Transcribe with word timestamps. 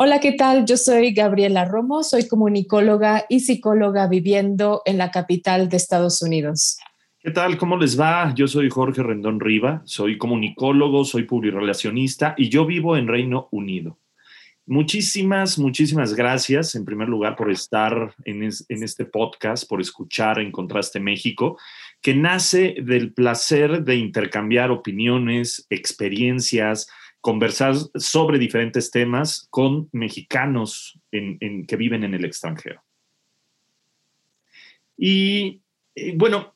Hola, 0.00 0.20
¿qué 0.20 0.30
tal? 0.30 0.64
Yo 0.64 0.76
soy 0.76 1.12
Gabriela 1.12 1.64
Romo, 1.64 2.04
soy 2.04 2.28
comunicóloga 2.28 3.24
y 3.28 3.40
psicóloga 3.40 4.06
viviendo 4.06 4.80
en 4.84 4.96
la 4.96 5.10
capital 5.10 5.68
de 5.68 5.76
Estados 5.76 6.22
Unidos. 6.22 6.78
¿Qué 7.18 7.32
tal? 7.32 7.58
¿Cómo 7.58 7.76
les 7.76 7.98
va? 7.98 8.32
Yo 8.32 8.46
soy 8.46 8.70
Jorge 8.70 9.02
Rendón 9.02 9.40
Riva, 9.40 9.82
soy 9.86 10.16
comunicólogo, 10.16 11.04
soy 11.04 11.24
publirelacionista 11.24 12.36
y 12.38 12.48
yo 12.48 12.64
vivo 12.64 12.96
en 12.96 13.08
Reino 13.08 13.48
Unido. 13.50 13.98
Muchísimas, 14.66 15.58
muchísimas 15.58 16.14
gracias 16.14 16.76
en 16.76 16.84
primer 16.84 17.08
lugar 17.08 17.34
por 17.34 17.50
estar 17.50 18.14
en, 18.24 18.44
en, 18.44 18.82
este 18.84 19.04
podcast, 19.04 19.68
por 19.68 19.80
escuchar 19.80 20.38
En 20.38 20.52
Contraste 20.52 21.00
México, 21.00 21.58
que 22.00 22.14
nace 22.14 22.76
del 22.84 23.12
placer 23.14 23.82
de 23.82 23.96
intercambiar 23.96 24.70
opiniones, 24.70 25.66
experiencias, 25.70 26.86
conversar 27.28 27.74
sobre 27.96 28.38
diferentes 28.38 28.90
temas 28.90 29.48
con 29.50 29.90
mexicanos 29.92 30.98
que 31.10 31.76
viven 31.76 32.02
en 32.04 32.14
el 32.14 32.24
extranjero. 32.24 32.82
Y, 34.96 35.60
bueno, 36.16 36.54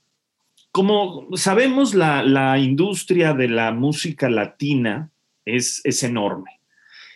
como 0.71 1.29
sabemos, 1.37 1.95
la, 1.95 2.23
la, 2.23 2.59
industria 2.59 3.35
de 3.35 3.49
la 3.49 3.73
música 3.73 4.31
latina 4.31 5.11
es, 5.45 5.83
es 5.85 6.03
enorme. 6.05 6.62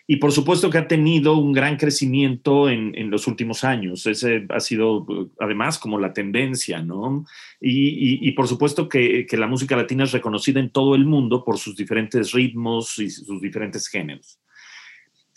Y 0.08 0.16
por 0.16 0.30
supuesto 0.30 0.70
que 0.70 0.78
ha 0.78 0.86
tenido 0.86 1.36
un 1.36 1.52
gran 1.52 1.76
crecimiento 1.76 2.68
en, 2.70 2.96
en, 2.96 3.10
los 3.10 3.26
últimos 3.26 3.64
años. 3.64 4.06
Ese 4.06 4.46
ha 4.50 4.60
sido 4.60 5.04
además 5.40 5.78
como 5.78 5.98
la 5.98 6.12
tendencia, 6.12 6.80
¿no? 6.80 7.24
Y, 7.60 8.28
y, 8.28 8.32
por 8.32 8.46
supuesto 8.46 8.88
que, 8.88 9.26
que, 9.26 9.36
la 9.36 9.48
música 9.48 9.76
latina 9.76 10.04
es 10.04 10.12
reconocida 10.12 10.60
en 10.60 10.70
todo 10.70 10.94
el 10.94 11.04
mundo 11.04 11.44
por 11.44 11.58
sus 11.58 11.74
diferentes 11.74 12.30
ritmos 12.32 12.98
y 13.00 13.10
sus 13.10 13.40
diferentes 13.40 13.88
géneros. 13.88 14.38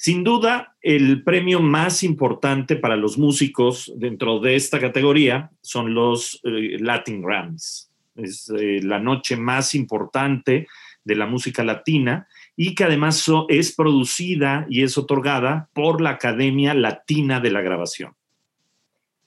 Sin 0.02 0.24
duda, 0.24 0.78
el 0.82 1.24
premio 1.24 1.60
más 1.60 2.04
importante 2.04 2.78
para 2.78 2.96
los 2.96 3.18
músicos 3.18 3.92
dentro 3.98 4.40
de 4.40 4.56
esta 4.56 4.80
categoría 4.80 5.52
son 5.62 5.94
los 5.94 6.40
eh, 6.46 6.78
Latin 6.80 7.22
Grammys. 7.22 7.92
Es 8.16 8.50
eh, 8.50 8.80
la 8.82 9.00
noche 9.00 9.36
más 9.36 9.76
importante 9.76 10.68
de 11.04 11.16
la 11.16 11.26
música 11.26 11.66
latina 11.66 12.30
y 12.62 12.76
que 12.76 12.84
además 12.84 13.24
es 13.48 13.74
producida 13.74 14.66
y 14.70 14.84
es 14.84 14.98
otorgada 14.98 15.70
por 15.72 16.02
la 16.02 16.10
Academia 16.10 16.74
Latina 16.74 17.40
de 17.40 17.52
la 17.52 17.62
Grabación. 17.62 18.16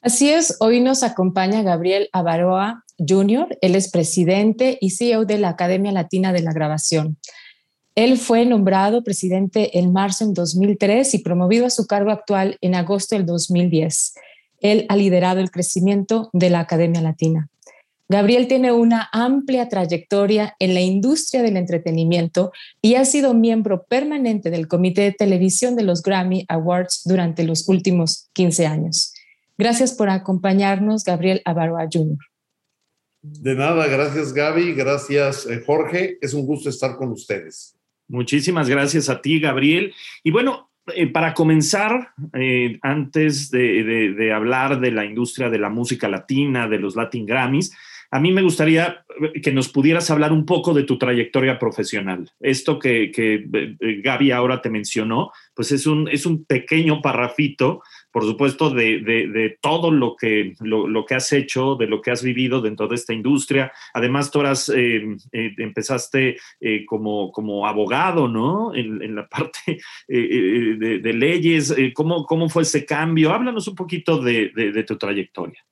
Así 0.02 0.28
es, 0.28 0.58
hoy 0.60 0.82
nos 0.82 1.02
acompaña 1.02 1.62
Gabriel 1.62 2.10
Avaroa 2.12 2.84
Jr., 2.98 3.56
él 3.62 3.74
es 3.74 3.90
presidente 3.90 4.76
y 4.82 4.90
CEO 4.90 5.24
de 5.24 5.38
la 5.38 5.48
Academia 5.48 5.92
Latina 5.92 6.34
de 6.34 6.42
la 6.42 6.52
Grabación. 6.52 7.16
Él 7.94 8.18
fue 8.18 8.44
nombrado 8.44 9.02
presidente 9.02 9.78
en 9.78 9.94
marzo 9.94 10.24
en 10.24 10.34
2003 10.34 11.14
y 11.14 11.18
promovido 11.20 11.64
a 11.64 11.70
su 11.70 11.86
cargo 11.86 12.10
actual 12.10 12.58
en 12.60 12.74
agosto 12.74 13.16
del 13.16 13.24
2010. 13.24 14.12
Él 14.60 14.84
ha 14.90 14.96
liderado 14.96 15.40
el 15.40 15.50
crecimiento 15.50 16.28
de 16.34 16.50
la 16.50 16.60
Academia 16.60 17.00
Latina. 17.00 17.48
Gabriel 18.12 18.46
tiene 18.46 18.72
una 18.72 19.08
amplia 19.10 19.70
trayectoria 19.70 20.54
en 20.58 20.74
la 20.74 20.82
industria 20.82 21.42
del 21.42 21.56
entretenimiento 21.56 22.52
y 22.82 22.96
ha 22.96 23.06
sido 23.06 23.32
miembro 23.32 23.86
permanente 23.88 24.50
del 24.50 24.68
Comité 24.68 25.00
de 25.00 25.12
Televisión 25.12 25.76
de 25.76 25.82
los 25.82 26.02
Grammy 26.02 26.44
Awards 26.48 27.04
durante 27.06 27.42
los 27.42 27.66
últimos 27.70 28.28
15 28.34 28.66
años. 28.66 29.14
Gracias 29.56 29.94
por 29.94 30.10
acompañarnos, 30.10 31.04
Gabriel 31.04 31.40
Avaroa 31.46 31.88
Jr. 31.90 32.18
De 33.22 33.54
nada, 33.54 33.86
gracias 33.86 34.34
Gaby, 34.34 34.74
gracias 34.74 35.46
eh, 35.46 35.62
Jorge, 35.64 36.18
es 36.20 36.34
un 36.34 36.44
gusto 36.44 36.68
estar 36.68 36.96
con 36.96 37.12
ustedes. 37.12 37.78
Muchísimas 38.08 38.68
gracias 38.68 39.08
a 39.08 39.22
ti, 39.22 39.40
Gabriel. 39.40 39.94
Y 40.22 40.32
bueno, 40.32 40.70
eh, 40.94 41.06
para 41.06 41.32
comenzar, 41.32 42.10
eh, 42.34 42.78
antes 42.82 43.50
de, 43.50 44.12
de, 44.14 44.32
hablar 44.34 44.80
de 44.80 44.90
la 44.90 45.06
industria 45.06 45.48
de 45.48 45.58
la 45.58 45.70
música 45.70 46.10
latina, 46.10 46.68
de 46.68 46.78
los 46.78 46.94
Latin 46.94 47.24
Grammys, 47.24 47.72
a 48.12 48.20
mí 48.20 48.30
me 48.30 48.42
gustaría 48.42 49.06
que 49.42 49.52
nos 49.52 49.70
pudieras 49.70 50.10
hablar 50.10 50.32
un 50.32 50.44
poco 50.44 50.74
de 50.74 50.82
tu 50.82 50.98
trayectoria 50.98 51.58
profesional. 51.58 52.30
Esto 52.40 52.78
que, 52.78 53.10
que 53.10 53.46
eh, 53.52 54.00
Gaby 54.02 54.32
ahora 54.32 54.60
te 54.60 54.68
mencionó, 54.68 55.32
pues 55.54 55.72
es 55.72 55.86
un, 55.86 56.08
es 56.08 56.26
un 56.26 56.44
pequeño 56.44 57.00
parrafito, 57.00 57.82
por 58.10 58.24
supuesto, 58.24 58.68
de, 58.68 59.00
de, 59.00 59.56
todo 59.62 59.90
lo 59.90 60.14
que, 60.14 60.52
lo, 60.60 61.06
que 61.06 61.14
has 61.14 61.32
hecho, 61.32 61.74
de 61.76 61.86
lo 61.86 62.02
que 62.02 62.10
has 62.10 62.22
vivido 62.22 62.60
dentro 62.60 62.86
de 62.86 62.96
esta 62.96 63.14
industria. 63.14 63.72
Además, 63.94 64.30
tú 64.30 64.40
eras, 64.40 64.68
eh, 64.68 65.16
eh, 65.32 65.54
empezaste 65.56 66.36
como, 66.86 67.32
como 67.32 67.66
abogado, 67.66 68.28
¿no? 68.28 68.74
En, 68.74 69.14
la 69.14 69.26
parte 69.26 69.80
de, 70.06 71.12
leyes. 71.14 71.74
¿cómo, 71.94 72.26
¿Cómo 72.26 72.50
fue 72.50 72.64
ese 72.64 72.84
cambio? 72.84 73.32
Háblanos 73.32 73.68
un 73.68 73.74
poquito 73.74 74.20
de 74.20 74.84
tu 74.86 74.98
trayectoria. 74.98 75.64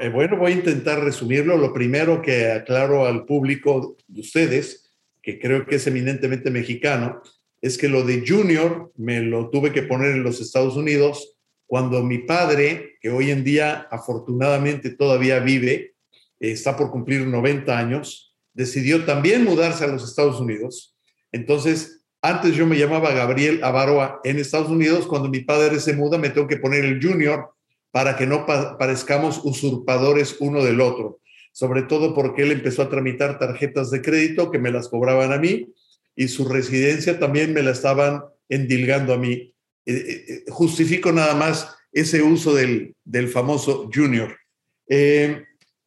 Eh, 0.00 0.08
bueno, 0.10 0.36
voy 0.36 0.52
a 0.52 0.56
intentar 0.56 1.02
resumirlo. 1.02 1.56
Lo 1.56 1.72
primero 1.72 2.22
que 2.22 2.52
aclaro 2.52 3.06
al 3.06 3.24
público 3.24 3.96
de 4.06 4.20
ustedes, 4.20 4.90
que 5.20 5.38
creo 5.38 5.66
que 5.66 5.76
es 5.76 5.86
eminentemente 5.86 6.50
mexicano, 6.50 7.20
es 7.60 7.78
que 7.78 7.88
lo 7.88 8.04
de 8.04 8.24
junior 8.26 8.92
me 8.96 9.20
lo 9.20 9.50
tuve 9.50 9.72
que 9.72 9.82
poner 9.82 10.10
en 10.12 10.22
los 10.22 10.40
Estados 10.40 10.76
Unidos 10.76 11.36
cuando 11.66 12.02
mi 12.02 12.18
padre, 12.18 12.96
que 13.00 13.10
hoy 13.10 13.30
en 13.30 13.44
día 13.44 13.88
afortunadamente 13.90 14.90
todavía 14.90 15.38
vive, 15.38 15.94
está 16.38 16.76
por 16.76 16.90
cumplir 16.90 17.26
90 17.26 17.78
años, 17.78 18.36
decidió 18.52 19.04
también 19.04 19.44
mudarse 19.44 19.84
a 19.84 19.88
los 19.88 20.04
Estados 20.04 20.40
Unidos. 20.40 20.94
Entonces, 21.30 22.04
antes 22.20 22.54
yo 22.54 22.66
me 22.66 22.78
llamaba 22.78 23.12
Gabriel 23.12 23.64
Avaroa 23.64 24.20
en 24.22 24.38
Estados 24.38 24.68
Unidos, 24.68 25.06
cuando 25.06 25.28
mi 25.28 25.40
padre 25.40 25.80
se 25.80 25.94
muda 25.94 26.18
me 26.18 26.30
tengo 26.30 26.46
que 26.46 26.58
poner 26.58 26.84
el 26.84 27.02
junior 27.02 27.52
para 27.92 28.16
que 28.16 28.26
no 28.26 28.46
parezcamos 28.46 29.40
usurpadores 29.44 30.36
uno 30.40 30.64
del 30.64 30.80
otro, 30.80 31.20
sobre 31.52 31.82
todo 31.82 32.14
porque 32.14 32.42
él 32.42 32.50
empezó 32.50 32.82
a 32.82 32.88
tramitar 32.88 33.38
tarjetas 33.38 33.90
de 33.90 34.00
crédito 34.00 34.50
que 34.50 34.58
me 34.58 34.72
las 34.72 34.88
cobraban 34.88 35.32
a 35.32 35.38
mí 35.38 35.68
y 36.16 36.28
su 36.28 36.48
residencia 36.48 37.18
también 37.18 37.52
me 37.52 37.62
la 37.62 37.70
estaban 37.70 38.24
endilgando 38.48 39.12
a 39.12 39.18
mí. 39.18 39.54
Eh, 39.84 39.94
eh, 39.94 40.24
eh, 40.28 40.44
justifico 40.48 41.12
nada 41.12 41.34
más 41.34 41.68
ese 41.92 42.22
uso 42.22 42.54
del, 42.54 42.94
famoso 43.30 43.90
junior. 43.94 44.38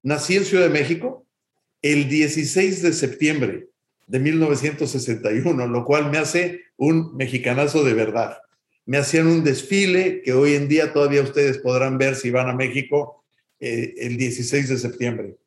nací 0.03 0.35
en 0.35 0.45
Ciudad 0.45 0.65
de 0.65 0.69
México 0.69 1.25
el 1.81 2.07
16 2.07 2.83
de 2.83 2.93
septiembre 2.93 3.67
de 4.05 4.19
1961, 4.19 5.67
lo 5.67 5.85
cual 5.85 6.11
me 6.11 6.19
hace 6.19 6.61
un 6.77 7.15
mexicanazo 7.15 7.83
de 7.83 7.93
verdad 7.95 8.37
me 8.85 8.97
hacían 8.97 9.27
un 9.27 9.43
desfile 9.43 10.21
que 10.21 10.33
hoy 10.33 10.53
en 10.53 10.67
día 10.67 10.93
todavía 10.93 11.21
ustedes 11.21 11.57
podrán 11.57 11.97
ver 11.97 12.15
si 12.15 12.29
van 12.29 12.49
a 12.49 12.53
México 12.53 13.25
eh, 13.59 13.93
el 13.97 14.17
16 14.17 14.69
de 14.69 14.77
septiembre. 14.77 15.37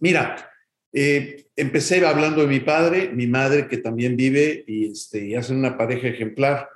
Mira, 0.00 0.50
eh, 0.92 1.46
empecé 1.56 2.04
hablando 2.04 2.42
de 2.42 2.48
mi 2.48 2.60
padre, 2.60 3.10
mi 3.12 3.26
madre 3.26 3.68
que 3.68 3.78
también 3.78 4.16
vive 4.16 4.64
y, 4.66 4.90
este, 4.90 5.26
y 5.26 5.34
hacen 5.34 5.56
una 5.56 5.78
pareja 5.78 6.08
ejemplar. 6.08 6.68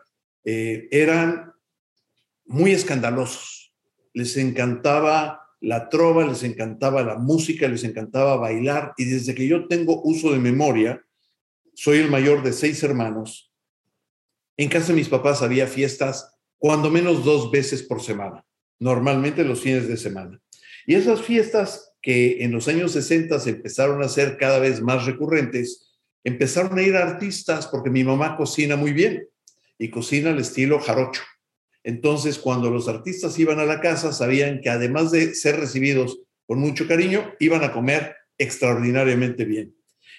Eh, 0.45 0.89
eran 0.91 1.53
muy 2.47 2.73
escandalosos. 2.73 3.75
Les 4.15 4.37
encantaba 4.39 5.43
la 5.61 5.89
trova, 5.89 6.27
les 6.27 6.43
encantaba 6.43 7.03
la 7.03 7.17
música, 7.17 7.69
les 7.69 7.85
encantaba 7.85 8.37
bailar 8.37 8.95
y 8.97 9.05
desde 9.05 9.35
que 9.35 9.47
yo 9.47 9.67
tengo 9.69 10.01
uso 10.03 10.33
de 10.33 10.39
memoria, 10.39 11.03
soy 11.75 11.99
el 11.99 12.11
mayor 12.11 12.43
de 12.43 12.53
seis 12.53 12.83
hermanos, 12.83 13.53
en 14.57 14.69
casa 14.69 14.89
de 14.89 14.95
mis 14.95 15.09
papás 15.09 15.43
había 15.43 15.67
fiestas 15.67 16.35
cuando 16.59 16.91
menos 16.91 17.25
dos 17.25 17.51
veces 17.51 17.83
por 17.83 18.03
semana, 18.03 18.45
normalmente 18.79 19.45
los 19.45 19.61
fines 19.61 19.89
de 19.89 19.97
semana. 19.97 20.41
Y 20.87 20.95
esas 20.95 21.21
fiestas 21.21 21.93
que 22.01 22.45
en 22.45 22.53
los 22.53 22.69
años 22.69 22.93
60 22.93 23.39
se 23.41 23.51
empezaron 23.51 24.03
a 24.03 24.09
ser 24.09 24.37
cada 24.39 24.59
vez 24.59 24.81
más 24.81 25.05
recurrentes, 25.05 25.97
empezaron 26.25 26.79
a 26.79 26.83
ir 26.83 26.97
artistas 26.97 27.67
porque 27.67 27.91
mi 27.91 28.05
mamá 28.05 28.37
cocina 28.37 28.77
muy 28.77 28.93
bien 28.93 29.29
y 29.79 29.91
cocina 29.91 30.31
al 30.31 30.39
estilo 30.39 30.81
jarocho. 30.81 31.23
Entonces, 31.83 32.39
cuando 32.39 32.71
los 32.71 32.89
artistas 32.89 33.39
iban 33.39 33.61
a 33.61 33.65
la 33.65 33.81
casa, 33.81 34.13
sabían 34.13 34.61
que 34.61 34.71
además 34.71 35.13
de 35.13 35.35
ser 35.35 35.61
recibidos 35.61 36.21
con 36.47 36.59
mucho 36.59 36.89
cariño, 36.89 37.33
iban 37.39 37.63
a 37.63 37.73
comer 37.73 38.17
extraordinariamente 38.39 39.45
bien. 39.45 39.75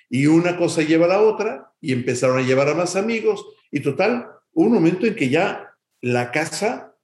Y 0.10 0.28
una 0.28 0.58
cosa 0.58 0.82
lleva 0.82 1.06
a 1.06 1.10
la 1.10 1.22
otra 1.22 1.67
y 1.82 1.94
empezaron 1.94 2.40
a 2.40 2.42
llevar 2.42 2.70
a 2.70 2.74
más 2.74 2.96
amigos 2.96 3.46
y 3.72 3.82
total, 3.82 4.28
hubo 4.54 4.68
un 4.68 4.74
momento 4.74 5.06
en 5.06 5.16
que 5.16 5.30
ya 5.30 5.74
la 6.02 6.32
casa 6.32 6.96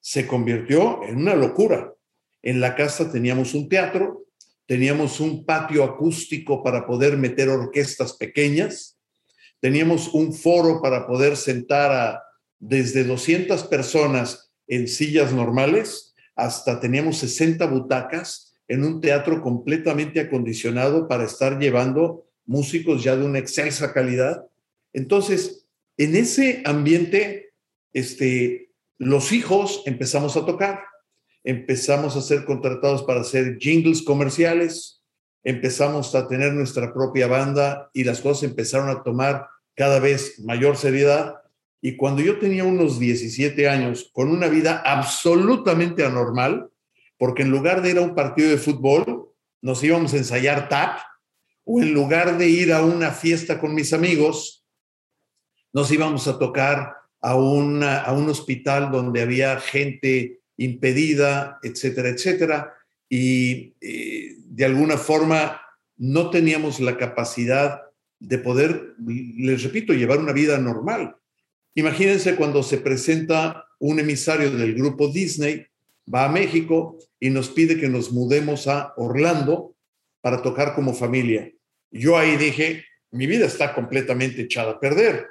se 0.00 0.26
convirtió 0.26 1.02
en 1.04 1.18
una 1.18 1.34
locura. 1.34 1.94
En 2.42 2.60
la 2.60 2.74
casa 2.74 3.10
teníamos 3.10 3.54
un 3.54 3.68
teatro, 3.68 4.26
teníamos 4.66 5.20
un 5.20 5.44
patio 5.44 5.84
acústico 5.84 6.62
para 6.62 6.86
poder 6.86 7.16
meter 7.16 7.48
orquestas 7.48 8.14
pequeñas, 8.14 8.98
teníamos 9.60 10.08
un 10.12 10.32
foro 10.32 10.80
para 10.82 11.06
poder 11.06 11.36
sentar 11.36 11.92
a 11.92 12.22
desde 12.58 13.04
200 13.04 13.64
personas 13.64 14.52
en 14.68 14.86
sillas 14.86 15.32
normales 15.32 16.14
hasta 16.36 16.80
teníamos 16.80 17.18
60 17.18 17.66
butacas 17.66 18.54
en 18.68 18.84
un 18.84 19.00
teatro 19.00 19.42
completamente 19.42 20.20
acondicionado 20.20 21.08
para 21.08 21.24
estar 21.24 21.58
llevando 21.58 22.26
músicos 22.46 23.02
ya 23.02 23.16
de 23.16 23.24
una 23.24 23.38
excelsa 23.38 23.92
calidad. 23.92 24.46
Entonces, 24.92 25.66
en 25.96 26.16
ese 26.16 26.62
ambiente, 26.64 27.52
este, 27.92 28.70
los 28.98 29.32
hijos 29.32 29.82
empezamos 29.86 30.36
a 30.36 30.46
tocar, 30.46 30.80
empezamos 31.44 32.16
a 32.16 32.22
ser 32.22 32.44
contratados 32.44 33.02
para 33.02 33.20
hacer 33.20 33.58
jingles 33.58 34.02
comerciales, 34.02 35.02
empezamos 35.44 36.14
a 36.14 36.28
tener 36.28 36.52
nuestra 36.52 36.92
propia 36.92 37.26
banda 37.26 37.90
y 37.92 38.04
las 38.04 38.20
cosas 38.20 38.44
empezaron 38.44 38.88
a 38.88 39.02
tomar 39.02 39.46
cada 39.74 39.98
vez 39.98 40.40
mayor 40.40 40.76
seriedad. 40.76 41.36
Y 41.80 41.96
cuando 41.96 42.22
yo 42.22 42.38
tenía 42.38 42.64
unos 42.64 43.00
17 43.00 43.68
años, 43.68 44.10
con 44.12 44.28
una 44.28 44.46
vida 44.46 44.82
absolutamente 44.84 46.04
anormal, 46.04 46.70
porque 47.18 47.42
en 47.42 47.50
lugar 47.50 47.82
de 47.82 47.90
ir 47.90 47.98
a 47.98 48.02
un 48.02 48.14
partido 48.14 48.50
de 48.50 48.58
fútbol, 48.58 49.28
nos 49.60 49.82
íbamos 49.82 50.14
a 50.14 50.18
ensayar 50.18 50.68
tap, 50.68 50.98
o 51.64 51.80
en 51.80 51.92
lugar 51.94 52.38
de 52.38 52.48
ir 52.48 52.72
a 52.72 52.84
una 52.84 53.12
fiesta 53.12 53.60
con 53.60 53.74
mis 53.74 53.92
amigos, 53.92 54.64
nos 55.72 55.90
íbamos 55.90 56.28
a 56.28 56.38
tocar 56.38 56.94
a, 57.20 57.36
una, 57.36 58.00
a 58.00 58.12
un 58.12 58.28
hospital 58.28 58.90
donde 58.90 59.22
había 59.22 59.58
gente 59.60 60.40
impedida, 60.56 61.58
etcétera, 61.62 62.08
etcétera. 62.08 62.74
Y 63.08 63.74
eh, 63.80 64.36
de 64.38 64.64
alguna 64.64 64.96
forma 64.96 65.60
no 65.96 66.30
teníamos 66.30 66.80
la 66.80 66.96
capacidad 66.96 67.82
de 68.18 68.38
poder, 68.38 68.94
les 69.06 69.62
repito, 69.62 69.92
llevar 69.92 70.18
una 70.18 70.32
vida 70.32 70.58
normal. 70.58 71.16
Imagínense 71.74 72.36
cuando 72.36 72.62
se 72.62 72.78
presenta 72.78 73.66
un 73.78 73.98
emisario 73.98 74.50
del 74.50 74.74
grupo 74.74 75.08
Disney, 75.08 75.66
va 76.12 76.24
a 76.24 76.28
México 76.28 76.98
y 77.18 77.30
nos 77.30 77.48
pide 77.48 77.78
que 77.78 77.88
nos 77.88 78.12
mudemos 78.12 78.66
a 78.68 78.92
Orlando 78.96 79.71
para 80.22 80.40
tocar 80.40 80.74
como 80.74 80.94
familia. 80.94 81.52
Yo 81.90 82.16
ahí 82.16 82.38
dije, 82.38 82.86
mi 83.10 83.26
vida 83.26 83.44
está 83.44 83.74
completamente 83.74 84.40
echada 84.42 84.72
a 84.72 84.80
perder. 84.80 85.26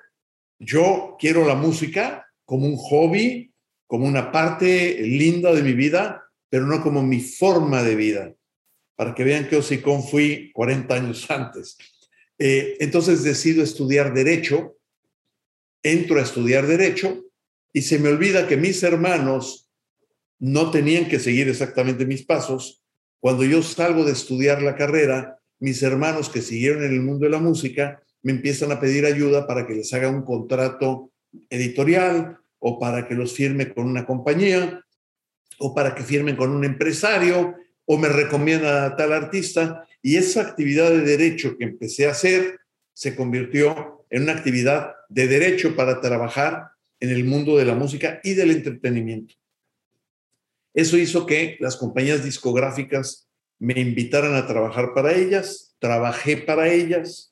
Yo 0.59 1.15
quiero 1.19 1.47
la 1.47 1.55
música 1.55 2.27
como 2.45 2.67
un 2.67 2.75
hobby, 2.75 3.51
como 3.87 4.05
una 4.05 4.31
parte 4.31 5.01
linda 5.01 5.51
de 5.53 5.63
mi 5.63 5.73
vida, 5.73 6.23
pero 6.49 6.67
no 6.67 6.83
como 6.83 7.01
mi 7.01 7.19
forma 7.19 7.81
de 7.81 7.95
vida. 7.95 8.35
Para 8.95 9.15
que 9.15 9.23
vean 9.23 9.47
que 9.47 9.55
Osicón 9.55 10.03
fui 10.03 10.51
40 10.53 10.93
años 10.93 11.31
antes. 11.31 11.77
Eh, 12.37 12.77
entonces 12.79 13.23
decido 13.23 13.63
estudiar 13.63 14.13
Derecho, 14.13 14.77
entro 15.81 16.19
a 16.19 16.23
estudiar 16.23 16.67
Derecho 16.67 17.23
y 17.73 17.81
se 17.83 17.97
me 17.97 18.09
olvida 18.09 18.47
que 18.47 18.57
mis 18.57 18.83
hermanos 18.83 19.69
no 20.39 20.71
tenían 20.71 21.07
que 21.07 21.19
seguir 21.19 21.47
exactamente 21.49 22.05
mis 22.05 22.25
pasos. 22.25 22.80
Cuando 23.21 23.45
yo 23.45 23.61
salgo 23.61 24.03
de 24.03 24.13
estudiar 24.13 24.63
la 24.63 24.75
carrera, 24.75 25.39
mis 25.59 25.81
hermanos 25.83 26.27
que 26.27 26.41
siguieron 26.41 26.83
en 26.83 26.91
el 26.91 27.01
mundo 27.01 27.25
de 27.25 27.31
la 27.31 27.39
música 27.39 28.01
me 28.23 28.31
empiezan 28.31 28.71
a 28.71 28.79
pedir 28.79 29.05
ayuda 29.05 29.45
para 29.45 29.67
que 29.67 29.75
les 29.75 29.93
haga 29.93 30.09
un 30.09 30.23
contrato 30.23 31.11
editorial 31.49 32.39
o 32.57 32.79
para 32.79 33.07
que 33.07 33.13
los 33.13 33.33
firme 33.33 33.71
con 33.71 33.85
una 33.85 34.07
compañía 34.07 34.83
o 35.59 35.75
para 35.75 35.93
que 35.93 36.01
firmen 36.01 36.35
con 36.35 36.49
un 36.49 36.65
empresario 36.65 37.55
o 37.85 37.97
me 37.97 38.09
recomienda 38.09 38.87
a 38.87 38.95
tal 38.95 39.13
artista. 39.13 39.87
Y 40.01 40.17
esa 40.17 40.41
actividad 40.41 40.89
de 40.89 41.01
derecho 41.01 41.57
que 41.57 41.65
empecé 41.65 42.07
a 42.07 42.11
hacer 42.11 42.59
se 42.93 43.15
convirtió 43.15 44.05
en 44.09 44.23
una 44.23 44.33
actividad 44.33 44.93
de 45.09 45.27
derecho 45.27 45.75
para 45.75 46.01
trabajar 46.01 46.69
en 46.99 47.09
el 47.11 47.23
mundo 47.23 47.55
de 47.55 47.65
la 47.65 47.75
música 47.75 48.19
y 48.23 48.33
del 48.33 48.49
entretenimiento. 48.49 49.35
Eso 50.73 50.97
hizo 50.97 51.25
que 51.25 51.57
las 51.59 51.75
compañías 51.75 52.23
discográficas 52.23 53.27
me 53.59 53.79
invitaran 53.79 54.35
a 54.35 54.47
trabajar 54.47 54.93
para 54.93 55.13
ellas, 55.13 55.75
trabajé 55.79 56.37
para 56.37 56.71
ellas, 56.71 57.31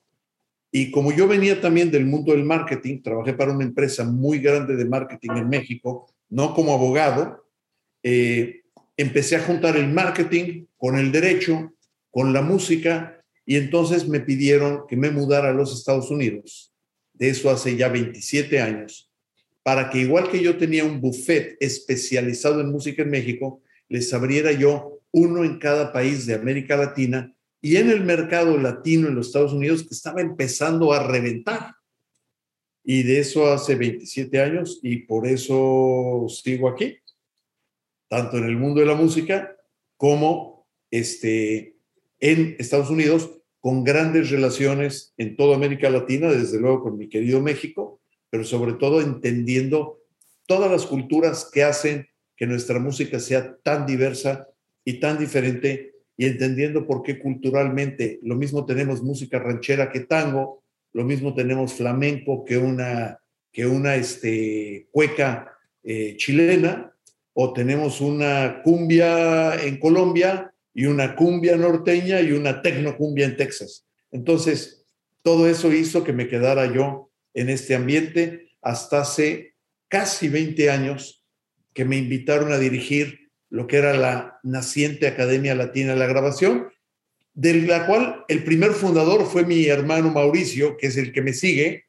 y 0.72 0.92
como 0.92 1.12
yo 1.12 1.28
venía 1.28 1.60
también 1.62 1.90
del 1.90 2.06
mundo 2.06 2.32
del 2.32 2.44
marketing, 2.44 3.02
trabajé 3.02 3.34
para 3.34 3.54
una 3.54 3.66
empresa 3.66 4.04
muy 4.04 4.40
grande 4.40 4.76
de 4.76 4.86
marketing 4.86 5.32
en 5.32 5.50
México, 5.50 6.14
no 6.30 6.54
como 6.54 6.74
abogado, 6.74 7.44
eh, 8.04 8.62
empecé 8.96 9.36
a 9.36 9.42
juntar 9.42 9.78
el 9.78 9.88
marketing 9.88 10.66
con 10.78 10.98
el 10.98 11.12
derecho, 11.12 11.74
con 12.12 12.34
la 12.34 12.42
música, 12.42 13.24
y 13.46 13.56
entonces 13.56 14.08
me 14.08 14.20
pidieron 14.20 14.84
que 14.88 14.96
me 14.96 15.10
mudara 15.10 15.50
a 15.50 15.54
los 15.54 15.76
Estados 15.76 16.12
Unidos. 16.12 16.72
De 17.14 17.30
eso 17.30 17.50
hace 17.50 17.76
ya 17.76 17.90
27 17.90 18.62
años, 18.62 19.09
para 19.64 19.90
que 19.90 20.00
igual 20.00 20.30
que 20.30 20.42
yo 20.42 20.58
tenía 20.58 20.84
un 20.84 21.02
buffet 21.02 21.58
especializado 21.60 22.62
en 22.62 22.72
música 22.72 23.04
en 23.04 23.10
México, 23.10 23.62
les 23.88 24.14
abriera 24.14 24.52
yo 24.52 25.00
uno 25.12 25.44
en 25.44 25.60
cada 25.60 25.92
país 25.92 26.26
de 26.26 26.36
América 26.36 26.78
Latina 26.78 27.36
y 27.62 27.76
en 27.76 27.90
el 27.90 28.04
mercado 28.04 28.58
latino 28.58 29.08
en 29.08 29.16
los 29.16 29.28
Estados 29.28 29.54
Unidos 29.54 29.84
que 29.84 29.94
estaba 29.94 30.22
empezando 30.22 30.94
a 30.94 31.06
reventar. 31.06 31.76
Y 32.84 33.04
de 33.04 33.20
eso 33.20 33.52
hace 33.52 33.76
27 33.76 34.40
años 34.40 34.80
y 34.82 34.98
por 35.00 35.28
eso 35.28 36.26
sigo 36.30 36.70
aquí, 36.70 36.98
tanto 38.08 38.38
en 38.38 38.46
el 38.46 38.58
mundo 38.58 38.80
de 38.80 38.88
la 38.88 38.96
música 38.96 39.56
como 39.98 40.66
este, 40.90 41.76
en 42.20 42.56
Estados 42.58 42.90
Unidos, 42.90 43.30
con 43.60 43.84
grandes 43.84 44.30
relaciones 44.30 45.14
en 45.18 45.36
toda 45.36 45.58
América 45.58 45.90
Latina, 45.90 46.32
desde 46.32 46.60
luego 46.60 46.82
con 46.82 46.98
mi 46.98 47.10
querido 47.10 47.42
México, 47.42 48.00
pero 48.30 48.44
sobre 48.44 48.74
todo 48.74 49.02
entendiendo 49.02 50.00
todas 50.46 50.72
las 50.72 50.86
culturas 50.86 51.50
que 51.52 51.64
hacen 51.64 52.08
que 52.36 52.48
nuestra 52.48 52.80
música 52.80 53.20
sea 53.20 53.58
tan 53.64 53.86
diversa 53.86 54.48
y 54.86 55.00
tan 55.00 55.18
diferente 55.18 55.94
y 56.18 56.26
entendiendo 56.26 56.86
por 56.86 57.04
qué 57.04 57.20
culturalmente 57.20 58.20
lo 58.24 58.36
mismo 58.36 58.66
tenemos 58.66 59.02
música 59.02 59.40
ranchera 59.40 59.92
que 59.92 60.02
tango, 60.02 60.64
lo 60.94 61.04
mismo 61.04 61.34
tenemos 61.34 61.74
flamenco 61.74 62.44
que 62.44 62.58
una, 62.58 63.20
que 63.52 63.66
una 63.66 63.96
este, 63.96 64.88
cueca 64.92 65.54
eh, 65.84 66.16
chilena, 66.18 66.94
o 67.34 67.54
tenemos 67.54 68.02
una 68.02 68.62
cumbia 68.64 69.56
en 69.64 69.80
Colombia 69.80 70.54
y 70.74 70.86
una 70.86 71.16
cumbia 71.16 71.56
norteña 71.56 72.20
y 72.20 72.34
una 72.34 72.62
tecnocumbia 72.62 73.26
en 73.26 73.38
Texas. 73.38 73.86
Entonces, 74.12 74.86
todo 75.22 75.48
eso 75.48 75.72
hizo 75.72 76.04
que 76.04 76.12
me 76.12 76.28
quedara 76.28 76.74
yo 76.74 77.09
en 77.34 77.50
este 77.50 77.76
ambiente 77.76 78.52
hasta 78.62 79.02
hace 79.02 79.56
casi 79.88 80.30
20 80.30 80.70
años 80.70 81.26
que 81.74 81.86
me 81.86 81.98
invitaron 81.98 82.52
a 82.52 82.58
dirigir 82.58 83.30
lo 83.50 83.68
que 83.68 83.78
era 83.78 83.94
la 83.94 84.40
naciente 84.44 85.08
Academia 85.08 85.56
Latina 85.56 85.94
de 85.94 86.00
la 86.00 86.08
Grabación, 86.08 86.70
de 87.34 87.54
la 87.62 87.86
cual 87.86 88.26
el 88.28 88.44
primer 88.44 88.72
fundador 88.72 89.26
fue 89.26 89.46
mi 89.46 89.66
hermano 89.66 90.12
Mauricio, 90.12 90.78
que 90.78 90.88
es 90.88 90.98
el 90.98 91.12
que 91.12 91.22
me 91.22 91.34
sigue, 91.34 91.86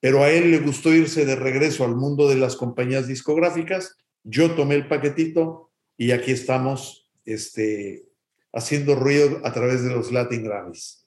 pero 0.00 0.24
a 0.24 0.30
él 0.30 0.50
le 0.50 0.58
gustó 0.58 0.92
irse 0.92 1.24
de 1.24 1.36
regreso 1.36 1.84
al 1.84 1.94
mundo 1.94 2.28
de 2.28 2.36
las 2.36 2.56
compañías 2.56 3.06
discográficas. 3.06 3.96
Yo 4.24 4.52
tomé 4.54 4.74
el 4.74 4.88
paquetito 4.88 5.70
y 5.96 6.10
aquí 6.10 6.32
estamos 6.32 7.08
este, 7.24 8.04
haciendo 8.52 8.96
ruido 8.96 9.40
a 9.44 9.52
través 9.52 9.84
de 9.84 9.90
los 9.90 10.10
Latin 10.10 10.44
Grammys. 10.44 11.01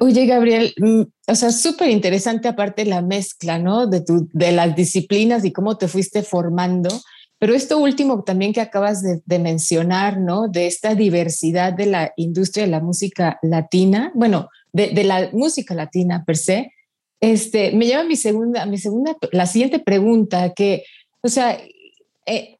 Oye, 0.00 0.24
Gabriel, 0.24 0.72
mm, 0.78 1.02
o 1.28 1.34
sea, 1.34 1.52
súper 1.52 1.90
interesante 1.90 2.48
aparte 2.48 2.86
la 2.86 3.02
mezcla, 3.02 3.58
¿no? 3.58 3.86
De, 3.86 4.00
tu, 4.00 4.26
de 4.32 4.52
las 4.52 4.74
disciplinas 4.74 5.44
y 5.44 5.52
cómo 5.52 5.76
te 5.76 5.86
fuiste 5.86 6.22
formando. 6.22 6.88
Pero 7.38 7.54
esto 7.54 7.76
último 7.78 8.24
también 8.24 8.54
que 8.54 8.62
acabas 8.62 9.02
de, 9.02 9.38
mencionar, 9.38 10.18
¿no? 10.18 10.48
De 10.48 10.66
esta 10.66 10.94
diversidad 10.94 11.74
de 11.74 11.86
la 11.86 12.12
industria 12.16 12.64
de 12.64 12.70
la 12.70 12.80
música 12.80 13.38
latina, 13.42 14.10
bueno, 14.14 14.48
de, 14.72 15.04
la 15.04 15.28
música 15.32 15.74
latina 15.74 16.24
per 16.24 16.38
se, 16.38 16.72
este, 17.20 17.72
me 17.72 17.84
lleva 17.84 18.00
a 18.00 18.04
mi 18.04 18.16
segunda, 18.16 18.64
mi 18.64 18.78
segunda, 18.78 19.14
la 19.32 19.46
siguiente 19.46 19.78
pregunta, 19.78 20.54
que, 20.54 20.84
o 21.20 21.28
sea, 21.28 21.58
eh, 22.24 22.56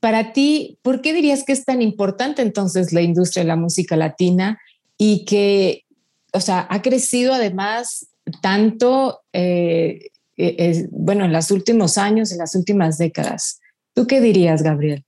para 0.00 0.34
ti, 0.34 0.78
¿por 0.82 1.00
qué 1.00 1.14
dirías 1.14 1.44
que 1.44 1.52
es 1.52 1.64
tan 1.64 1.80
importante 1.80 2.42
entonces 2.42 2.92
la 2.92 3.00
industria 3.00 3.44
de 3.44 3.48
la 3.48 3.56
música 3.56 3.96
latina 3.96 4.58
y 4.98 5.24
que, 5.24 5.86
o 6.32 6.40
sea, 6.40 6.66
ha 6.68 6.82
crecido 6.82 7.34
además 7.34 8.08
tanto, 8.42 9.20
eh, 9.32 10.10
eh, 10.36 10.86
bueno, 10.90 11.24
en 11.24 11.32
los 11.32 11.50
últimos 11.50 11.98
años, 11.98 12.32
en 12.32 12.38
las 12.38 12.54
últimas 12.54 12.98
décadas? 12.98 13.60
¿Tú 13.94 14.06
qué 14.06 14.20
dirías, 14.20 14.62
Gabriel? 14.62 15.04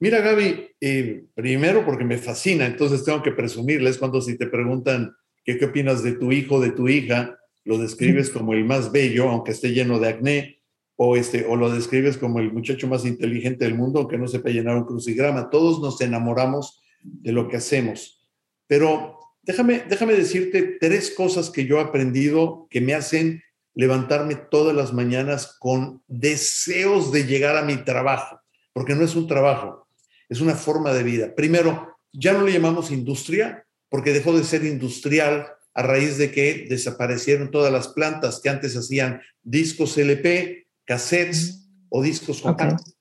Mira, 0.00 0.20
Gaby, 0.20 0.68
eh, 0.80 1.24
primero 1.34 1.84
porque 1.84 2.04
me 2.04 2.18
fascina, 2.18 2.66
entonces 2.66 3.04
tengo 3.04 3.22
que 3.22 3.32
presumirles 3.32 3.98
cuando 3.98 4.20
si 4.20 4.38
te 4.38 4.46
preguntan 4.46 5.12
qué 5.44 5.58
opinas 5.64 6.02
de 6.02 6.12
tu 6.12 6.30
hijo, 6.30 6.60
de 6.60 6.70
tu 6.70 6.88
hija, 6.88 7.36
lo 7.64 7.78
describes 7.78 8.30
como 8.30 8.52
el 8.52 8.64
más 8.64 8.92
bello, 8.92 9.28
aunque 9.28 9.50
esté 9.50 9.72
lleno 9.72 9.98
de 9.98 10.08
acné, 10.08 10.58
o, 10.96 11.16
este, 11.16 11.46
o 11.46 11.56
lo 11.56 11.70
describes 11.70 12.16
como 12.16 12.38
el 12.38 12.52
muchacho 12.52 12.88
más 12.88 13.04
inteligente 13.04 13.64
del 13.64 13.74
mundo, 13.74 14.00
aunque 14.00 14.18
no 14.18 14.26
sepa 14.26 14.50
llenar 14.50 14.76
un 14.76 14.84
crucigrama. 14.84 15.50
Todos 15.50 15.80
nos 15.80 16.00
enamoramos 16.00 16.80
de 17.02 17.32
lo 17.32 17.48
que 17.48 17.56
hacemos. 17.56 18.26
Pero 18.66 19.17
déjame, 19.48 19.82
déjame 19.88 20.12
decirte 20.12 20.76
tres 20.78 21.10
cosas 21.10 21.48
que 21.48 21.64
yo 21.64 21.78
he 21.78 21.82
aprendido 21.82 22.68
que 22.70 22.82
me 22.82 22.94
hacen 22.94 23.42
levantarme 23.74 24.34
todas 24.34 24.76
las 24.76 24.92
mañanas 24.92 25.56
con 25.58 26.02
deseos 26.06 27.12
de 27.12 27.24
llegar 27.24 27.56
a 27.56 27.62
mi 27.62 27.78
trabajo, 27.78 28.40
porque 28.74 28.94
no 28.94 29.04
es 29.04 29.16
un 29.16 29.26
trabajo, 29.26 29.88
es 30.28 30.42
una 30.42 30.54
forma 30.54 30.92
de 30.92 31.02
vida. 31.02 31.34
Primero, 31.34 31.96
ya 32.12 32.34
no 32.34 32.42
le 32.42 32.52
llamamos 32.52 32.90
industria, 32.90 33.64
porque 33.88 34.12
dejó 34.12 34.36
de 34.36 34.44
ser 34.44 34.64
industrial 34.64 35.46
a 35.72 35.82
raíz 35.82 36.18
de 36.18 36.30
que 36.30 36.66
desaparecieron 36.68 37.50
todas 37.50 37.72
las 37.72 37.88
plantas 37.88 38.40
que 38.40 38.50
antes 38.50 38.76
hacían 38.76 39.22
discos 39.42 39.96
LP, 39.96 40.66
cassettes 40.84 41.70
o 41.88 42.02
discos 42.02 42.42
compactos. 42.42 42.96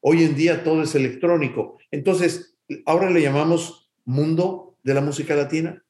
Hoy 0.00 0.22
en 0.24 0.34
día 0.36 0.64
todo 0.64 0.82
es 0.82 0.94
electrónico. 0.94 1.78
Entonces, 1.90 2.56
ahora 2.86 3.10
le 3.10 3.20
llamamos 3.20 3.92
mundo 4.04 4.71
de 4.82 4.94
la 4.94 5.00
música 5.00 5.34
latina. 5.34 5.82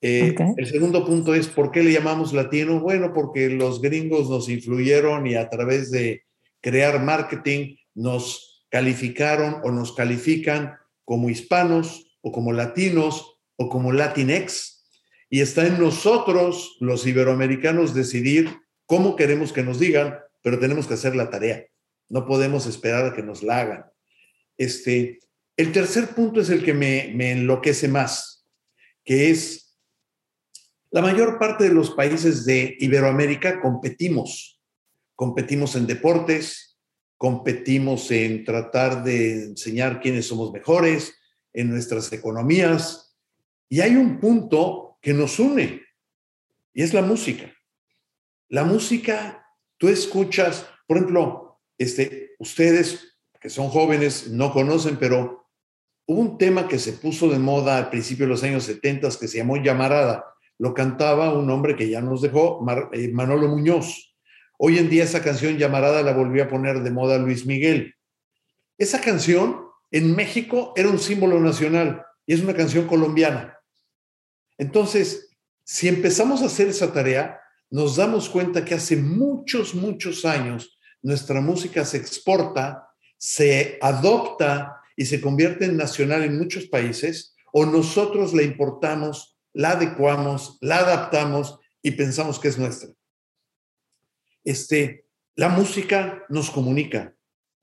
Eh, 0.00 0.34
el 0.56 0.66
segundo 0.66 1.04
punto 1.04 1.34
es, 1.34 1.48
¿por 1.48 1.70
qué 1.70 1.82
le 1.82 1.92
llamamos 1.92 2.32
latino? 2.32 2.80
Bueno, 2.80 3.12
porque 3.12 3.48
los 3.48 3.80
gringos 3.80 4.30
nos 4.30 4.48
influyeron 4.48 5.26
y 5.26 5.34
a 5.34 5.48
través 5.48 5.90
de 5.90 6.22
crear 6.60 7.02
marketing 7.02 7.76
nos 7.94 8.64
calificaron 8.70 9.60
o 9.64 9.70
nos 9.72 9.94
califican 9.94 10.74
como 11.04 11.30
hispanos 11.30 12.16
o 12.20 12.30
como 12.30 12.52
latinos 12.52 13.40
o 13.56 13.68
como 13.68 13.92
latinex. 13.92 14.88
Y 15.30 15.40
está 15.40 15.66
en 15.66 15.80
nosotros, 15.80 16.76
los 16.80 17.06
iberoamericanos, 17.06 17.94
decidir 17.94 18.50
cómo 18.86 19.16
queremos 19.16 19.52
que 19.52 19.62
nos 19.62 19.78
digan 19.78 20.18
pero 20.42 20.58
tenemos 20.58 20.86
que 20.86 20.94
hacer 20.94 21.16
la 21.16 21.30
tarea. 21.30 21.66
No 22.08 22.26
podemos 22.26 22.66
esperar 22.66 23.04
a 23.04 23.14
que 23.14 23.22
nos 23.22 23.42
la 23.42 23.60
hagan. 23.60 23.84
Este, 24.56 25.18
el 25.58 25.72
tercer 25.72 26.08
punto 26.14 26.40
es 26.40 26.48
el 26.48 26.64
que 26.64 26.72
me, 26.72 27.12
me 27.14 27.32
enloquece 27.32 27.86
más, 27.88 28.48
que 29.04 29.28
es 29.28 29.76
la 30.90 31.02
mayor 31.02 31.38
parte 31.38 31.64
de 31.64 31.74
los 31.74 31.90
países 31.90 32.46
de 32.46 32.74
Iberoamérica 32.80 33.60
competimos. 33.60 34.58
Competimos 35.14 35.76
en 35.76 35.86
deportes, 35.86 36.78
competimos 37.18 38.10
en 38.10 38.44
tratar 38.44 39.04
de 39.04 39.44
enseñar 39.44 40.00
quiénes 40.00 40.26
somos 40.26 40.50
mejores, 40.50 41.14
en 41.52 41.68
nuestras 41.68 42.10
economías. 42.12 43.14
Y 43.68 43.82
hay 43.82 43.96
un 43.96 44.18
punto 44.18 44.96
que 45.02 45.12
nos 45.12 45.38
une, 45.38 45.82
y 46.72 46.82
es 46.82 46.94
la 46.94 47.02
música. 47.02 47.52
La 48.48 48.64
música 48.64 49.44
Tú 49.78 49.88
escuchas, 49.88 50.66
por 50.88 50.96
ejemplo, 50.96 51.60
este, 51.78 52.34
ustedes 52.40 53.16
que 53.40 53.48
son 53.48 53.68
jóvenes 53.68 54.28
no 54.28 54.52
conocen, 54.52 54.96
pero 54.96 55.47
hubo 56.08 56.22
un 56.22 56.38
tema 56.38 56.66
que 56.66 56.78
se 56.78 56.94
puso 56.94 57.28
de 57.28 57.38
moda 57.38 57.76
al 57.76 57.90
principio 57.90 58.24
de 58.24 58.30
los 58.30 58.42
años 58.42 58.64
70 58.64 59.10
que 59.20 59.28
se 59.28 59.38
llamó 59.38 59.58
Llamarada. 59.58 60.24
Lo 60.56 60.72
cantaba 60.72 61.34
un 61.34 61.50
hombre 61.50 61.76
que 61.76 61.88
ya 61.88 62.00
nos 62.00 62.22
dejó, 62.22 62.64
eh, 62.92 63.08
Manolo 63.12 63.48
Muñoz. 63.48 64.16
Hoy 64.56 64.78
en 64.78 64.88
día 64.88 65.04
esa 65.04 65.22
canción 65.22 65.58
Llamarada 65.58 66.02
la 66.02 66.14
volvió 66.14 66.44
a 66.44 66.48
poner 66.48 66.80
de 66.80 66.90
moda 66.90 67.18
Luis 67.18 67.44
Miguel. 67.44 67.94
Esa 68.78 69.02
canción 69.02 69.66
en 69.90 70.16
México 70.16 70.72
era 70.76 70.88
un 70.88 70.98
símbolo 70.98 71.40
nacional 71.40 72.02
y 72.26 72.32
es 72.32 72.40
una 72.40 72.54
canción 72.54 72.86
colombiana. 72.86 73.58
Entonces, 74.56 75.36
si 75.62 75.88
empezamos 75.88 76.40
a 76.40 76.46
hacer 76.46 76.68
esa 76.68 76.90
tarea, 76.90 77.38
nos 77.68 77.96
damos 77.96 78.30
cuenta 78.30 78.64
que 78.64 78.74
hace 78.74 78.96
muchos, 78.96 79.74
muchos 79.74 80.24
años 80.24 80.78
nuestra 81.02 81.42
música 81.42 81.84
se 81.84 81.98
exporta, 81.98 82.88
se 83.18 83.78
adopta 83.82 84.77
y 84.98 85.06
se 85.06 85.20
convierte 85.20 85.64
en 85.64 85.76
nacional 85.76 86.24
en 86.24 86.36
muchos 86.36 86.66
países, 86.66 87.36
o 87.52 87.64
nosotros 87.64 88.34
la 88.34 88.42
importamos, 88.42 89.38
la 89.52 89.70
adecuamos, 89.70 90.58
la 90.60 90.78
adaptamos 90.78 91.60
y 91.80 91.92
pensamos 91.92 92.40
que 92.40 92.48
es 92.48 92.58
nuestra. 92.58 92.90
Este, 94.42 95.06
la 95.36 95.50
música 95.50 96.24
nos 96.28 96.50
comunica, 96.50 97.14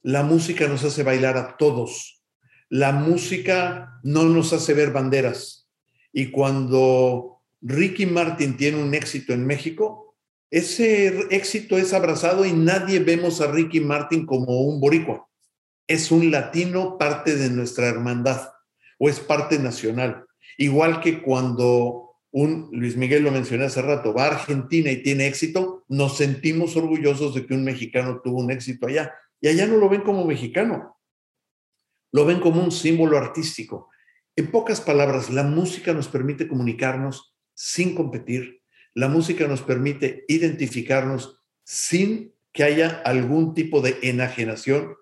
la 0.01 0.23
música 0.23 0.69
nos 0.69 0.85
hace 0.85 1.03
bailar 1.03 1.35
a 1.35 1.57
todos, 1.57 2.23
la 2.69 2.93
música 2.93 3.99
no 4.01 4.23
nos 4.23 4.53
hace 4.53 4.73
ver 4.73 4.93
banderas. 4.93 5.69
Y 6.13 6.31
cuando 6.31 7.41
Ricky 7.59 8.05
Martin 8.05 8.55
tiene 8.55 8.81
un 8.81 8.93
éxito 8.93 9.33
en 9.33 9.45
México, 9.45 10.15
ese 10.49 11.07
éxito 11.31 11.77
es 11.77 11.91
abrazado 11.91 12.45
y 12.45 12.53
nadie 12.53 12.99
vemos 12.99 13.41
a 13.41 13.51
Ricky 13.51 13.81
Martin 13.81 14.25
como 14.25 14.61
un 14.61 14.79
boricua. 14.79 15.27
Es 15.87 16.11
un 16.11 16.31
latino 16.31 16.97
parte 16.97 17.35
de 17.35 17.49
nuestra 17.49 17.87
hermandad 17.87 18.49
o 18.99 19.09
es 19.09 19.19
parte 19.19 19.59
nacional. 19.59 20.25
Igual 20.57 21.01
que 21.01 21.21
cuando 21.21 22.05
un, 22.31 22.69
Luis 22.71 22.97
Miguel 22.97 23.23
lo 23.23 23.31
mencioné 23.31 23.65
hace 23.65 23.81
rato, 23.81 24.13
va 24.13 24.25
a 24.25 24.35
Argentina 24.35 24.91
y 24.91 25.01
tiene 25.01 25.27
éxito, 25.27 25.85
nos 25.87 26.17
sentimos 26.17 26.75
orgullosos 26.75 27.33
de 27.33 27.45
que 27.45 27.53
un 27.53 27.63
mexicano 27.63 28.19
tuvo 28.21 28.39
un 28.39 28.51
éxito 28.51 28.87
allá. 28.87 29.13
Y 29.39 29.47
allá 29.47 29.67
no 29.67 29.77
lo 29.77 29.87
ven 29.89 30.01
como 30.01 30.25
mexicano, 30.25 30.97
lo 32.11 32.25
ven 32.25 32.39
como 32.39 32.63
un 32.63 32.71
símbolo 32.71 33.17
artístico. 33.17 33.89
En 34.35 34.51
pocas 34.51 34.81
palabras, 34.81 35.29
la 35.29 35.43
música 35.43 35.93
nos 35.93 36.07
permite 36.07 36.47
comunicarnos 36.47 37.35
sin 37.53 37.95
competir. 37.95 38.61
La 38.93 39.07
música 39.07 39.47
nos 39.47 39.61
permite 39.61 40.25
identificarnos 40.27 41.41
sin 41.63 42.33
que 42.51 42.63
haya 42.63 43.01
algún 43.05 43.53
tipo 43.53 43.81
de 43.81 43.97
enajenación. 44.01 44.95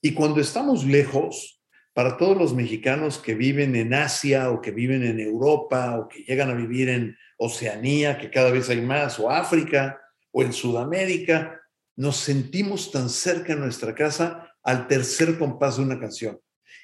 Y 0.00 0.14
cuando 0.14 0.40
estamos 0.40 0.84
lejos, 0.84 1.60
para 1.96 2.18
todos 2.18 2.36
los 2.36 2.52
mexicanos 2.52 3.18
que 3.18 3.34
viven 3.34 3.74
en 3.74 3.94
Asia 3.94 4.50
o 4.50 4.60
que 4.60 4.70
viven 4.70 5.02
en 5.02 5.18
Europa 5.18 5.98
o 5.98 6.08
que 6.08 6.24
llegan 6.24 6.50
a 6.50 6.54
vivir 6.54 6.90
en 6.90 7.16
Oceanía, 7.38 8.18
que 8.18 8.30
cada 8.30 8.50
vez 8.50 8.68
hay 8.68 8.82
más, 8.82 9.18
o 9.18 9.30
África 9.30 9.98
o 10.30 10.42
en 10.42 10.52
Sudamérica, 10.52 11.58
nos 11.96 12.18
sentimos 12.18 12.92
tan 12.92 13.08
cerca 13.08 13.54
de 13.54 13.60
nuestra 13.60 13.94
casa 13.94 14.54
al 14.62 14.86
tercer 14.88 15.38
compás 15.38 15.78
de 15.78 15.84
una 15.84 15.98
canción. 15.98 16.38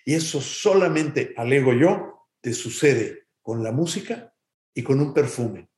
Y 0.05 0.15
eso 0.15 0.41
solamente, 0.41 1.35
alego 1.37 1.75
yo, 1.75 2.29
te 2.41 2.55
sucede 2.55 3.27
con 3.43 3.63
la 3.63 3.73
música 3.73 4.33
y 4.75 4.83
con 4.83 5.01
un 5.01 5.13
perfume. 5.13 5.69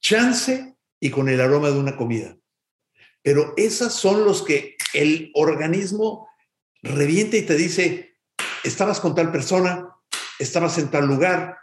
Chance 0.00 0.76
y 0.98 1.10
con 1.10 1.28
el 1.28 1.40
aroma 1.40 1.70
de 1.70 1.78
una 1.78 1.96
comida. 1.96 2.36
Pero 3.22 3.54
esas 3.56 3.92
son 3.92 4.24
los 4.24 4.42
que 4.42 4.76
el 4.94 5.30
organismo 5.34 6.27
revienta 6.82 7.36
y 7.36 7.42
te 7.42 7.56
dice, 7.56 8.16
estabas 8.64 9.00
con 9.00 9.14
tal 9.14 9.32
persona, 9.32 9.88
estabas 10.38 10.78
en 10.78 10.90
tal 10.90 11.06
lugar, 11.06 11.56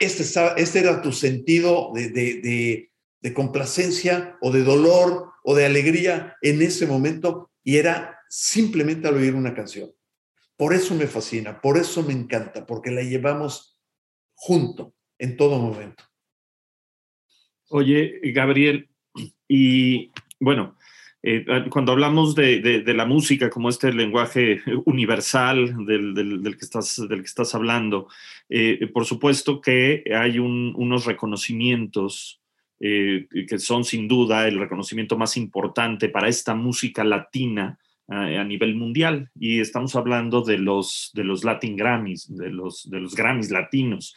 este, 0.00 0.24
este 0.56 0.78
era 0.78 1.02
tu 1.02 1.12
sentido 1.12 1.90
de, 1.94 2.10
de, 2.10 2.90
de 3.20 3.34
complacencia 3.34 4.36
o 4.40 4.50
de 4.50 4.62
dolor 4.62 5.32
o 5.42 5.54
de 5.54 5.64
alegría 5.64 6.36
en 6.42 6.62
ese 6.62 6.86
momento 6.86 7.50
y 7.62 7.76
era 7.76 8.20
simplemente 8.28 9.08
al 9.08 9.16
oír 9.16 9.34
una 9.34 9.54
canción. 9.54 9.92
Por 10.56 10.74
eso 10.74 10.94
me 10.94 11.06
fascina, 11.06 11.60
por 11.60 11.76
eso 11.76 12.02
me 12.02 12.12
encanta, 12.12 12.64
porque 12.64 12.90
la 12.90 13.02
llevamos 13.02 13.78
junto 14.34 14.94
en 15.18 15.36
todo 15.36 15.58
momento. 15.58 16.04
Oye, 17.68 18.20
Gabriel, 18.32 18.88
y 19.48 20.12
bueno, 20.40 20.76
eh, 21.28 21.44
cuando 21.70 21.90
hablamos 21.90 22.36
de, 22.36 22.84
la 22.86 23.04
música 23.04 23.50
como 23.50 23.68
este 23.68 23.92
lenguaje 23.92 24.62
universal 24.84 25.84
del, 25.84 26.56
que, 26.56 26.64
estás, 26.64 27.02
del 27.08 27.18
que 27.18 27.26
estás 27.26 27.52
hablando, 27.52 28.06
eh, 28.48 28.86
por 28.94 29.06
supuesto 29.06 29.60
que 29.60 30.04
hay 30.16 30.38
unos 30.38 31.04
reconocimientos 31.04 32.40
eh, 32.78 33.26
que 33.48 33.58
son 33.58 33.82
sin 33.84 34.06
duda 34.06 34.46
el 34.46 34.60
reconocimiento 34.60 35.18
más 35.18 35.36
importante 35.36 36.08
para 36.10 36.28
esta 36.28 36.54
música 36.54 37.02
latina 37.02 37.76
a 38.06 38.44
nivel 38.44 38.76
mundial. 38.76 39.28
Y 39.34 39.58
estamos 39.58 39.96
hablando 39.96 40.42
de 40.42 40.58
los, 40.58 41.10
de 41.12 41.24
los 41.24 41.42
Latin 41.42 41.76
Grammys, 41.76 42.36
de 42.36 42.50
los, 42.50 42.88
de 42.88 43.00
los 43.00 43.16
Grammys 43.16 43.50
latinos. 43.50 44.14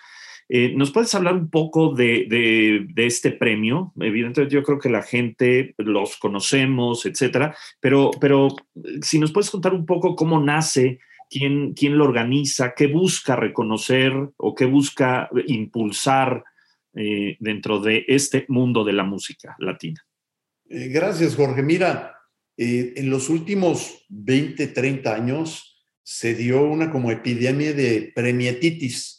Eh, 0.51 0.73
¿Nos 0.75 0.91
puedes 0.91 1.13
hablar 1.13 1.35
un 1.35 1.51
poco 1.51 1.93
de, 1.93 2.87
este 2.95 3.31
premio? 3.31 3.93
Evidentemente 3.99 4.55
yo 4.55 4.63
creo 4.63 4.79
que 4.79 4.89
la 4.89 5.03
gente 5.03 5.75
los 5.77 6.17
conocemos, 6.17 7.05
etcétera, 7.05 7.55
pero, 7.79 8.09
pero 8.19 8.47
eh, 8.75 8.99
si 9.03 9.19
nos 9.19 9.31
puedes 9.31 9.51
contar 9.51 9.75
un 9.75 9.85
poco 9.85 10.15
cómo 10.15 10.41
nace, 10.43 10.99
quién, 11.29 11.73
quién 11.75 11.99
lo 11.99 12.05
organiza, 12.05 12.73
qué 12.75 12.87
busca 12.87 13.35
reconocer 13.35 14.11
o 14.37 14.55
qué 14.55 14.65
busca 14.65 15.29
impulsar 15.45 16.43
eh, 16.95 17.37
dentro 17.39 17.79
de 17.79 18.05
este 18.07 18.45
mundo 18.47 18.83
de 18.83 18.93
la 18.93 19.03
música 19.03 19.55
latina. 19.59 20.03
gracias, 20.65 21.35
Jorge. 21.35 21.61
Mira, 21.61 22.15
en 22.57 23.09
los 23.09 23.29
últimos 23.29 24.03
20, 24.09 24.67
30 24.67 25.13
años 25.13 25.85
se 26.01 26.33
dio 26.33 26.63
una 26.63 26.91
como 26.91 27.11
epidemia 27.11 27.71
de 27.73 28.11
premietitis 28.13 29.18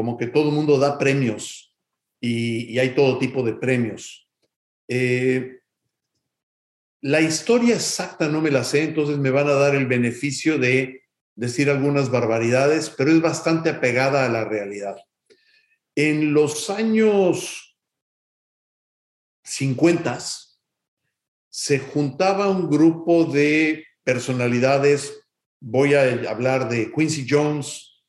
como 0.00 0.16
que 0.16 0.28
todo 0.28 0.48
el 0.48 0.54
mundo 0.54 0.78
da 0.78 0.96
premios 0.96 1.76
y, 2.22 2.78
hay 2.78 2.94
todo 2.94 3.18
tipo 3.18 3.42
de 3.42 3.52
premios. 3.52 4.26
Eh, 4.88 5.58
la 7.02 7.20
historia 7.20 7.74
exacta 7.74 8.26
no 8.26 8.40
me 8.40 8.50
la 8.50 8.64
sé, 8.64 8.84
entonces 8.84 9.18
me 9.18 9.28
van 9.28 9.48
a 9.48 9.52
dar 9.52 9.74
el 9.74 9.84
beneficio 9.84 10.56
de 10.56 11.02
decir 11.36 11.68
algunas 11.68 12.10
barbaridades, 12.10 12.88
pero 12.88 13.10
es 13.10 13.20
bastante 13.20 13.68
apegada 13.68 14.24
a 14.24 14.30
la 14.30 14.46
realidad. 14.46 14.96
En 15.94 16.32
los 16.32 16.70
años 16.70 17.78
50 19.44 20.18
se 21.50 21.78
juntaba 21.78 22.48
un 22.48 22.70
grupo 22.70 23.26
de 23.26 23.84
personalidades, 24.02 25.26
voy 25.60 25.92
a 25.92 26.30
hablar 26.30 26.70
de 26.70 26.90
Quincy 26.90 27.26
Jones 27.28 28.02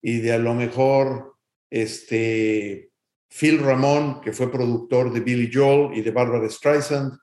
y 0.00 0.20
de 0.20 0.34
a 0.34 0.38
lo 0.38 0.54
mejor 0.54 1.31
este 1.72 2.90
Phil 3.28 3.58
Ramón, 3.58 4.20
que 4.20 4.32
fue 4.32 4.52
productor 4.52 5.10
de 5.10 5.20
Billy 5.20 5.50
Joel 5.52 5.96
y 5.96 6.02
de 6.02 6.10
Barbara 6.10 6.48
Streisand, 6.48 7.18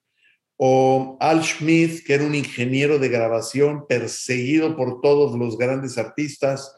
o 0.57 1.17
Al 1.21 1.43
Smith, 1.43 2.03
que 2.03 2.15
era 2.15 2.25
un 2.25 2.33
ingeniero 2.33 2.97
de 2.97 3.09
grabación 3.09 3.85
perseguido 3.87 4.75
por 4.75 5.01
todos 5.01 5.37
los 5.37 5.57
grandes 5.57 5.97
artistas. 5.99 6.75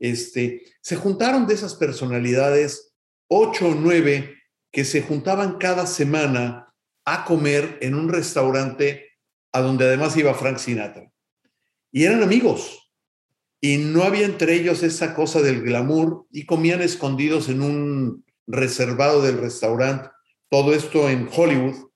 Este, 0.00 0.62
se 0.80 0.96
juntaron 0.96 1.46
de 1.46 1.54
esas 1.54 1.76
personalidades 1.76 2.92
ocho 3.28 3.68
o 3.68 3.74
nueve 3.74 4.36
que 4.72 4.84
se 4.84 5.00
juntaban 5.00 5.58
cada 5.58 5.86
semana 5.86 6.74
a 7.04 7.24
comer 7.24 7.78
en 7.80 7.94
un 7.94 8.08
restaurante 8.08 9.10
a 9.52 9.60
donde 9.60 9.84
además 9.84 10.16
iba 10.16 10.34
Frank 10.34 10.58
Sinatra. 10.58 11.08
Y 11.92 12.04
eran 12.04 12.22
amigos. 12.22 12.81
Y 13.64 13.78
no 13.78 14.02
había 14.02 14.26
entre 14.26 14.54
ellos 14.54 14.82
esa 14.82 15.14
cosa 15.14 15.40
del 15.40 15.62
glamour 15.62 16.26
y 16.32 16.46
comían 16.46 16.82
escondidos 16.82 17.48
en 17.48 17.62
un 17.62 18.24
reservado 18.48 19.22
del 19.22 19.38
restaurante. 19.38 20.10
Todo 20.48 20.74
esto 20.74 21.08
en 21.08 21.28
Hollywood 21.32 21.90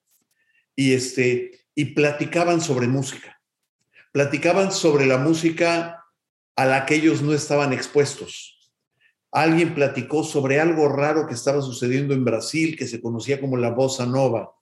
y, 0.77 0.93
este, 0.93 1.67
y 1.75 1.87
platicaban 1.87 2.61
sobre 2.61 2.87
música. 2.87 3.43
Platicaban 4.13 4.71
sobre 4.71 5.07
la 5.07 5.19
música 5.19 6.05
a 6.55 6.67
la 6.67 6.87
que 6.87 6.95
ellos 6.95 7.21
no 7.21 7.35
estaban 7.35 7.73
expuestos. 7.73 8.73
Alguien 9.33 9.75
platicó 9.75 10.23
sobre 10.23 10.61
algo 10.61 10.89
raro 10.89 11.27
que 11.27 11.35
estaba 11.35 11.61
sucediendo 11.63 12.15
en 12.15 12.25
Brasil, 12.25 12.77
que 12.79 12.87
se 12.87 13.01
conocía 13.01 13.41
como 13.41 13.57
la 13.57 13.71
bossa 13.71 14.07
nova. 14.07 14.53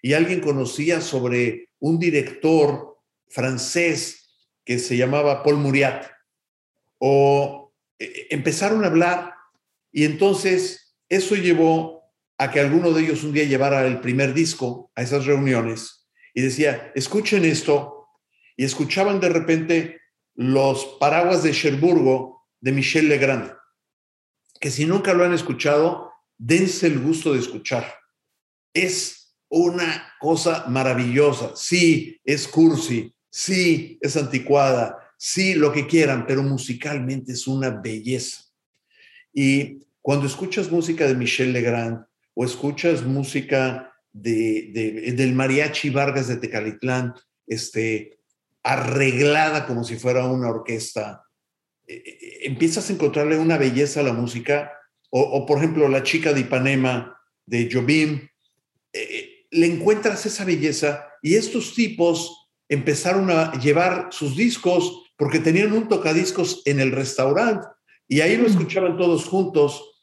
Y 0.00 0.14
alguien 0.14 0.40
conocía 0.40 1.02
sobre 1.02 1.68
un 1.80 1.98
director 1.98 2.98
francés 3.28 4.34
que 4.64 4.78
se 4.78 4.96
llamaba 4.96 5.42
Paul 5.42 5.58
Muriat. 5.58 6.15
O 6.98 7.74
eh, 7.98 8.28
empezaron 8.30 8.84
a 8.84 8.88
hablar 8.88 9.34
y 9.92 10.04
entonces 10.04 10.96
eso 11.08 11.34
llevó 11.34 12.02
a 12.38 12.50
que 12.50 12.60
alguno 12.60 12.92
de 12.92 13.02
ellos 13.02 13.24
un 13.24 13.32
día 13.32 13.44
llevara 13.44 13.86
el 13.86 14.00
primer 14.00 14.34
disco 14.34 14.90
a 14.94 15.02
esas 15.02 15.24
reuniones 15.24 16.06
y 16.34 16.42
decía, 16.42 16.92
escuchen 16.94 17.44
esto, 17.46 17.96
y 18.56 18.64
escuchaban 18.64 19.20
de 19.20 19.28
repente 19.28 20.00
los 20.34 20.84
paraguas 21.00 21.42
de 21.42 21.52
Cherburgo 21.52 22.46
de 22.60 22.72
Michel 22.72 23.08
Legrand, 23.08 23.52
que 24.60 24.70
si 24.70 24.86
nunca 24.86 25.14
lo 25.14 25.24
han 25.24 25.32
escuchado, 25.32 26.12
dense 26.36 26.86
el 26.86 26.98
gusto 26.98 27.32
de 27.32 27.40
escuchar. 27.40 27.94
Es 28.74 29.36
una 29.48 30.14
cosa 30.20 30.66
maravillosa. 30.68 31.52
Sí, 31.54 32.20
es 32.24 32.48
cursi, 32.48 33.14
sí, 33.30 33.98
es 34.00 34.16
anticuada, 34.16 35.05
sí, 35.16 35.54
lo 35.54 35.72
que 35.72 35.86
quieran, 35.86 36.26
pero 36.26 36.42
musicalmente 36.42 37.32
es 37.32 37.46
una 37.46 37.70
belleza. 37.70 38.44
Y 39.32 39.80
cuando 40.00 40.26
escuchas 40.26 40.70
música 40.70 41.06
de 41.06 41.14
Michel 41.14 41.52
Legrand, 41.52 42.04
o 42.34 42.44
escuchas 42.44 43.02
música 43.02 43.92
de, 44.12 45.14
del 45.16 45.34
mariachi 45.34 45.90
Vargas 45.90 46.28
de 46.28 46.36
Tecalitlán, 46.36 47.14
este, 47.46 48.18
arreglada 48.62 49.66
como 49.66 49.84
si 49.84 49.96
fuera 49.96 50.26
una 50.26 50.48
orquesta, 50.48 51.24
eh, 51.86 52.02
eh, 52.06 52.38
empiezas 52.42 52.88
a 52.88 52.92
encontrarle 52.92 53.38
una 53.38 53.58
belleza 53.58 54.00
a 54.00 54.04
la 54.04 54.12
música, 54.12 54.72
o, 55.10 55.46
por 55.46 55.58
ejemplo 55.58 55.88
la 55.88 56.02
chica 56.02 56.32
de 56.32 56.40
Ipanema 56.40 57.18
de 57.46 57.70
Jobim, 57.72 58.28
eh, 58.92 59.46
le 59.50 59.66
encuentras 59.66 60.26
esa 60.26 60.44
belleza 60.44 61.08
y 61.22 61.36
estos 61.36 61.74
tipos 61.74 62.50
empezaron 62.68 63.30
a 63.30 63.52
llevar 63.60 64.08
sus 64.10 64.36
discos 64.36 65.05
porque 65.16 65.38
tenían 65.38 65.72
un 65.72 65.88
tocadiscos 65.88 66.62
en 66.64 66.80
el 66.80 66.92
restaurante 66.92 67.66
y 68.08 68.20
ahí 68.20 68.36
lo 68.36 68.44
mm. 68.44 68.50
escuchaban 68.52 68.96
todos 68.96 69.24
juntos 69.24 69.96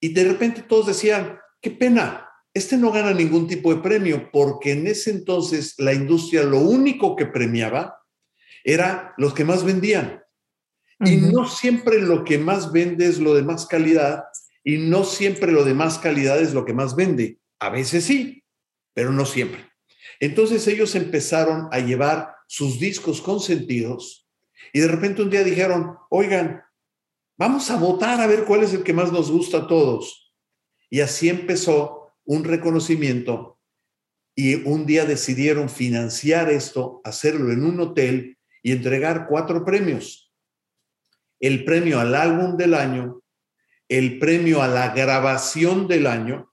y 0.00 0.12
de 0.12 0.24
repente 0.24 0.62
todos 0.62 0.86
decían, 0.86 1.38
qué 1.60 1.70
pena, 1.70 2.28
este 2.54 2.76
no 2.76 2.92
gana 2.92 3.12
ningún 3.12 3.46
tipo 3.46 3.74
de 3.74 3.80
premio, 3.80 4.30
porque 4.32 4.72
en 4.72 4.86
ese 4.86 5.10
entonces 5.10 5.74
la 5.78 5.92
industria 5.92 6.44
lo 6.44 6.58
único 6.58 7.16
que 7.16 7.26
premiaba 7.26 7.98
era 8.64 9.14
los 9.16 9.34
que 9.34 9.44
más 9.44 9.64
vendían. 9.64 10.22
Y 11.00 11.16
no 11.16 11.48
siempre 11.48 12.00
lo 12.00 12.24
que 12.24 12.38
más 12.38 12.72
vende 12.72 13.06
es 13.06 13.20
lo 13.20 13.34
de 13.34 13.42
más 13.42 13.66
calidad, 13.66 14.24
y 14.64 14.78
no 14.78 15.04
siempre 15.04 15.52
lo 15.52 15.64
de 15.64 15.74
más 15.74 15.98
calidad 15.98 16.40
es 16.40 16.52
lo 16.54 16.64
que 16.64 16.74
más 16.74 16.96
vende. 16.96 17.38
A 17.60 17.70
veces 17.70 18.04
sí, 18.04 18.44
pero 18.94 19.12
no 19.12 19.24
siempre. 19.24 19.64
Entonces 20.20 20.66
ellos 20.66 20.94
empezaron 20.94 21.68
a 21.70 21.78
llevar 21.78 22.34
sus 22.48 22.80
discos 22.80 23.20
consentidos 23.20 24.28
y 24.72 24.80
de 24.80 24.88
repente 24.88 25.22
un 25.22 25.30
día 25.30 25.44
dijeron, 25.44 25.96
oigan, 26.10 26.64
Vamos 27.38 27.70
a 27.70 27.76
votar 27.76 28.20
a 28.20 28.26
ver 28.26 28.44
cuál 28.44 28.64
es 28.64 28.74
el 28.74 28.82
que 28.82 28.92
más 28.92 29.12
nos 29.12 29.30
gusta 29.30 29.58
a 29.58 29.66
todos. 29.68 30.34
Y 30.90 31.00
así 31.00 31.28
empezó 31.28 32.12
un 32.24 32.42
reconocimiento 32.42 33.60
y 34.34 34.56
un 34.68 34.86
día 34.86 35.04
decidieron 35.04 35.68
financiar 35.68 36.50
esto, 36.50 37.00
hacerlo 37.04 37.52
en 37.52 37.64
un 37.64 37.78
hotel 37.78 38.38
y 38.60 38.72
entregar 38.72 39.28
cuatro 39.28 39.64
premios. 39.64 40.34
El 41.38 41.64
premio 41.64 42.00
al 42.00 42.16
álbum 42.16 42.56
del 42.56 42.74
año, 42.74 43.22
el 43.88 44.18
premio 44.18 44.60
a 44.60 44.66
la 44.66 44.92
grabación 44.92 45.86
del 45.86 46.08
año, 46.08 46.52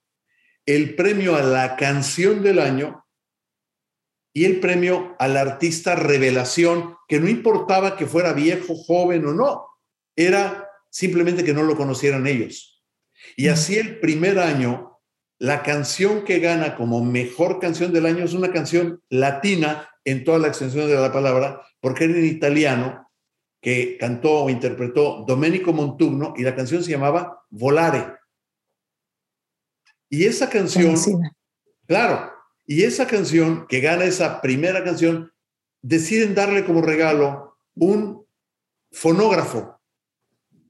el 0.67 0.95
premio 0.95 1.35
a 1.35 1.41
la 1.41 1.77
canción 1.77 2.43
del 2.43 2.59
año 2.59 3.04
y 4.35 4.43
el 4.43 4.59
premio 4.59 5.15
al 5.17 5.37
artista 5.37 5.95
revelación, 5.95 6.97
que 7.07 7.21
no 7.21 7.29
importaba 7.29 7.95
que 7.95 8.05
fuera 8.05 8.33
viejo, 8.33 8.75
joven 8.75 9.25
o 9.25 9.33
no, 9.33 9.65
era 10.13 10.69
simplemente 10.89 11.45
que 11.45 11.53
no 11.53 11.63
lo 11.63 11.77
conocieran 11.77 12.27
ellos. 12.27 12.83
Y 13.37 13.47
así 13.47 13.77
el 13.77 14.01
primer 14.01 14.39
año, 14.39 14.99
la 15.39 15.63
canción 15.63 16.25
que 16.25 16.39
gana 16.39 16.75
como 16.75 17.01
mejor 17.01 17.59
canción 17.61 17.93
del 17.93 18.05
año 18.05 18.25
es 18.25 18.33
una 18.33 18.51
canción 18.51 19.01
latina 19.09 19.89
en 20.03 20.25
toda 20.25 20.37
la 20.37 20.49
extensión 20.49 20.87
de 20.87 20.95
la 20.95 21.13
palabra, 21.13 21.61
porque 21.79 22.03
era 22.03 22.15
en 22.15 22.25
italiano, 22.25 23.09
que 23.61 23.97
cantó 23.97 24.43
o 24.43 24.49
interpretó 24.49 25.23
Domenico 25.25 25.71
Montugno 25.71 26.33
y 26.35 26.43
la 26.43 26.55
canción 26.57 26.83
se 26.83 26.91
llamaba 26.91 27.45
Volare. 27.49 28.17
Y 30.09 30.25
esa 30.25 30.49
canción, 30.49 30.93
claro, 31.87 32.34
y 32.65 32.83
esa 32.83 33.07
canción 33.07 33.65
que 33.67 33.79
gana 33.79 34.05
esa 34.05 34.41
primera 34.41 34.83
canción, 34.83 35.31
deciden 35.81 36.33
darle 36.33 36.65
como 36.65 36.81
regalo 36.81 37.57
un 37.75 38.25
fonógrafo 38.91 39.75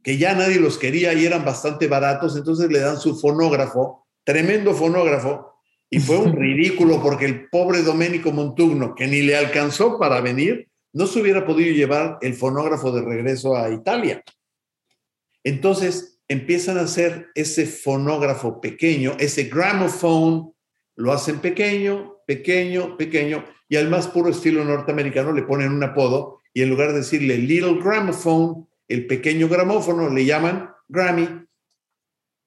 que 0.06 0.18
ya 0.20 0.36
nadie 0.36 0.60
los 0.60 0.78
quería 0.78 1.14
y 1.14 1.26
eran 1.26 1.44
bastante 1.44 1.88
baratos, 1.88 2.38
entonces 2.38 2.70
le 2.70 2.80
dan 2.80 3.00
su 3.00 3.20
fonógrafo, 3.20 4.06
tremendo 4.24 4.76
fonógrafo, 4.76 5.56
y 5.90 6.00
fue 6.00 6.18
un 6.18 6.34
ridículo 6.36 7.02
porque 7.02 7.26
el 7.26 7.50
pobre 7.50 7.82
Domenico 7.82 8.32
Montugno, 8.32 8.94
que 8.94 9.08
ni 9.08 9.24
le 9.24 9.36
alcanzó 9.36 9.98
para 9.98 10.22
venir, 10.22 10.70
no 10.94 11.08
se 11.08 11.20
hubiera 11.22 11.44
podido 11.44 11.74
llevar 11.74 12.20
el 12.22 12.36
fonógrafo 12.36 12.92
de 12.92 13.02
regreso 13.02 13.58
a 13.58 13.72
Italia. 13.72 14.24
Entonces 15.44 16.20
empiezan 16.28 16.78
a 16.78 16.82
hacer 16.82 17.30
ese 17.34 17.66
fonógrafo 17.66 18.62
pequeño, 18.62 19.16
ese 19.18 19.46
gramophone, 19.46 20.55
lo 20.96 21.12
hacen 21.12 21.40
pequeño, 21.40 22.18
pequeño, 22.26 22.98
pequeño, 22.98 23.46
y 23.68 23.76
al 23.76 23.90
más 23.90 24.08
puro 24.08 24.30
estilo 24.30 24.64
norteamericano 24.64 25.32
le 25.32 25.44
ponen 25.44 25.72
un 25.72 25.84
apodo 25.84 26.42
y 26.54 26.62
en 26.62 26.70
lugar 26.70 26.94
de 26.94 27.00
decirle 27.00 27.38
Little 27.38 27.82
Gramophone, 27.84 28.68
el 28.88 29.08
pequeño 29.08 29.50
gramófono, 29.50 30.10
le 30.10 30.26
llaman 30.26 30.70
Grammy, 30.88 31.46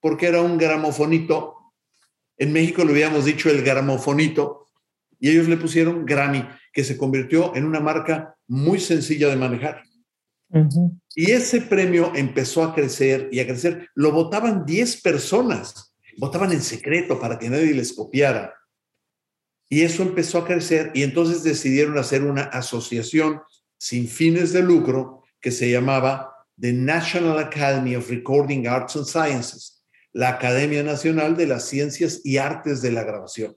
porque 0.01 0.27
era 0.27 0.41
un 0.41 0.57
gramofonito. 0.57 1.73
En 2.37 2.51
México 2.51 2.83
le 2.83 2.91
habíamos 2.91 3.25
dicho 3.25 3.51
el 3.51 3.61
gramofonito, 3.61 4.65
y 5.19 5.29
ellos 5.29 5.47
le 5.47 5.57
pusieron 5.57 6.05
Grammy, 6.05 6.43
que 6.73 6.83
se 6.83 6.97
convirtió 6.97 7.55
en 7.55 7.65
una 7.65 7.81
marca 7.81 8.35
muy 8.47 8.79
sencilla 8.79 9.27
de 9.27 9.35
manejar. 9.35 9.83
Y 11.13 11.31
ese 11.31 11.61
premio 11.61 12.11
empezó 12.15 12.63
a 12.63 12.73
crecer 12.73 13.29
y 13.31 13.39
a 13.39 13.45
crecer. 13.45 13.89
Lo 13.93 14.11
votaban 14.11 14.65
10 14.65 15.01
personas, 15.01 15.88
votaban 16.19 16.51
en 16.51 16.61
secreto 16.61 17.17
para 17.17 17.39
que 17.39 17.49
nadie 17.49 17.73
les 17.73 17.93
copiara. 17.93 18.53
Y 19.69 19.83
eso 19.83 20.03
empezó 20.03 20.39
a 20.39 20.45
crecer 20.45 20.91
y 20.93 21.03
entonces 21.03 21.43
decidieron 21.43 21.97
hacer 21.97 22.23
una 22.23 22.43
asociación 22.43 23.41
sin 23.77 24.07
fines 24.07 24.51
de 24.51 24.61
lucro 24.61 25.23
que 25.39 25.51
se 25.51 25.71
llamaba 25.71 26.45
The 26.59 26.73
National 26.73 27.39
Academy 27.39 27.95
of 27.95 28.09
Recording 28.09 28.67
Arts 28.67 28.97
and 28.97 29.05
Sciences, 29.05 29.81
la 30.11 30.29
Academia 30.29 30.83
Nacional 30.83 31.37
de 31.37 31.47
las 31.47 31.69
Ciencias 31.69 32.19
y 32.25 32.37
Artes 32.37 32.81
de 32.81 32.91
la 32.91 33.03
Grabación. 33.03 33.55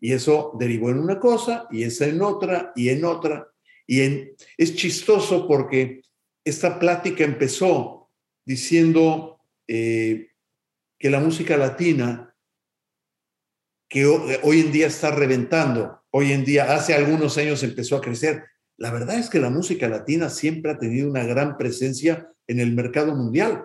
Y 0.00 0.12
eso 0.12 0.56
derivó 0.58 0.88
en 0.88 1.00
una 1.00 1.20
cosa, 1.20 1.68
y 1.70 1.82
esa 1.82 2.06
en 2.06 2.22
otra, 2.22 2.72
y 2.74 2.88
en 2.88 3.04
otra. 3.04 3.46
Y 3.86 4.00
es 4.56 4.74
chistoso 4.74 5.46
porque 5.46 6.00
esta 6.44 6.78
plática 6.78 7.24
empezó 7.24 8.10
diciendo 8.44 9.40
eh, 9.68 10.31
que 11.02 11.10
la 11.10 11.18
música 11.18 11.56
latina, 11.56 12.32
que 13.88 14.06
hoy 14.06 14.60
en 14.60 14.70
día 14.70 14.86
está 14.86 15.10
reventando, 15.10 16.00
hoy 16.10 16.30
en 16.30 16.44
día, 16.44 16.72
hace 16.76 16.94
algunos 16.94 17.36
años 17.38 17.64
empezó 17.64 17.96
a 17.96 18.00
crecer. 18.00 18.44
La 18.76 18.92
verdad 18.92 19.18
es 19.18 19.28
que 19.28 19.40
la 19.40 19.50
música 19.50 19.88
latina 19.88 20.30
siempre 20.30 20.70
ha 20.70 20.78
tenido 20.78 21.10
una 21.10 21.24
gran 21.24 21.56
presencia 21.56 22.30
en 22.46 22.60
el 22.60 22.72
mercado 22.72 23.16
mundial. 23.16 23.64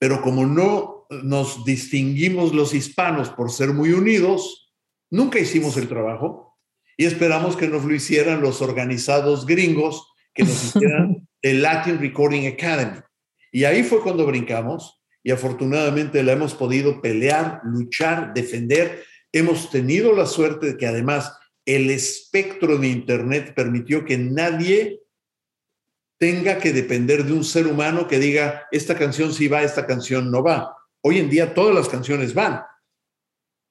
Pero 0.00 0.20
como 0.22 0.44
no 0.44 1.06
nos 1.22 1.64
distinguimos 1.64 2.52
los 2.52 2.74
hispanos 2.74 3.30
por 3.30 3.52
ser 3.52 3.68
muy 3.68 3.92
unidos, 3.92 4.74
nunca 5.08 5.38
hicimos 5.38 5.76
el 5.76 5.86
trabajo 5.86 6.58
y 6.96 7.04
esperamos 7.04 7.56
que 7.56 7.68
nos 7.68 7.84
lo 7.84 7.94
hicieran 7.94 8.40
los 8.40 8.60
organizados 8.60 9.46
gringos, 9.46 10.12
que 10.34 10.42
nos 10.42 10.64
hicieran 10.64 11.28
el 11.42 11.62
Latin 11.62 12.00
Recording 12.00 12.48
Academy. 12.48 12.98
Y 13.52 13.62
ahí 13.62 13.84
fue 13.84 14.02
cuando 14.02 14.26
brincamos 14.26 15.00
y 15.26 15.32
afortunadamente 15.32 16.22
la 16.22 16.34
hemos 16.34 16.54
podido 16.54 17.02
pelear, 17.02 17.60
luchar, 17.64 18.32
defender. 18.32 19.02
Hemos 19.32 19.70
tenido 19.70 20.14
la 20.14 20.24
suerte 20.24 20.66
de 20.66 20.76
que 20.76 20.86
además 20.86 21.36
el 21.64 21.90
espectro 21.90 22.78
de 22.78 22.86
Internet 22.86 23.52
permitió 23.52 24.04
que 24.04 24.18
nadie 24.18 25.00
tenga 26.16 26.58
que 26.58 26.72
depender 26.72 27.24
de 27.24 27.32
un 27.32 27.42
ser 27.42 27.66
humano 27.66 28.06
que 28.06 28.20
diga, 28.20 28.68
esta 28.70 28.96
canción 28.96 29.34
sí 29.34 29.48
va, 29.48 29.64
esta 29.64 29.84
canción 29.84 30.30
no 30.30 30.44
va. 30.44 30.76
Hoy 31.00 31.18
en 31.18 31.28
día 31.28 31.54
todas 31.54 31.74
las 31.74 31.88
canciones 31.88 32.32
van. 32.32 32.62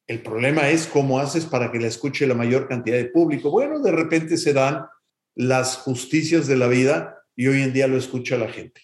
El 0.07 0.21
problema 0.21 0.67
es 0.69 0.85
cómo 0.85 1.19
haces 1.19 1.45
para 1.45 1.71
que 1.71 1.79
la 1.79 1.87
escuche 1.87 2.27
la 2.27 2.35
mayor 2.35 2.67
cantidad 2.67 2.97
de 2.97 3.05
público. 3.05 3.49
Bueno, 3.49 3.79
de 3.79 3.93
repente 3.93 4.35
se 4.35 4.51
dan 4.51 4.87
las 5.35 5.77
justicias 5.77 6.47
de 6.47 6.57
la 6.57 6.67
vida 6.67 7.23
y 7.33 7.47
hoy 7.47 7.61
en 7.61 7.71
día 7.71 7.87
lo 7.87 7.95
escucha 7.95 8.37
la 8.37 8.49
gente. 8.49 8.81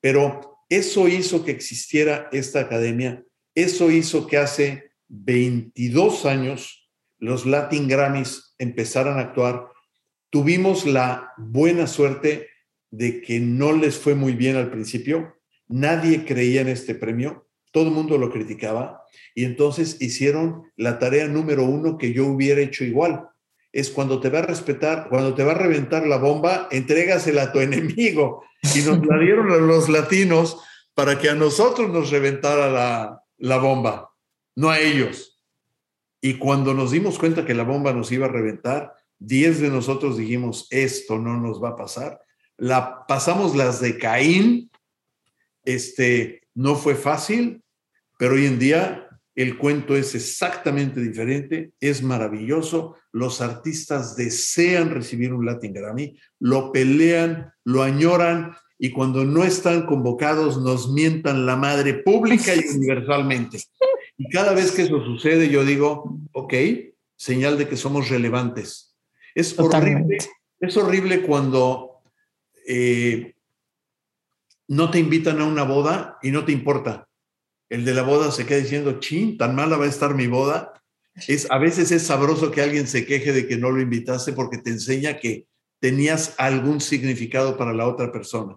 Pero 0.00 0.49
eso 0.70 1.08
hizo 1.08 1.44
que 1.44 1.50
existiera 1.50 2.28
esta 2.32 2.60
academia, 2.60 3.24
eso 3.54 3.90
hizo 3.90 4.26
que 4.26 4.38
hace 4.38 4.92
22 5.08 6.24
años 6.24 6.88
los 7.18 7.44
Latin 7.44 7.88
Grammys 7.88 8.54
empezaran 8.58 9.18
a 9.18 9.22
actuar. 9.22 9.66
Tuvimos 10.30 10.86
la 10.86 11.32
buena 11.36 11.86
suerte 11.86 12.48
de 12.90 13.20
que 13.20 13.40
no 13.40 13.72
les 13.72 13.98
fue 13.98 14.14
muy 14.14 14.32
bien 14.32 14.56
al 14.56 14.70
principio, 14.70 15.36
nadie 15.68 16.24
creía 16.24 16.60
en 16.60 16.68
este 16.68 16.94
premio, 16.94 17.48
todo 17.72 17.88
el 17.88 17.90
mundo 17.92 18.16
lo 18.16 18.30
criticaba 18.30 19.04
y 19.34 19.44
entonces 19.44 20.00
hicieron 20.00 20.70
la 20.76 20.98
tarea 20.98 21.26
número 21.26 21.64
uno 21.64 21.98
que 21.98 22.12
yo 22.12 22.26
hubiera 22.26 22.60
hecho 22.60 22.84
igual. 22.84 23.28
Es 23.72 23.90
cuando 23.90 24.20
te 24.20 24.28
va 24.28 24.40
a 24.40 24.46
respetar, 24.46 25.08
cuando 25.08 25.34
te 25.34 25.44
va 25.44 25.52
a 25.52 25.56
reventar 25.56 26.06
la 26.06 26.18
bomba, 26.18 26.68
entrégasela 26.70 27.44
a 27.44 27.52
tu 27.52 27.60
enemigo. 27.60 28.44
Y 28.74 28.80
nos 28.80 29.04
la 29.06 29.18
dieron 29.18 29.50
a 29.50 29.56
los 29.56 29.88
latinos 29.88 30.58
para 30.94 31.18
que 31.18 31.30
a 31.30 31.34
nosotros 31.34 31.90
nos 31.90 32.10
reventara 32.10 32.68
la, 32.68 33.22
la 33.38 33.58
bomba, 33.58 34.10
no 34.56 34.70
a 34.70 34.78
ellos. 34.78 35.40
Y 36.20 36.34
cuando 36.34 36.74
nos 36.74 36.90
dimos 36.90 37.18
cuenta 37.18 37.46
que 37.46 37.54
la 37.54 37.62
bomba 37.62 37.92
nos 37.92 38.12
iba 38.12 38.26
a 38.26 38.30
reventar, 38.30 38.92
diez 39.18 39.60
de 39.60 39.70
nosotros 39.70 40.18
dijimos, 40.18 40.66
esto 40.70 41.18
no 41.18 41.38
nos 41.38 41.62
va 41.62 41.70
a 41.70 41.76
pasar 41.76 42.20
la 42.60 43.06
pasamos 43.06 43.56
las 43.56 43.80
de 43.80 43.98
Caín, 43.98 44.70
este, 45.64 46.42
no 46.54 46.76
fue 46.76 46.94
fácil, 46.94 47.64
pero 48.18 48.34
hoy 48.34 48.44
en 48.44 48.58
día 48.58 49.08
el 49.40 49.58
cuento 49.58 49.96
es 49.96 50.14
exactamente 50.14 51.00
diferente, 51.00 51.72
es 51.80 52.02
maravilloso, 52.02 52.96
los 53.12 53.40
artistas 53.40 54.16
desean 54.16 54.90
recibir 54.90 55.32
un 55.32 55.46
Latin 55.46 55.72
Grammy, 55.72 56.18
lo 56.38 56.72
pelean, 56.72 57.52
lo 57.64 57.82
añoran 57.82 58.56
y 58.78 58.90
cuando 58.90 59.24
no 59.24 59.44
están 59.44 59.86
convocados 59.86 60.60
nos 60.60 60.90
mientan 60.92 61.46
la 61.46 61.56
madre 61.56 61.94
pública 61.94 62.54
y 62.54 62.60
universalmente. 62.76 63.62
Y 64.16 64.28
cada 64.30 64.52
vez 64.52 64.72
que 64.72 64.82
eso 64.82 65.04
sucede 65.04 65.48
yo 65.48 65.64
digo, 65.64 66.18
ok, 66.32 66.54
señal 67.16 67.56
de 67.58 67.68
que 67.68 67.76
somos 67.76 68.08
relevantes. 68.08 68.96
Es 69.34 69.58
horrible, 69.58 70.18
es 70.58 70.76
horrible 70.76 71.22
cuando 71.22 72.02
eh, 72.66 73.34
no 74.68 74.90
te 74.90 74.98
invitan 74.98 75.40
a 75.40 75.44
una 75.44 75.62
boda 75.62 76.18
y 76.22 76.30
no 76.30 76.44
te 76.44 76.52
importa. 76.52 77.06
El 77.70 77.84
de 77.84 77.94
la 77.94 78.02
boda 78.02 78.30
se 78.32 78.44
queda 78.44 78.58
diciendo, 78.58 79.00
chin, 79.00 79.38
tan 79.38 79.54
mala 79.54 79.76
va 79.76 79.86
a 79.86 79.88
estar 79.88 80.14
mi 80.14 80.26
boda. 80.26 80.82
Es, 81.28 81.50
a 81.50 81.58
veces 81.58 81.92
es 81.92 82.02
sabroso 82.02 82.50
que 82.50 82.60
alguien 82.60 82.86
se 82.86 83.06
queje 83.06 83.32
de 83.32 83.46
que 83.46 83.56
no 83.56 83.70
lo 83.70 83.80
invitaste 83.80 84.32
porque 84.32 84.58
te 84.58 84.70
enseña 84.70 85.18
que 85.18 85.46
tenías 85.78 86.34
algún 86.36 86.80
significado 86.80 87.56
para 87.56 87.72
la 87.72 87.86
otra 87.86 88.12
persona. 88.12 88.56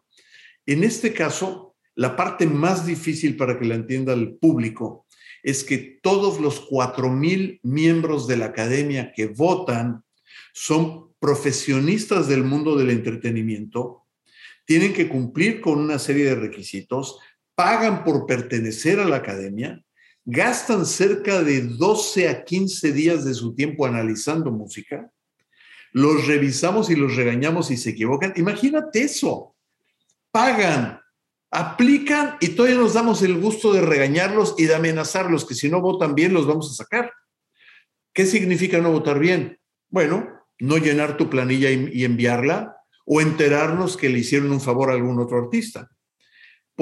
En 0.66 0.84
este 0.84 1.14
caso, 1.14 1.76
la 1.96 2.16
parte 2.16 2.48
más 2.48 2.86
difícil 2.86 3.38
para 3.38 3.58
que 3.60 3.66
la 3.66 3.76
entienda 3.76 4.14
el 4.14 4.36
público 4.36 5.06
es 5.44 5.64
que 5.64 6.00
todos 6.02 6.40
los 6.40 6.60
cuatro 6.60 7.10
mil 7.10 7.60
miembros 7.64 8.28
de 8.28 8.38
la 8.38 8.46
academia 8.46 9.14
que 9.14 9.28
votan 9.28 10.04
son 10.54 11.14
profesionistas 11.20 12.28
del 12.28 12.44
mundo 12.44 12.76
del 12.76 12.90
entretenimiento 12.90 14.04
tienen 14.66 14.94
que 14.94 15.10
cumplir 15.10 15.60
con 15.62 15.80
una 15.80 16.00
serie 16.00 16.26
de 16.26 16.36
requisitos, 16.36 17.20
pagan 17.56 18.04
por 18.04 18.26
pertenecer 18.26 19.00
a 19.00 19.06
la 19.06 19.18
academia, 19.18 19.82
gastan 20.26 20.86
cerca 20.86 21.44
de 21.44 21.62
12 21.62 22.30
a 22.30 22.44
15 22.44 22.92
días 22.92 23.26
de 23.26 23.34
su 23.34 23.54
tiempo 23.56 23.86
analizando 23.86 24.52
música, 24.52 25.12
los 25.92 26.26
revisamos 26.28 26.90
y 26.90 26.96
los 26.96 27.16
regañamos 27.16 27.68
si 27.68 27.78
se 27.78 27.92
equivocan. 27.92 28.34
Imagínate 28.36 29.04
eso. 29.04 29.56
Pagan, 30.32 31.00
aplican 31.52 32.38
y 32.40 32.50
todavía 32.50 32.80
nos 32.80 32.94
damos 32.94 33.22
el 33.22 33.40
gusto 33.40 33.74
de 33.74 33.82
regañarlos 33.82 34.56
y 34.58 34.66
de 34.66 34.74
amenazarlos, 34.74 35.46
que 35.46 35.54
si 35.54 35.70
no 35.70 35.82
votan 35.82 36.16
bien 36.16 36.34
los 36.34 36.48
vamos 36.48 36.72
a 36.72 36.84
sacar. 36.84 37.12
¿Qué 38.12 38.26
significa 38.26 38.80
no 38.80 38.92
votar 38.92 39.20
bien? 39.20 39.60
Bueno, 39.90 40.28
no 40.60 40.78
llenar 40.78 41.18
tu 41.18 41.30
planilla 41.30 41.70
y 41.70 42.06
enviarla, 42.06 42.76
o 43.06 43.22
enterarnos 43.22 43.98
que 43.98 44.10
le 44.10 44.20
hicieron 44.20 44.52
un 44.52 44.62
favor 44.62 44.90
a 44.90 44.94
algún 44.94 45.20
otro 45.20 45.38
artista. 45.38 45.90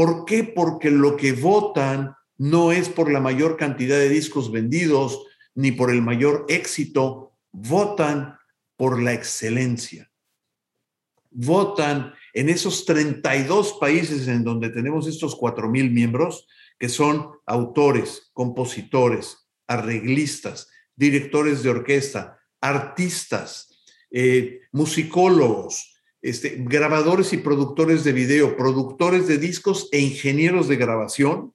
¿Por 0.01 0.25
qué? 0.25 0.43
Porque 0.43 0.89
lo 0.89 1.15
que 1.15 1.31
votan 1.31 2.15
no 2.39 2.71
es 2.71 2.89
por 2.89 3.11
la 3.11 3.19
mayor 3.19 3.55
cantidad 3.55 3.99
de 3.99 4.09
discos 4.09 4.51
vendidos 4.51 5.27
ni 5.53 5.71
por 5.71 5.91
el 5.91 6.01
mayor 6.01 6.47
éxito, 6.49 7.37
votan 7.51 8.35
por 8.77 8.99
la 8.99 9.13
excelencia. 9.13 10.11
Votan 11.29 12.15
en 12.33 12.49
esos 12.49 12.85
32 12.85 13.73
países 13.79 14.27
en 14.27 14.43
donde 14.43 14.71
tenemos 14.71 15.05
estos 15.05 15.37
4.000 15.37 15.91
miembros, 15.91 16.47
que 16.79 16.89
son 16.89 17.33
autores, 17.45 18.31
compositores, 18.33 19.47
arreglistas, 19.67 20.67
directores 20.95 21.61
de 21.61 21.69
orquesta, 21.69 22.39
artistas, 22.59 23.83
eh, 24.09 24.61
musicólogos, 24.71 25.90
este, 26.21 26.57
grabadores 26.59 27.33
y 27.33 27.37
productores 27.37 28.03
de 28.03 28.13
video, 28.13 28.55
productores 28.55 29.27
de 29.27 29.37
discos 29.37 29.89
e 29.91 29.99
ingenieros 29.99 30.67
de 30.67 30.75
grabación, 30.75 31.53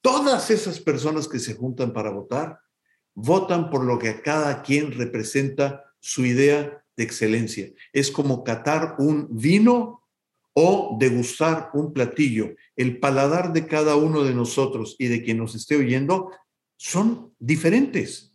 todas 0.00 0.50
esas 0.50 0.80
personas 0.80 1.28
que 1.28 1.38
se 1.38 1.54
juntan 1.54 1.92
para 1.92 2.10
votar, 2.10 2.60
votan 3.14 3.70
por 3.70 3.84
lo 3.84 3.98
que 3.98 4.08
a 4.10 4.22
cada 4.22 4.62
quien 4.62 4.92
representa 4.92 5.84
su 5.98 6.24
idea 6.24 6.84
de 6.96 7.04
excelencia. 7.04 7.70
Es 7.92 8.10
como 8.10 8.44
catar 8.44 8.96
un 8.98 9.28
vino 9.30 10.06
o 10.52 10.96
degustar 10.98 11.70
un 11.74 11.92
platillo. 11.92 12.54
El 12.76 12.98
paladar 12.98 13.52
de 13.52 13.66
cada 13.66 13.96
uno 13.96 14.24
de 14.24 14.34
nosotros 14.34 14.96
y 14.98 15.08
de 15.08 15.22
quien 15.22 15.38
nos 15.38 15.54
esté 15.54 15.76
oyendo 15.76 16.30
son 16.76 17.34
diferentes. 17.38 18.29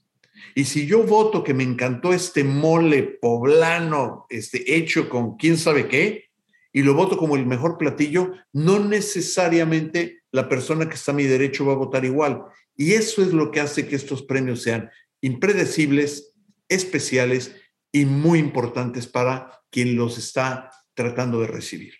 Y 0.53 0.65
si 0.65 0.85
yo 0.85 1.03
voto 1.03 1.43
que 1.43 1.53
me 1.53 1.63
encantó 1.63 2.13
este 2.13 2.43
mole 2.43 3.03
poblano, 3.03 4.25
este 4.29 4.75
hecho 4.75 5.09
con 5.09 5.37
quién 5.37 5.57
sabe 5.57 5.87
qué, 5.87 6.25
y 6.71 6.83
lo 6.83 6.93
voto 6.93 7.17
como 7.17 7.35
el 7.37 7.45
mejor 7.45 7.77
platillo, 7.77 8.33
no 8.51 8.79
necesariamente 8.79 10.23
la 10.31 10.49
persona 10.49 10.89
que 10.89 10.95
está 10.95 11.13
a 11.13 11.15
mi 11.15 11.23
derecho 11.23 11.65
va 11.65 11.73
a 11.73 11.77
votar 11.77 12.03
igual. 12.03 12.43
Y 12.75 12.93
eso 12.93 13.21
es 13.21 13.31
lo 13.31 13.49
que 13.49 13.61
hace 13.61 13.87
que 13.87 13.95
estos 13.95 14.23
premios 14.23 14.61
sean 14.61 14.89
impredecibles, 15.21 16.33
especiales 16.67 17.55
y 17.91 18.05
muy 18.05 18.39
importantes 18.39 19.07
para 19.07 19.61
quien 19.69 19.95
los 19.95 20.17
está 20.17 20.69
tratando 20.93 21.39
de 21.39 21.47
recibir. 21.47 21.93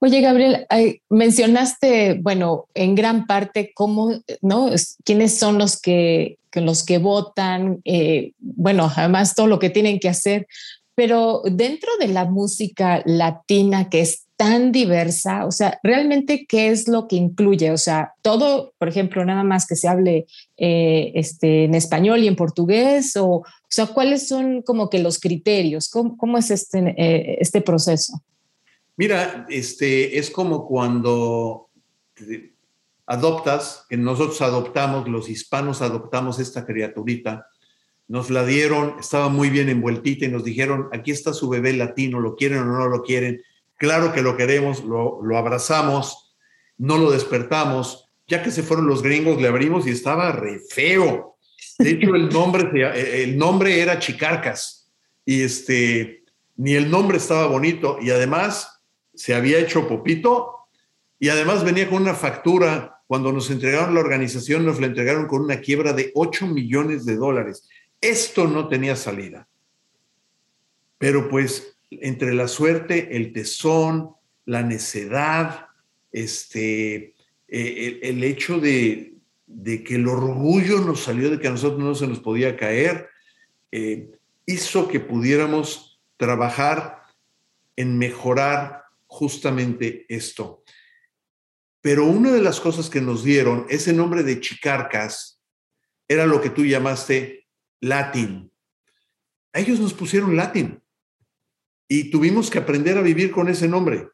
Oye, 0.00 0.22
Gabriel, 0.22 0.66
mencionaste, 1.10 2.18
bueno, 2.22 2.66
en 2.74 2.94
gran 2.94 3.26
parte 3.26 3.72
cómo, 3.74 4.12
¿no? 4.40 4.70
¿Quiénes 5.04 5.38
son 5.38 5.58
los 5.58 5.80
que, 5.80 6.38
los 6.54 6.84
que 6.84 6.98
votan? 6.98 7.80
Eh, 7.84 8.32
bueno, 8.38 8.90
además 8.96 9.34
todo 9.34 9.46
lo 9.46 9.58
que 9.58 9.68
tienen 9.68 10.00
que 10.00 10.08
hacer, 10.08 10.46
pero 10.94 11.42
dentro 11.44 11.90
de 12.00 12.08
la 12.08 12.24
música 12.24 13.02
latina, 13.04 13.90
que 13.90 14.00
es 14.00 14.24
tan 14.40 14.72
diversa? 14.72 15.44
O 15.44 15.52
sea, 15.52 15.78
¿realmente 15.82 16.46
qué 16.48 16.68
es 16.68 16.88
lo 16.88 17.08
que 17.08 17.16
incluye? 17.16 17.70
O 17.72 17.76
sea, 17.76 18.14
todo, 18.22 18.72
por 18.78 18.88
ejemplo, 18.88 19.22
nada 19.22 19.44
más 19.44 19.66
que 19.66 19.76
se 19.76 19.86
hable 19.86 20.24
eh, 20.56 21.12
este, 21.14 21.64
en 21.64 21.74
español 21.74 22.20
y 22.20 22.26
en 22.26 22.36
portugués, 22.36 23.14
o, 23.18 23.26
o 23.26 23.44
sea, 23.68 23.88
¿cuáles 23.88 24.28
son 24.28 24.62
como 24.62 24.88
que 24.88 24.98
los 24.98 25.18
criterios? 25.18 25.90
¿Cómo, 25.90 26.38
es 26.38 26.50
este, 26.50 26.78
eh, 26.96 27.36
este 27.38 27.60
proceso? 27.60 28.22
Mira, 29.00 29.46
este, 29.48 30.18
es 30.18 30.30
como 30.30 30.66
cuando 30.66 31.70
adoptas, 33.06 33.86
que 33.88 33.96
nosotros 33.96 34.42
adoptamos, 34.42 35.08
los 35.08 35.30
hispanos 35.30 35.80
adoptamos 35.80 36.38
esta 36.38 36.66
criaturita, 36.66 37.46
nos 38.08 38.28
la 38.28 38.44
dieron, 38.44 38.96
estaba 39.00 39.30
muy 39.30 39.48
bien 39.48 39.70
envueltita 39.70 40.26
y 40.26 40.28
nos 40.28 40.44
dijeron, 40.44 40.90
aquí 40.92 41.12
está 41.12 41.32
su 41.32 41.48
bebé 41.48 41.72
latino, 41.72 42.20
lo 42.20 42.36
quieren 42.36 42.58
o 42.58 42.64
no 42.66 42.88
lo 42.88 43.02
quieren, 43.02 43.40
claro 43.78 44.12
que 44.12 44.20
lo 44.20 44.36
queremos, 44.36 44.84
lo, 44.84 45.18
abrazamos, 45.34 46.34
no 46.76 46.98
lo 46.98 47.10
despertamos, 47.10 48.06
ya 48.28 48.42
que 48.42 48.50
se 48.50 48.62
fueron 48.62 48.86
los 48.86 49.02
gringos, 49.02 49.40
le 49.40 49.48
abrimos 49.48 49.86
y 49.86 49.92
estaba 49.92 50.30
re 50.32 50.58
feo. 50.58 51.38
De 51.78 51.92
hecho, 51.92 52.14
el 52.14 52.28
nombre, 52.28 52.68
el 53.22 53.38
nombre 53.38 53.80
era 53.80 53.98
Chicarcas. 53.98 54.92
Y 55.24 55.40
este, 55.40 56.24
ni 56.58 56.74
el 56.74 56.90
nombre 56.90 57.16
estaba 57.16 57.46
bonito. 57.46 57.96
Y 57.98 58.10
además 58.10 58.79
se 59.20 59.34
había 59.34 59.58
hecho 59.58 59.86
popito 59.86 60.60
y 61.18 61.28
además 61.28 61.62
venía 61.62 61.90
con 61.90 62.00
una 62.00 62.14
factura 62.14 63.02
cuando 63.06 63.30
nos 63.32 63.50
entregaron 63.50 63.94
la 63.94 64.00
organización, 64.00 64.64
nos 64.64 64.80
la 64.80 64.86
entregaron 64.86 65.26
con 65.26 65.42
una 65.42 65.60
quiebra 65.60 65.92
de 65.92 66.10
8 66.14 66.46
millones 66.46 67.04
de 67.04 67.16
dólares. 67.16 67.68
Esto 68.00 68.48
no 68.48 68.66
tenía 68.68 68.96
salida. 68.96 69.46
Pero 70.96 71.28
pues 71.28 71.76
entre 71.90 72.32
la 72.32 72.48
suerte, 72.48 73.14
el 73.14 73.34
tesón, 73.34 74.12
la 74.46 74.62
necedad, 74.62 75.66
este, 76.12 77.14
eh, 77.46 78.00
el, 78.02 78.24
hecho 78.24 78.58
de, 78.58 79.16
que 79.84 79.96
el 79.96 80.08
orgullo 80.08 80.80
nos 80.80 81.00
salió 81.00 81.30
de 81.30 81.38
que 81.38 81.48
a 81.48 81.50
nosotros 81.50 81.80
no 81.80 81.94
se 81.94 82.06
nos 82.06 82.20
podía 82.20 82.56
caer, 82.56 83.10
eh, 83.70 84.12
hizo 84.46 84.88
que 84.88 84.98
pudiéramos 84.98 86.00
trabajar 86.16 87.02
en 87.76 87.98
mejorar 87.98 88.79
justamente 89.10 90.06
esto. 90.08 90.62
Pero 91.82 92.06
una 92.06 92.30
de 92.30 92.40
las 92.40 92.60
cosas 92.60 92.88
que 92.88 93.00
nos 93.00 93.24
dieron, 93.24 93.66
ese 93.68 93.92
nombre 93.92 94.22
de 94.22 94.40
Chicarcas, 94.40 95.42
era 96.08 96.26
lo 96.26 96.40
que 96.40 96.50
tú 96.50 96.64
llamaste 96.64 97.48
latín. 97.80 98.52
ellos 99.52 99.80
nos 99.80 99.94
pusieron 99.94 100.36
latín 100.36 100.82
y 101.88 102.10
tuvimos 102.10 102.50
que 102.50 102.58
aprender 102.58 102.98
a 102.98 103.02
vivir 103.02 103.32
con 103.32 103.48
ese 103.48 103.66
nombre 103.66 104.08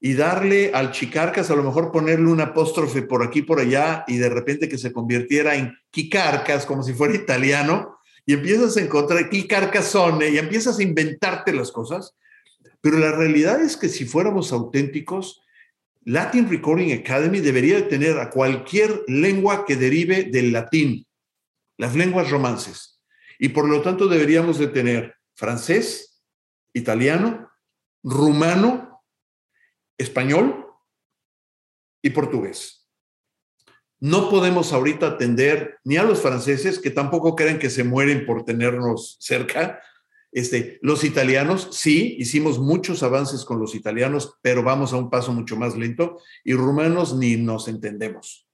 y 0.00 0.14
darle 0.14 0.72
al 0.74 0.92
Chicarcas, 0.92 1.50
a 1.50 1.56
lo 1.56 1.62
mejor 1.62 1.92
ponerle 1.92 2.26
un 2.26 2.40
apóstrofe 2.40 3.02
por 3.02 3.22
aquí, 3.22 3.42
por 3.42 3.60
allá, 3.60 4.04
y 4.06 4.16
de 4.16 4.28
repente 4.28 4.68
que 4.68 4.78
se 4.78 4.92
convirtiera 4.92 5.54
en 5.54 5.74
Quicarcas, 5.90 6.66
como 6.66 6.82
si 6.82 6.94
fuera 6.94 7.14
italiano, 7.14 7.98
y 8.26 8.34
empiezas 8.34 8.76
a 8.76 8.80
encontrar 8.80 9.28
Quicarcasone 9.28 10.28
y 10.28 10.38
empiezas 10.38 10.78
a 10.78 10.82
inventarte 10.82 11.52
las 11.52 11.70
cosas. 11.70 12.16
Pero 12.80 12.98
la 12.98 13.12
realidad 13.12 13.60
es 13.60 13.76
que 13.76 13.88
si 13.88 14.04
fuéramos 14.04 14.52
auténticos, 14.52 15.42
Latin 16.04 16.48
Recording 16.48 16.92
Academy 16.92 17.40
debería 17.40 17.88
tener 17.88 18.18
a 18.18 18.30
cualquier 18.30 19.04
lengua 19.06 19.66
que 19.66 19.76
derive 19.76 20.24
del 20.24 20.52
latín, 20.52 21.06
las 21.76 21.94
lenguas 21.94 22.30
romances. 22.30 23.00
Y 23.38 23.50
por 23.50 23.68
lo 23.68 23.82
tanto 23.82 24.08
deberíamos 24.08 24.58
de 24.58 24.68
tener 24.68 25.14
francés, 25.34 26.22
italiano, 26.72 27.50
rumano, 28.02 29.02
español 29.98 30.66
y 32.02 32.10
portugués. 32.10 32.88
No 33.98 34.30
podemos 34.30 34.72
ahorita 34.72 35.06
atender 35.06 35.78
ni 35.84 35.98
a 35.98 36.02
los 36.02 36.22
franceses, 36.22 36.78
que 36.78 36.90
tampoco 36.90 37.36
creen 37.36 37.58
que 37.58 37.68
se 37.68 37.84
mueren 37.84 38.24
por 38.24 38.46
tenernos 38.46 39.18
cerca, 39.20 39.82
este, 40.32 40.78
los 40.82 41.02
italianos, 41.04 41.68
sí, 41.72 42.16
hicimos 42.18 42.58
muchos 42.58 43.02
avances 43.02 43.44
con 43.44 43.58
los 43.58 43.74
italianos, 43.74 44.34
pero 44.42 44.62
vamos 44.62 44.92
a 44.92 44.96
un 44.96 45.10
paso 45.10 45.32
mucho 45.32 45.56
más 45.56 45.76
lento 45.76 46.18
y 46.44 46.54
rumanos 46.54 47.16
ni 47.16 47.36
nos 47.36 47.66
entendemos. 47.68 48.48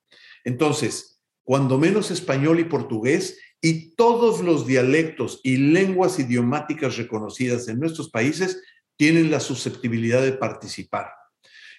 Entonces, 0.44 1.20
cuando 1.42 1.78
menos 1.78 2.10
español 2.10 2.60
y 2.60 2.64
portugués 2.64 3.38
y 3.60 3.94
todos 3.94 4.40
los 4.40 4.66
dialectos 4.66 5.40
y 5.42 5.56
lenguas 5.58 6.18
idiomáticas 6.18 6.96
reconocidas 6.96 7.68
en 7.68 7.80
nuestros 7.80 8.10
países 8.10 8.62
tienen 8.96 9.30
la 9.30 9.40
susceptibilidad 9.40 10.22
de 10.22 10.32
participar. 10.32 11.10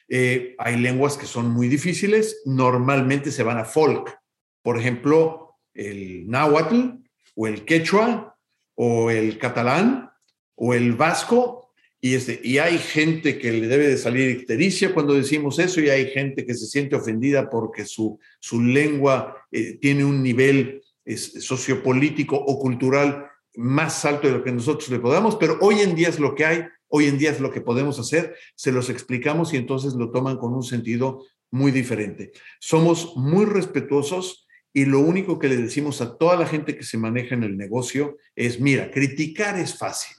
Eh, 0.09 0.55
hay 0.57 0.77
lenguas 0.77 1.17
que 1.17 1.25
son 1.25 1.49
muy 1.49 1.67
difíciles, 1.67 2.41
normalmente 2.45 3.31
se 3.31 3.43
van 3.43 3.57
a 3.57 3.65
folk. 3.65 4.17
Por 4.61 4.79
ejemplo, 4.79 5.55
el 5.73 6.27
náhuatl 6.29 6.99
o 7.35 7.47
el 7.47 7.65
quechua 7.65 8.36
o 8.77 9.09
el 9.09 9.37
catalán 9.39 10.11
o 10.55 10.73
el 10.73 10.93
vasco, 10.93 11.73
y, 11.99 12.13
este, 12.13 12.39
y 12.43 12.59
hay 12.59 12.77
gente 12.77 13.39
que 13.39 13.51
le 13.51 13.67
debe 13.67 13.87
de 13.87 13.97
salir 13.97 14.29
ictericia 14.29 14.93
cuando 14.93 15.13
decimos 15.13 15.59
eso, 15.59 15.81
y 15.81 15.89
hay 15.89 16.07
gente 16.11 16.45
que 16.45 16.53
se 16.53 16.67
siente 16.67 16.95
ofendida 16.95 17.49
porque 17.49 17.85
su, 17.85 18.19
su 18.39 18.61
lengua 18.61 19.35
eh, 19.51 19.77
tiene 19.79 20.05
un 20.05 20.21
nivel 20.23 20.81
sociopolítico 21.05 22.35
o 22.35 22.59
cultural 22.59 23.25
más 23.55 24.05
alto 24.05 24.27
de 24.27 24.33
lo 24.33 24.43
que 24.43 24.51
nosotros 24.51 24.89
le 24.89 24.99
podamos, 24.99 25.35
pero 25.37 25.57
hoy 25.61 25.79
en 25.79 25.95
día 25.95 26.09
es 26.09 26.19
lo 26.19 26.35
que 26.35 26.45
hay, 26.45 26.65
hoy 26.87 27.05
en 27.05 27.17
día 27.17 27.31
es 27.31 27.39
lo 27.39 27.51
que 27.51 27.61
podemos 27.61 27.99
hacer, 27.99 28.35
se 28.55 28.71
los 28.71 28.89
explicamos 28.89 29.53
y 29.53 29.57
entonces 29.57 29.93
lo 29.93 30.11
toman 30.11 30.37
con 30.37 30.53
un 30.53 30.63
sentido 30.63 31.25
muy 31.49 31.71
diferente. 31.71 32.31
Somos 32.59 33.15
muy 33.15 33.45
respetuosos 33.45 34.46
y 34.73 34.85
lo 34.85 34.99
único 34.99 35.39
que 35.39 35.47
le 35.47 35.57
decimos 35.57 36.01
a 36.01 36.17
toda 36.17 36.37
la 36.37 36.45
gente 36.45 36.77
que 36.77 36.83
se 36.83 36.97
maneja 36.97 37.35
en 37.35 37.43
el 37.43 37.57
negocio 37.57 38.17
es, 38.35 38.59
mira, 38.59 38.91
criticar 38.91 39.57
es 39.57 39.77
fácil. 39.77 40.15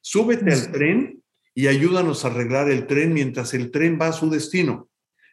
Súbete 0.00 0.52
al 0.52 0.70
tren 0.70 1.22
y 1.54 1.66
ayúdanos 1.66 2.24
a 2.24 2.28
arreglar 2.28 2.70
el 2.70 2.86
tren 2.86 3.12
mientras 3.12 3.54
el 3.54 3.70
tren 3.70 3.98
va 4.00 4.08
a 4.08 4.12
su 4.12 4.30
destino. 4.30 4.88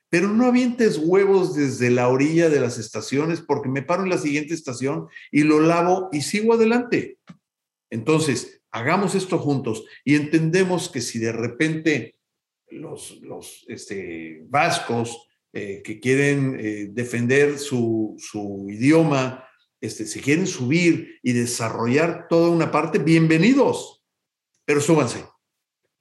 Pero 0.09 0.29
no 0.29 0.45
avientes 0.45 0.97
huevos 0.97 1.55
desde 1.55 1.89
la 1.89 2.07
orilla 2.07 2.49
de 2.49 2.59
las 2.59 2.77
estaciones 2.77 3.41
porque 3.41 3.69
me 3.69 3.83
paro 3.83 4.03
en 4.03 4.09
la 4.09 4.17
siguiente 4.17 4.53
estación 4.53 5.07
y 5.31 5.43
lo 5.43 5.59
lavo 5.59 6.09
y 6.11 6.21
sigo 6.21 6.53
adelante. 6.53 7.19
Entonces, 7.89 8.61
hagamos 8.71 9.15
esto 9.15 9.37
juntos 9.37 9.85
y 10.03 10.15
entendemos 10.15 10.89
que 10.89 11.01
si 11.01 11.19
de 11.19 11.31
repente 11.31 12.15
los, 12.69 13.21
los 13.21 13.63
este, 13.67 14.43
vascos, 14.47 15.27
eh, 15.57 15.81
que 15.85 16.01
quieren 16.01 16.57
eh, 16.59 16.89
defender 16.91 17.57
su, 17.57 18.17
idioma, 18.69 19.47
este, 19.79 20.05
se 20.05 20.19
quieren 20.19 20.47
subir 20.47 21.17
y 21.23 21.31
desarrollar 21.31 22.27
toda 22.27 22.49
una 22.49 22.71
parte, 22.71 22.99
bienvenidos, 22.99 24.03
pero 24.65 24.81
súbanse. 24.81 25.23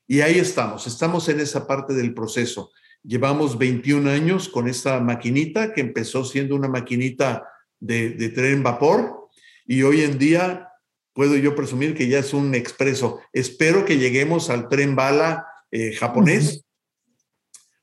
Y 0.09 0.23
ahí 0.23 0.41
estamos, 0.41 0.89
estamos 0.89 1.29
en 1.29 1.39
esa 1.39 1.69
parte 1.69 1.95
del 1.95 2.15
proceso. 2.15 2.73
Llevamos 3.05 3.57
21 3.57 4.11
años 4.11 4.49
con 4.49 4.67
esta 4.67 4.99
maquinita 4.99 5.73
que 5.73 5.83
empezó 5.83 6.25
siendo 6.25 6.57
una 6.57 6.67
maquinita 6.67 7.47
de, 7.79 8.11
tren 8.31 8.65
vapor 8.65 9.29
y 9.67 9.85
hoy 9.85 10.01
en 10.03 10.19
día 10.19 10.69
puedo 11.13 11.37
yo 11.37 11.55
presumir 11.55 11.95
que 11.95 12.09
ya 12.09 12.19
es 12.19 12.35
un 12.35 12.57
expreso. 12.57 13.21
Espero 13.33 13.85
que 13.85 13.99
lleguemos 13.99 14.51
al 14.51 14.69
tren 14.69 14.97
bala 14.97 15.47
eh, 15.71 15.93
japonés, 15.93 16.65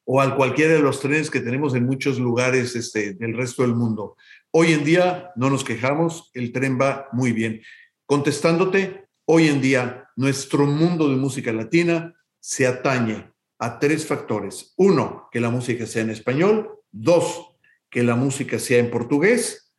o 0.06 0.22
al 0.22 0.36
cualquiera 0.36 0.74
de 0.74 0.82
los 0.82 1.00
trenes 1.00 1.30
que 1.30 1.42
tenemos 1.42 1.76
en 1.76 1.86
muchos 1.86 2.20
lugares 2.20 2.76
este, 2.76 3.14
del 3.14 3.36
resto 3.36 3.62
del 3.62 3.76
mundo. 3.76 4.18
Hoy 4.52 4.74
en 4.74 4.84
día 4.84 5.32
no 5.36 5.50
nos 5.50 5.64
quejamos, 5.64 6.32
el 6.34 6.52
tren 6.52 6.78
va 6.80 7.08
muy 7.12 7.32
bien. 7.32 7.62
Contestándote, 8.06 9.06
hoy 9.26 9.48
en 9.48 9.62
día 9.62 10.10
nuestro 10.16 10.66
mundo 10.66 11.10
de 11.10 11.16
música 11.16 11.54
latina 11.54 12.16
se 12.40 12.68
atañe 12.68 13.32
a 13.60 13.80
tres 13.80 14.06
factores. 14.08 14.74
Uno, 14.76 15.30
que 15.32 15.40
la 15.40 15.52
música 15.52 15.86
sea 15.86 16.02
en 16.02 16.10
español. 16.10 16.80
Dos, 16.92 17.56
que 17.90 18.04
la 18.04 18.16
música 18.16 18.60
sea 18.60 18.80
en 18.80 18.90
portugués. 18.90 19.72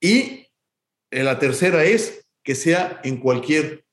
Y 0.00 0.48
la 1.10 1.38
tercera 1.38 1.84
es 1.84 2.26
que 2.42 2.54
sea 2.54 3.00
en 3.04 3.18
cualquier 3.18 3.84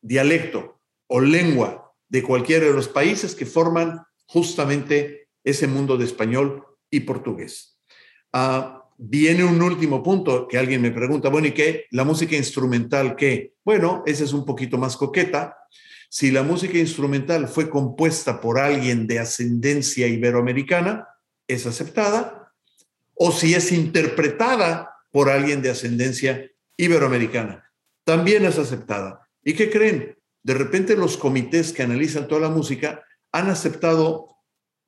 dialecto 0.00 0.80
o 1.08 1.20
lengua 1.20 1.92
de 2.08 2.22
cualquiera 2.22 2.66
de 2.66 2.72
los 2.72 2.88
países 2.88 3.34
que 3.34 3.46
forman 3.46 4.02
justamente 4.32 5.28
ese 5.42 5.66
mundo 5.66 5.96
de 5.96 6.04
español 6.04 6.64
y 6.88 7.00
portugués. 7.00 7.80
Ah, 8.32 8.84
viene 8.96 9.42
un 9.42 9.60
último 9.60 10.04
punto 10.04 10.46
que 10.46 10.56
alguien 10.56 10.82
me 10.82 10.92
pregunta, 10.92 11.28
bueno, 11.28 11.48
¿y 11.48 11.52
qué? 11.52 11.86
¿La 11.90 12.04
música 12.04 12.36
instrumental 12.36 13.16
qué? 13.16 13.54
Bueno, 13.64 14.04
esa 14.06 14.22
es 14.22 14.32
un 14.32 14.44
poquito 14.44 14.78
más 14.78 14.96
coqueta. 14.96 15.56
Si 16.08 16.30
la 16.30 16.44
música 16.44 16.78
instrumental 16.78 17.48
fue 17.48 17.68
compuesta 17.68 18.40
por 18.40 18.60
alguien 18.60 19.08
de 19.08 19.18
ascendencia 19.18 20.06
iberoamericana, 20.06 21.08
es 21.48 21.66
aceptada. 21.66 22.52
O 23.14 23.32
si 23.32 23.54
es 23.54 23.72
interpretada 23.72 24.94
por 25.10 25.28
alguien 25.28 25.60
de 25.60 25.70
ascendencia 25.70 26.48
iberoamericana, 26.76 27.68
también 28.04 28.44
es 28.44 28.58
aceptada. 28.58 29.28
¿Y 29.42 29.54
qué 29.54 29.70
creen? 29.70 30.16
De 30.44 30.54
repente 30.54 30.94
los 30.94 31.16
comités 31.16 31.72
que 31.72 31.82
analizan 31.82 32.28
toda 32.28 32.42
la 32.42 32.48
música 32.48 33.02
han 33.32 33.48
aceptado 33.50 34.36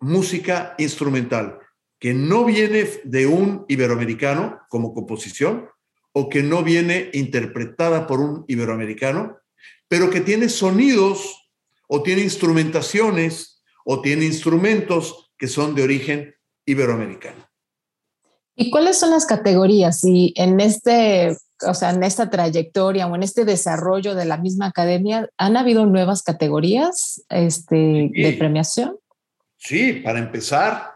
música 0.00 0.74
instrumental 0.78 1.58
que 1.98 2.14
no 2.14 2.44
viene 2.44 2.88
de 3.04 3.26
un 3.26 3.64
iberoamericano 3.68 4.60
como 4.68 4.92
composición 4.92 5.68
o 6.12 6.28
que 6.28 6.42
no 6.42 6.62
viene 6.62 7.10
interpretada 7.12 8.06
por 8.06 8.20
un 8.20 8.44
iberoamericano, 8.48 9.38
pero 9.88 10.10
que 10.10 10.20
tiene 10.20 10.48
sonidos 10.48 11.48
o 11.86 12.02
tiene 12.02 12.22
instrumentaciones 12.22 13.62
o 13.84 14.00
tiene 14.00 14.24
instrumentos 14.24 15.32
que 15.38 15.46
son 15.46 15.74
de 15.74 15.82
origen 15.82 16.34
iberoamericano. 16.66 17.48
¿Y 18.56 18.70
cuáles 18.70 18.98
son 18.98 19.10
las 19.10 19.24
categorías? 19.24 20.04
Y 20.04 20.34
en 20.36 20.60
este, 20.60 21.36
o 21.66 21.74
sea, 21.74 21.90
en 21.90 22.02
esta 22.02 22.30
trayectoria 22.30 23.06
o 23.06 23.14
en 23.14 23.22
este 23.22 23.44
desarrollo 23.44 24.14
de 24.14 24.24
la 24.24 24.36
misma 24.36 24.66
academia, 24.66 25.28
¿han 25.36 25.56
habido 25.56 25.86
nuevas 25.86 26.22
categorías 26.22 27.24
este, 27.28 28.10
de 28.12 28.36
premiación? 28.38 28.96
Sí, 29.56 29.94
para 30.04 30.18
empezar, 30.18 30.90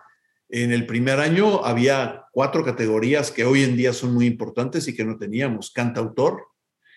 en 0.48 0.72
el 0.72 0.86
primer 0.86 1.20
año 1.20 1.64
había 1.64 2.26
cuatro 2.32 2.64
categorías 2.64 3.30
que 3.30 3.44
hoy 3.44 3.64
en 3.64 3.76
día 3.76 3.92
son 3.92 4.14
muy 4.14 4.26
importantes 4.26 4.86
y 4.88 4.94
que 4.94 5.04
no 5.04 5.18
teníamos. 5.18 5.70
Cantautor, 5.70 6.48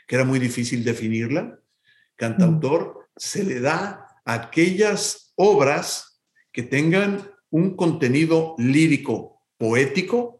que 0.07 0.15
era 0.15 0.25
muy 0.25 0.39
difícil 0.39 0.83
definirla. 0.83 1.59
Cantautor 2.15 3.09
se 3.15 3.43
le 3.43 3.59
da 3.59 4.07
a 4.25 4.33
aquellas 4.33 5.33
obras 5.35 6.21
que 6.51 6.63
tengan 6.63 7.29
un 7.49 7.75
contenido 7.75 8.55
lírico, 8.57 9.43
poético, 9.57 10.38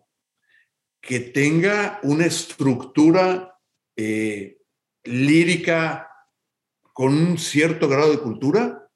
que 1.02 1.20
tenga 1.20 2.00
una 2.04 2.26
estructura 2.26 3.58
eh, 3.96 4.58
lírica 5.04 6.10
con 6.94 7.14
un 7.14 7.38
cierto 7.38 7.88
grado 7.88 8.12
de 8.12 8.20
cultura, 8.20 8.90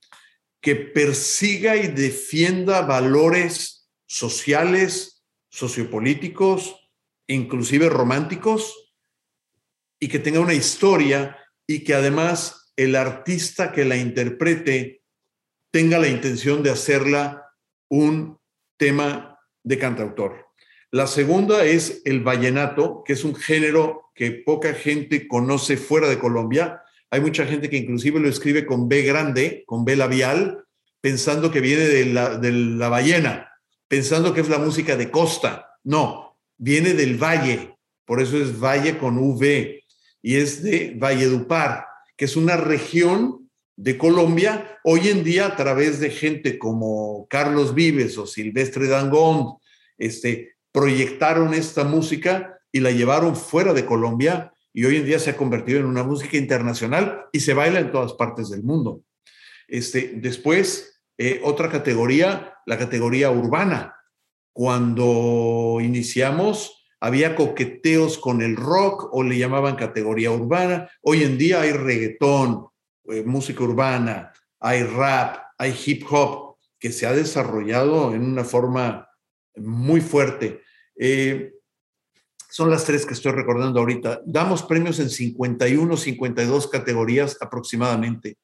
que 0.61 0.75
persiga 0.75 1.75
y 1.75 1.87
defienda 1.87 2.81
valores 2.81 3.89
sociales, 4.05 5.25
sociopolíticos, 5.49 6.89
inclusive 7.27 7.89
románticos, 7.89 8.93
y 9.99 10.07
que 10.07 10.19
tenga 10.19 10.39
una 10.39 10.53
historia 10.53 11.37
y 11.67 11.83
que 11.83 11.93
además 11.93 12.73
el 12.75 12.95
artista 12.95 13.71
que 13.71 13.85
la 13.85 13.95
interprete 13.95 15.03
tenga 15.71 15.97
la 15.97 16.07
intención 16.07 16.61
de 16.61 16.71
hacerla 16.71 17.53
un 17.89 18.39
tema 18.77 19.39
de 19.63 19.77
cantautor. 19.77 20.52
La 20.93 21.07
segunda 21.07 21.65
es 21.65 22.03
el 22.05 22.19
vallenato, 22.19 23.01
que 23.03 23.13
es 23.13 23.23
un 23.23 23.33
género 23.33 24.11
que 24.13 24.29
poca 24.29 24.75
gente 24.75 25.27
conoce 25.27 25.75
fuera 25.75 26.07
de 26.07 26.19
Colombia. 26.19 26.83
Hay 27.09 27.19
mucha 27.19 27.47
gente 27.47 27.67
que 27.67 27.77
inclusive 27.77 28.19
lo 28.19 28.29
escribe 28.29 28.67
con 28.67 28.87
B 28.87 29.01
grande, 29.01 29.63
con 29.65 29.85
B 29.85 29.95
labial, 29.95 30.65
pensando 31.01 31.49
que 31.49 31.61
viene 31.61 31.85
de 31.85 32.05
la, 32.05 32.37
de 32.37 32.51
la 32.51 32.89
ballena, 32.89 33.49
pensando 33.87 34.35
que 34.35 34.41
es 34.41 34.49
la 34.49 34.59
música 34.59 34.95
de 34.95 35.09
costa. 35.09 35.79
No, 35.83 36.37
viene 36.59 36.93
del 36.93 37.17
valle, 37.17 37.75
por 38.05 38.21
eso 38.21 38.37
es 38.37 38.59
valle 38.59 38.99
con 38.99 39.17
V, 39.17 39.83
y 40.21 40.35
es 40.35 40.61
de 40.61 40.93
Valledupar, 40.95 41.87
que 42.15 42.25
es 42.25 42.35
una 42.35 42.55
región 42.55 43.49
de 43.75 43.97
Colombia, 43.97 44.77
hoy 44.83 45.09
en 45.09 45.23
día 45.23 45.47
a 45.47 45.55
través 45.55 45.99
de 45.99 46.11
gente 46.11 46.59
como 46.59 47.25
Carlos 47.31 47.73
Vives 47.73 48.15
o 48.19 48.27
Silvestre 48.27 48.87
Dangond, 48.87 49.57
este, 49.97 50.52
proyectaron 50.73 51.53
esta 51.53 51.85
música 51.85 52.59
y 52.71 52.81
la 52.81 52.91
llevaron 52.91 53.37
fuera 53.37 53.73
de 53.73 53.85
Colombia 53.85 54.51
y 54.73 54.85
hoy 54.85 54.97
en 54.97 55.05
día 55.05 55.19
se 55.19 55.29
ha 55.29 55.37
convertido 55.37 55.79
en 55.79 55.85
una 55.85 56.03
música 56.03 56.35
internacional 56.35 57.27
y 57.31 57.39
se 57.39 57.53
baila 57.53 57.79
en 57.79 57.91
todas 57.91 58.13
partes 58.13 58.49
del 58.49 58.63
mundo. 58.63 59.03
Este, 59.67 60.13
después, 60.15 61.01
eh, 61.17 61.39
otra 61.43 61.69
categoría, 61.69 62.55
la 62.65 62.77
categoría 62.77 63.29
urbana. 63.29 63.95
Cuando 64.51 65.77
iniciamos, 65.79 66.85
había 66.99 67.35
coqueteos 67.35 68.17
con 68.17 68.41
el 68.41 68.55
rock 68.55 69.09
o 69.11 69.23
le 69.23 69.37
llamaban 69.37 69.75
categoría 69.75 70.31
urbana. 70.31 70.89
Hoy 71.01 71.23
en 71.23 71.37
día 71.37 71.61
hay 71.61 71.71
reggaetón, 71.71 72.67
eh, 73.09 73.23
música 73.23 73.63
urbana, 73.63 74.33
hay 74.59 74.83
rap, 74.83 75.37
hay 75.59 75.75
hip 75.85 76.05
hop, 76.09 76.57
que 76.79 76.91
se 76.91 77.05
ha 77.05 77.13
desarrollado 77.13 78.13
en 78.13 78.25
una 78.25 78.43
forma 78.43 79.07
muy 79.55 80.01
fuerte. 80.01 80.62
Eh, 80.95 81.53
son 82.49 82.69
las 82.69 82.85
tres 82.85 83.05
que 83.05 83.13
estoy 83.13 83.31
recordando 83.31 83.79
ahorita. 83.79 84.21
Damos 84.25 84.63
premios 84.63 84.99
en 84.99 85.09
51, 85.09 85.97
52 85.97 86.67
categorías 86.67 87.37
aproximadamente. 87.41 88.37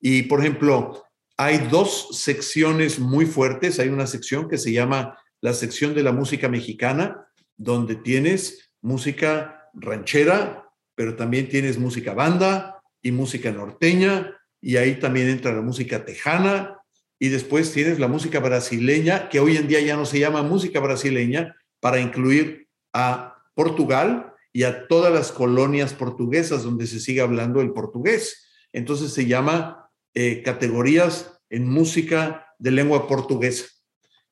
Y, 0.00 0.22
por 0.24 0.40
ejemplo, 0.40 1.04
hay 1.36 1.58
dos 1.70 2.08
secciones 2.12 2.98
muy 2.98 3.24
fuertes. 3.24 3.78
Hay 3.78 3.88
una 3.88 4.06
sección 4.06 4.48
que 4.48 4.58
se 4.58 4.72
llama 4.72 5.18
la 5.40 5.54
sección 5.54 5.94
de 5.94 6.02
la 6.02 6.12
música 6.12 6.48
mexicana, 6.48 7.26
donde 7.56 7.96
tienes 7.96 8.70
música 8.82 9.70
ranchera, 9.72 10.68
pero 10.94 11.16
también 11.16 11.48
tienes 11.48 11.78
música 11.78 12.12
banda 12.12 12.82
y 13.00 13.12
música 13.12 13.50
norteña, 13.52 14.36
y 14.60 14.76
ahí 14.76 14.96
también 14.96 15.28
entra 15.28 15.54
la 15.54 15.62
música 15.62 16.04
tejana, 16.04 16.76
y 17.18 17.28
después 17.28 17.72
tienes 17.72 17.98
la 17.98 18.08
música 18.08 18.40
brasileña, 18.40 19.28
que 19.28 19.40
hoy 19.40 19.56
en 19.56 19.68
día 19.68 19.80
ya 19.80 19.96
no 19.96 20.06
se 20.06 20.18
llama 20.18 20.42
música 20.42 20.80
brasileña, 20.80 21.56
para 21.80 22.00
incluir 22.00 22.68
a 22.92 23.36
Portugal 23.54 24.34
y 24.52 24.64
a 24.64 24.86
todas 24.88 25.12
las 25.12 25.32
colonias 25.32 25.94
portuguesas 25.94 26.62
donde 26.62 26.86
se 26.86 27.00
sigue 27.00 27.20
hablando 27.20 27.60
el 27.60 27.72
portugués. 27.72 28.46
Entonces 28.72 29.12
se 29.12 29.26
llama 29.26 29.90
eh, 30.14 30.42
categorías 30.42 31.40
en 31.50 31.68
música 31.68 32.46
de 32.58 32.70
lengua 32.70 33.06
portuguesa. 33.06 33.66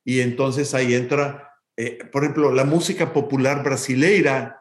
Y 0.05 0.21
entonces 0.21 0.75
ahí 0.75 0.95
entra, 0.95 1.53
eh, 1.77 1.99
por 2.11 2.25
ejemplo, 2.25 2.53
la 2.53 2.65
música 2.65 3.13
popular 3.13 3.63
brasileira 3.63 4.61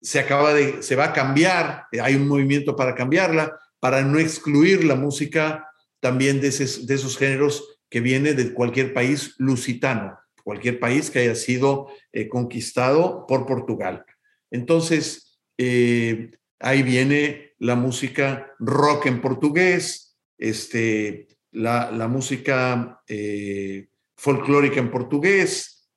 se 0.00 0.20
acaba 0.20 0.52
de, 0.54 0.82
se 0.82 0.96
va 0.96 1.06
a 1.06 1.12
cambiar, 1.12 1.86
hay 2.00 2.14
un 2.14 2.28
movimiento 2.28 2.76
para 2.76 2.94
cambiarla, 2.94 3.58
para 3.80 4.02
no 4.02 4.18
excluir 4.18 4.84
la 4.84 4.94
música 4.94 5.68
también 6.00 6.40
de, 6.40 6.50
de 6.50 6.94
esos 6.94 7.16
géneros 7.16 7.80
que 7.88 8.00
viene 8.00 8.34
de 8.34 8.52
cualquier 8.52 8.92
país 8.92 9.34
lusitano 9.38 10.18
cualquier 10.46 10.78
país 10.78 11.10
que 11.10 11.18
haya 11.18 11.34
sido 11.34 11.88
eh, 12.12 12.28
conquistado 12.28 13.26
por 13.26 13.46
Portugal. 13.46 14.04
Entonces, 14.52 15.40
eh, 15.58 16.30
ahí 16.60 16.84
viene 16.84 17.54
la 17.58 17.74
música 17.74 18.54
rock 18.60 19.06
en 19.06 19.20
portugués, 19.20 20.16
este, 20.38 21.26
la, 21.50 21.90
música 22.08 23.02
eh, 23.08 23.88
folclórica 24.14 24.78
en 24.78 24.92
portugués, 24.92 25.90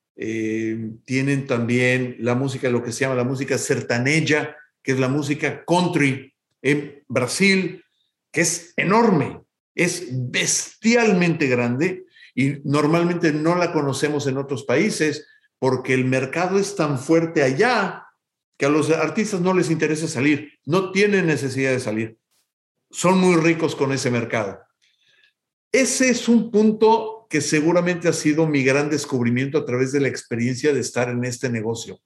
tienen 1.05 1.45
también 1.47 2.17
la 2.19 2.33
música, 2.33 2.69
lo 2.69 2.83
que 2.83 2.91
se 2.91 3.01
llama 3.01 3.15
la 3.15 3.23
música 3.23 3.57
sertaneja, 3.57 4.57
que 4.83 4.93
es 4.93 4.99
la 4.99 5.07
música 5.07 5.63
country 5.63 6.33
en 6.61 7.03
Brasil, 7.07 7.83
que 8.31 8.41
es 8.41 8.73
enorme, 8.75 9.41
es 9.75 10.07
bestialmente 10.11 11.47
grande 11.47 12.05
y 12.39 12.61
normalmente 12.63 13.33
no 13.33 13.55
la 13.55 13.73
conocemos 13.73 14.25
en 14.25 14.37
otros 14.37 14.63
países 14.63 15.27
porque 15.59 15.93
el 15.93 16.05
mercado 16.05 16.57
es 16.57 16.73
tan 16.73 16.97
fuerte 16.97 17.43
allá 17.43 18.05
que 18.57 18.65
a 18.65 18.69
los 18.69 18.89
artistas 18.91 19.41
no 19.41 19.53
les 19.53 19.69
interesa 19.69 20.07
salir, 20.07 20.53
no 20.63 20.93
tienen 20.93 21.25
necesidad 21.25 21.71
de 21.71 21.81
salir. 21.81 22.17
Son 22.91 23.19
muy 23.19 23.35
ricos 23.35 23.75
con 23.75 23.91
ese 23.91 24.09
mercado. 24.09 24.57
Ese 25.73 26.09
es 26.09 26.29
un 26.29 26.49
punto 26.49 27.27
que 27.29 27.41
seguramente 27.41 28.07
ha 28.07 28.13
sido 28.13 28.47
mi 28.47 28.63
gran 28.63 28.89
descubrimiento 28.89 29.57
a 29.57 29.65
través 29.65 29.91
de 29.91 29.99
la 29.99 30.07
experiencia 30.07 30.73
de 30.73 30.79
estar 30.79 31.09
en 31.09 31.25
este 31.25 31.49
negocio. 31.49 31.99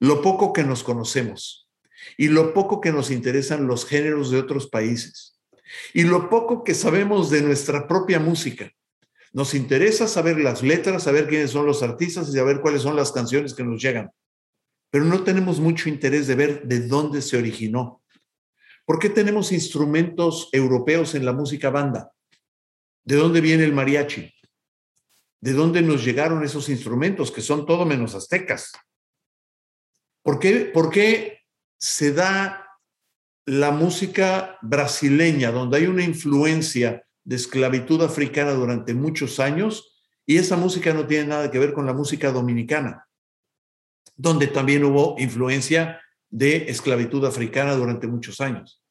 Lo 0.00 0.20
poco 0.20 0.52
que 0.52 0.64
nos 0.64 0.84
conocemos 0.84 1.70
y 2.18 2.28
lo 2.28 2.52
poco 2.52 2.82
que 2.82 2.92
nos 2.92 3.10
interesan 3.10 3.66
los 3.66 3.86
géneros 3.86 4.30
de 4.30 4.38
otros 4.38 4.68
países 4.68 5.40
y 5.94 6.02
lo 6.02 6.28
poco 6.28 6.62
que 6.62 6.74
sabemos 6.74 7.30
de 7.30 7.40
nuestra 7.40 7.88
propia 7.88 8.20
música. 8.20 8.70
Nos 9.32 9.54
interesa 9.54 10.08
saber 10.08 10.38
las 10.38 10.62
letras, 10.62 11.02
saber 11.02 11.28
quiénes 11.28 11.50
son 11.50 11.66
los 11.66 11.82
artistas 11.82 12.28
y 12.28 12.32
saber 12.32 12.60
cuáles 12.60 12.82
son 12.82 12.96
las 12.96 13.12
canciones 13.12 13.54
que 13.54 13.64
nos 13.64 13.80
llegan. 13.82 14.10
Pero 14.90 15.04
no 15.04 15.22
tenemos 15.22 15.60
mucho 15.60 15.88
interés 15.88 16.26
de 16.26 16.34
ver 16.34 16.62
de 16.62 16.86
dónde 16.86 17.20
se 17.20 17.36
originó. 17.36 18.02
¿Por 18.86 18.98
qué 18.98 19.10
tenemos 19.10 19.52
instrumentos 19.52 20.48
europeos 20.52 21.14
en 21.14 21.26
la 21.26 21.32
música 21.32 21.68
banda? 21.68 22.10
¿De 23.04 23.16
dónde 23.16 23.40
viene 23.42 23.64
el 23.64 23.74
mariachi? 23.74 24.34
¿De 25.40 25.52
dónde 25.52 25.82
nos 25.82 26.04
llegaron 26.04 26.42
esos 26.42 26.68
instrumentos 26.68 27.30
que 27.30 27.42
son 27.42 27.66
todo 27.66 27.84
menos 27.84 28.14
aztecas? 28.14 28.72
¿Por 30.22 30.38
qué, 30.38 30.70
por 30.72 30.90
qué 30.90 31.38
se 31.76 32.12
da 32.12 32.68
la 33.44 33.70
música 33.70 34.58
brasileña, 34.62 35.50
donde 35.50 35.78
hay 35.78 35.86
una 35.86 36.02
influencia 36.02 37.02
de 37.28 37.36
esclavitud 37.36 38.02
africana 38.02 38.52
durante 38.52 38.94
muchos 38.94 39.38
años 39.38 40.00
y 40.24 40.38
esa 40.38 40.56
música 40.56 40.94
no 40.94 41.06
tiene 41.06 41.26
nada 41.26 41.50
que 41.50 41.58
ver 41.58 41.74
con 41.74 41.84
la 41.84 41.92
música 41.92 42.32
dominicana, 42.32 43.06
donde 44.16 44.46
también 44.46 44.82
hubo 44.82 45.14
influencia 45.18 46.00
de 46.30 46.70
esclavitud 46.70 47.22
africana 47.26 47.74
durante 47.74 48.06
muchos 48.06 48.40
años. 48.40 48.82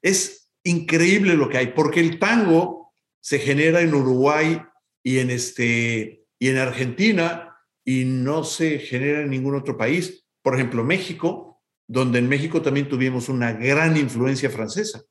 Es 0.00 0.48
increíble 0.62 1.34
lo 1.34 1.48
que 1.48 1.58
hay, 1.58 1.66
porque 1.72 1.98
el 1.98 2.20
tango 2.20 2.94
se 3.20 3.40
genera 3.40 3.80
en 3.80 3.94
Uruguay 3.94 4.62
y 5.02 5.18
en, 5.18 5.30
este, 5.30 6.24
y 6.38 6.48
en 6.50 6.58
Argentina 6.58 7.56
y 7.84 8.04
no 8.04 8.44
se 8.44 8.78
genera 8.78 9.22
en 9.22 9.30
ningún 9.30 9.56
otro 9.56 9.76
país. 9.76 10.24
Por 10.40 10.54
ejemplo, 10.54 10.84
México, 10.84 11.60
donde 11.88 12.20
en 12.20 12.28
México 12.28 12.62
también 12.62 12.88
tuvimos 12.88 13.28
una 13.28 13.52
gran 13.52 13.96
influencia 13.96 14.50
francesa. 14.50 15.02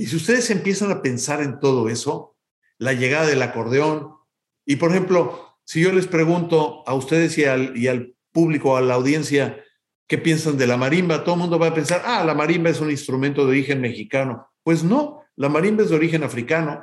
Y 0.00 0.06
si 0.06 0.16
ustedes 0.16 0.48
empiezan 0.48 0.90
a 0.90 1.02
pensar 1.02 1.42
en 1.42 1.60
todo 1.60 1.90
eso, 1.90 2.34
la 2.78 2.94
llegada 2.94 3.26
del 3.26 3.42
acordeón, 3.42 4.14
y 4.64 4.76
por 4.76 4.92
ejemplo, 4.92 5.58
si 5.62 5.82
yo 5.82 5.92
les 5.92 6.06
pregunto 6.06 6.82
a 6.86 6.94
ustedes 6.94 7.36
y 7.36 7.44
al, 7.44 8.16
público, 8.32 8.78
a 8.78 8.80
la 8.80 8.94
audiencia, 8.94 9.62
¿qué 10.06 10.16
piensan 10.16 10.56
de 10.56 10.66
la 10.66 10.78
marimba? 10.78 11.22
Todo 11.22 11.34
el 11.34 11.42
mundo 11.42 11.58
va 11.58 11.66
a 11.66 11.74
pensar, 11.74 12.00
ah, 12.06 12.24
la 12.24 12.32
marimba 12.32 12.70
es 12.70 12.80
un 12.80 12.90
instrumento 12.90 13.44
de 13.44 13.50
origen 13.50 13.82
mexicano. 13.82 14.48
Pues 14.62 14.82
no, 14.82 15.22
la 15.36 15.50
marimba 15.50 15.82
es 15.82 15.90
de 15.90 15.96
origen 15.96 16.22
africano, 16.22 16.82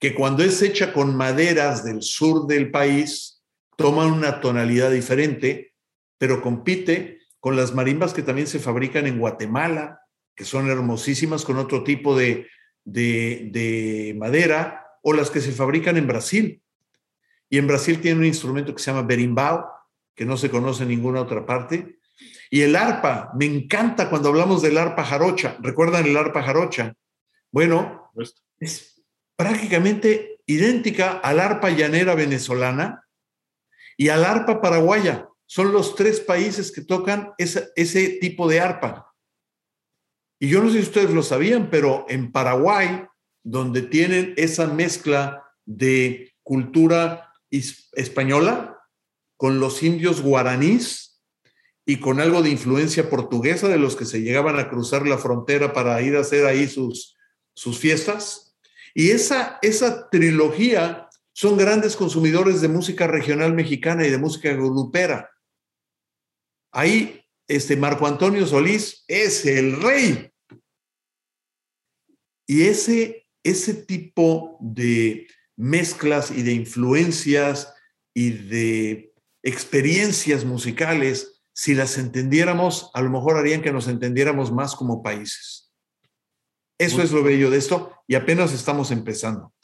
que 0.00 0.12
cuando 0.12 0.42
es 0.42 0.60
hecha 0.62 0.92
con 0.92 1.14
maderas 1.14 1.84
del 1.84 2.02
sur 2.02 2.48
del 2.48 2.72
país, 2.72 3.44
toma 3.76 4.06
una 4.06 4.40
tonalidad 4.40 4.90
diferente, 4.90 5.72
pero 6.18 6.42
compite 6.42 7.20
con 7.38 7.54
las 7.54 7.76
marimbas 7.76 8.12
que 8.12 8.24
también 8.24 8.48
se 8.48 8.58
fabrican 8.58 9.06
en 9.06 9.20
Guatemala, 9.20 10.00
que 10.36 10.44
son 10.44 10.70
hermosísimas 10.70 11.44
con 11.44 11.56
otro 11.56 11.82
tipo 11.82 12.16
de, 12.16 12.46
de, 12.84 14.14
madera, 14.16 14.86
o 15.02 15.12
las 15.12 15.30
que 15.30 15.40
se 15.40 15.52
fabrican 15.52 15.96
en 15.96 16.06
Brasil. 16.06 16.62
Y 17.48 17.58
en 17.58 17.66
Brasil 17.66 18.00
tiene 18.00 18.20
un 18.20 18.26
instrumento 18.26 18.74
que 18.74 18.82
se 18.82 18.90
llama 18.90 19.06
berimbau, 19.06 19.64
que 20.14 20.24
no 20.24 20.36
se 20.36 20.50
conoce 20.50 20.82
en 20.82 20.90
ninguna 20.90 21.22
otra 21.22 21.46
parte. 21.46 21.98
Y 22.50 22.62
el 22.62 22.76
arpa, 22.76 23.30
me 23.34 23.46
encanta 23.46 24.10
cuando 24.10 24.28
hablamos 24.28 24.62
del 24.62 24.78
arpa 24.78 25.04
jarocha. 25.04 25.56
¿Recuerdan 25.60 26.06
el 26.06 26.16
arpa 26.16 26.42
jarocha? 26.42 26.94
Bueno, 27.50 28.12
es 28.58 29.02
prácticamente 29.36 30.40
idéntica 30.46 31.12
al 31.12 31.40
arpa 31.40 31.70
llanera 31.70 32.14
venezolana 32.14 33.04
y 33.96 34.08
al 34.08 34.24
arpa 34.24 34.60
paraguaya. 34.60 35.28
Son 35.46 35.72
los 35.72 35.94
tres 35.94 36.20
países 36.20 36.72
que 36.72 36.82
tocan 36.82 37.32
ese 37.38 38.08
tipo 38.20 38.48
de 38.48 38.60
arpa. 38.60 39.05
Y 40.38 40.48
yo 40.48 40.62
no 40.62 40.70
sé 40.70 40.78
si 40.78 40.88
ustedes 40.88 41.10
lo 41.10 41.22
sabían, 41.22 41.70
pero 41.70 42.06
en 42.08 42.30
Paraguay, 42.30 43.06
donde 43.42 43.82
tienen 43.82 44.34
esa 44.36 44.66
mezcla 44.66 45.44
de 45.64 46.34
cultura 46.42 47.32
española 47.50 48.78
con 49.36 49.60
los 49.60 49.82
indios 49.82 50.20
guaraníes 50.20 51.22
y 51.86 52.00
con 52.00 52.20
algo 52.20 52.42
de 52.42 52.50
influencia 52.50 53.08
portuguesa 53.08 53.68
de 53.68 53.78
los 53.78 53.96
que 53.96 54.04
se 54.04 54.20
llegaban 54.20 54.58
a 54.58 54.68
cruzar 54.68 55.06
la 55.06 55.18
frontera 55.18 55.72
para 55.72 56.00
ir 56.02 56.16
a 56.16 56.20
hacer 56.20 56.46
ahí 56.46 56.66
sus, 56.66 57.16
sus 57.54 57.78
fiestas. 57.78 58.56
Y 58.94 59.10
esa, 59.10 59.58
esa 59.62 60.08
trilogía 60.10 61.08
son 61.32 61.56
grandes 61.56 61.96
consumidores 61.96 62.60
de 62.60 62.68
música 62.68 63.06
regional 63.06 63.52
mexicana 63.52 64.06
y 64.06 64.10
de 64.10 64.18
música 64.18 64.52
grupera. 64.52 65.30
Ahí 66.72 67.25
este 67.48 67.76
Marco 67.76 68.06
Antonio 68.06 68.46
Solís 68.46 69.04
es 69.08 69.46
el 69.46 69.80
rey. 69.80 70.30
Y 72.48 72.62
ese, 72.64 73.26
ese 73.42 73.74
tipo 73.74 74.58
de 74.60 75.26
mezclas 75.56 76.30
y 76.30 76.42
de 76.42 76.52
influencias 76.52 77.74
y 78.14 78.30
de 78.30 79.14
experiencias 79.42 80.44
musicales, 80.44 81.42
si 81.54 81.74
las 81.74 81.98
entendiéramos, 81.98 82.90
a 82.94 83.00
lo 83.00 83.10
mejor 83.10 83.36
harían 83.36 83.62
que 83.62 83.72
nos 83.72 83.88
entendiéramos 83.88 84.52
más 84.52 84.74
como 84.74 85.02
países. 85.02 85.72
Eso 86.78 87.02
es 87.02 87.10
lo 87.10 87.22
bello 87.22 87.50
de 87.50 87.58
esto 87.58 87.92
y 88.06 88.14
apenas 88.14 88.52
estamos 88.52 88.90
empezando. 88.90 89.54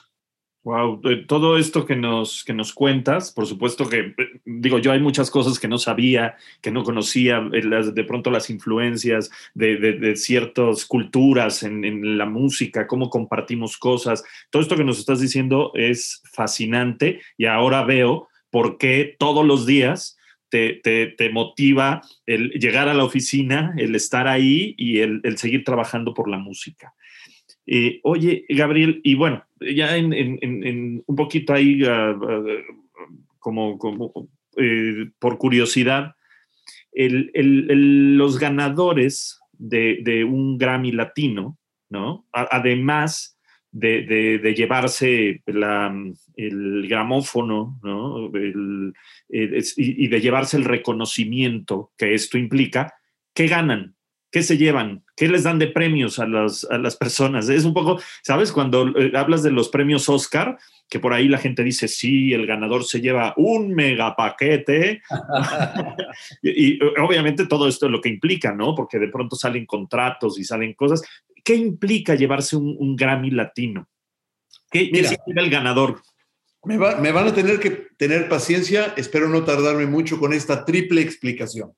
Wow, 0.64 1.00
todo 1.26 1.58
esto 1.58 1.84
que 1.84 1.96
nos, 1.96 2.44
que 2.44 2.54
nos 2.54 2.72
cuentas, 2.72 3.32
por 3.32 3.46
supuesto 3.46 3.88
que, 3.88 4.14
digo, 4.44 4.78
yo 4.78 4.92
hay 4.92 5.00
muchas 5.00 5.28
cosas 5.28 5.58
que 5.58 5.66
no 5.66 5.76
sabía, 5.76 6.36
que 6.60 6.70
no 6.70 6.84
conocía, 6.84 7.42
eh, 7.52 7.62
de 7.92 8.04
pronto 8.04 8.30
las 8.30 8.48
influencias 8.48 9.32
de, 9.54 10.14
ciertas 10.14 10.84
culturas 10.84 11.64
en, 11.64 12.16
la 12.16 12.26
música, 12.26 12.86
cómo 12.86 13.10
compartimos 13.10 13.76
cosas, 13.76 14.22
todo 14.50 14.62
esto 14.62 14.76
que 14.76 14.84
nos 14.84 15.00
estás 15.00 15.20
diciendo 15.20 15.72
es 15.74 16.22
fascinante 16.32 17.20
y 17.36 17.46
ahora 17.46 17.82
veo 17.82 18.28
por 18.50 18.78
qué 18.78 19.16
todos 19.18 19.44
los 19.44 19.66
días 19.66 20.16
te, 20.48 21.30
motiva 21.32 22.02
el 22.24 22.50
llegar 22.50 22.88
a 22.88 22.94
la 22.94 23.02
oficina, 23.02 23.74
el 23.78 23.96
estar 23.96 24.28
ahí 24.28 24.76
y 24.78 25.00
el, 25.00 25.22
el 25.24 25.38
seguir 25.38 25.64
trabajando 25.64 26.14
por 26.14 26.28
la 26.28 26.38
música. 26.38 26.94
Eh, 27.66 28.00
oye, 28.02 28.44
Gabriel, 28.48 29.00
y 29.04 29.14
bueno, 29.14 29.44
ya 29.60 29.96
en, 29.96 31.02
un 31.06 31.16
poquito 31.16 31.52
ahí, 31.52 31.82
ah, 31.84 32.16
ah, 32.20 32.42
como, 33.38 33.78
eh, 34.56 35.06
por 35.18 35.38
curiosidad, 35.38 36.14
los 36.92 38.38
ganadores 38.38 39.40
de, 39.52 40.24
un 40.28 40.58
Grammy 40.58 40.92
latino, 40.92 41.58
¿no? 41.88 42.26
además 42.32 43.38
de, 43.70 44.54
llevarse 44.56 45.42
el 45.46 46.88
gramófono, 46.88 47.78
¿no? 47.82 48.30
y 49.28 50.08
de 50.08 50.20
llevarse 50.20 50.56
el 50.56 50.64
reconocimiento 50.64 51.92
que 51.96 52.14
esto 52.14 52.38
implica, 52.38 52.92
¿qué 53.34 53.46
ganan? 53.46 53.94
¿Qué 54.32 54.42
se 54.42 54.56
llevan? 54.56 55.04
¿Qué 55.14 55.28
les 55.28 55.42
dan 55.42 55.58
de 55.58 55.66
premios 55.66 56.18
a, 56.18 56.26
las 56.26 56.96
personas? 56.98 57.50
Es 57.50 57.66
un 57.66 57.74
poco, 57.74 58.00
¿sabes? 58.22 58.50
Cuando 58.50 58.88
eh, 58.98 59.12
hablas 59.14 59.42
de 59.42 59.50
los 59.50 59.68
premios 59.68 60.08
Oscar, 60.08 60.58
que 60.88 60.98
por 60.98 61.12
ahí 61.12 61.28
la 61.28 61.36
gente 61.36 61.62
dice, 61.62 61.86
sí, 61.86 62.32
el 62.32 62.46
ganador 62.46 62.84
se 62.84 63.02
lleva 63.02 63.34
un 63.36 63.74
mega 63.74 64.16
paquete. 64.16 65.02
y, 66.42 66.82
obviamente 66.98 67.44
todo 67.44 67.68
esto 67.68 67.84
es 67.84 67.92
lo 67.92 68.00
que 68.00 68.08
implica, 68.08 68.54
¿no? 68.54 68.74
Porque 68.74 68.98
de 68.98 69.08
pronto 69.08 69.36
salen 69.36 69.66
contratos 69.66 70.38
y 70.38 70.44
salen 70.44 70.72
cosas. 70.72 71.02
¿Qué 71.44 71.54
implica 71.54 72.14
llevarse 72.14 72.56
un, 72.56 72.96
Grammy 72.96 73.32
latino? 73.32 73.86
¿Qué, 74.70 74.90
¿qué 74.90 75.06
el 75.26 75.50
ganador? 75.50 76.00
Me, 76.64 76.78
me 76.78 77.12
van 77.12 77.28
a 77.28 77.34
tener 77.34 77.60
que 77.60 77.70
tener 77.98 78.30
paciencia, 78.30 78.94
espero 78.96 79.28
no 79.28 79.44
tardarme 79.44 79.84
mucho 79.84 80.18
con 80.18 80.32
esta 80.32 80.64
triple 80.64 81.02
explicación. 81.02 81.74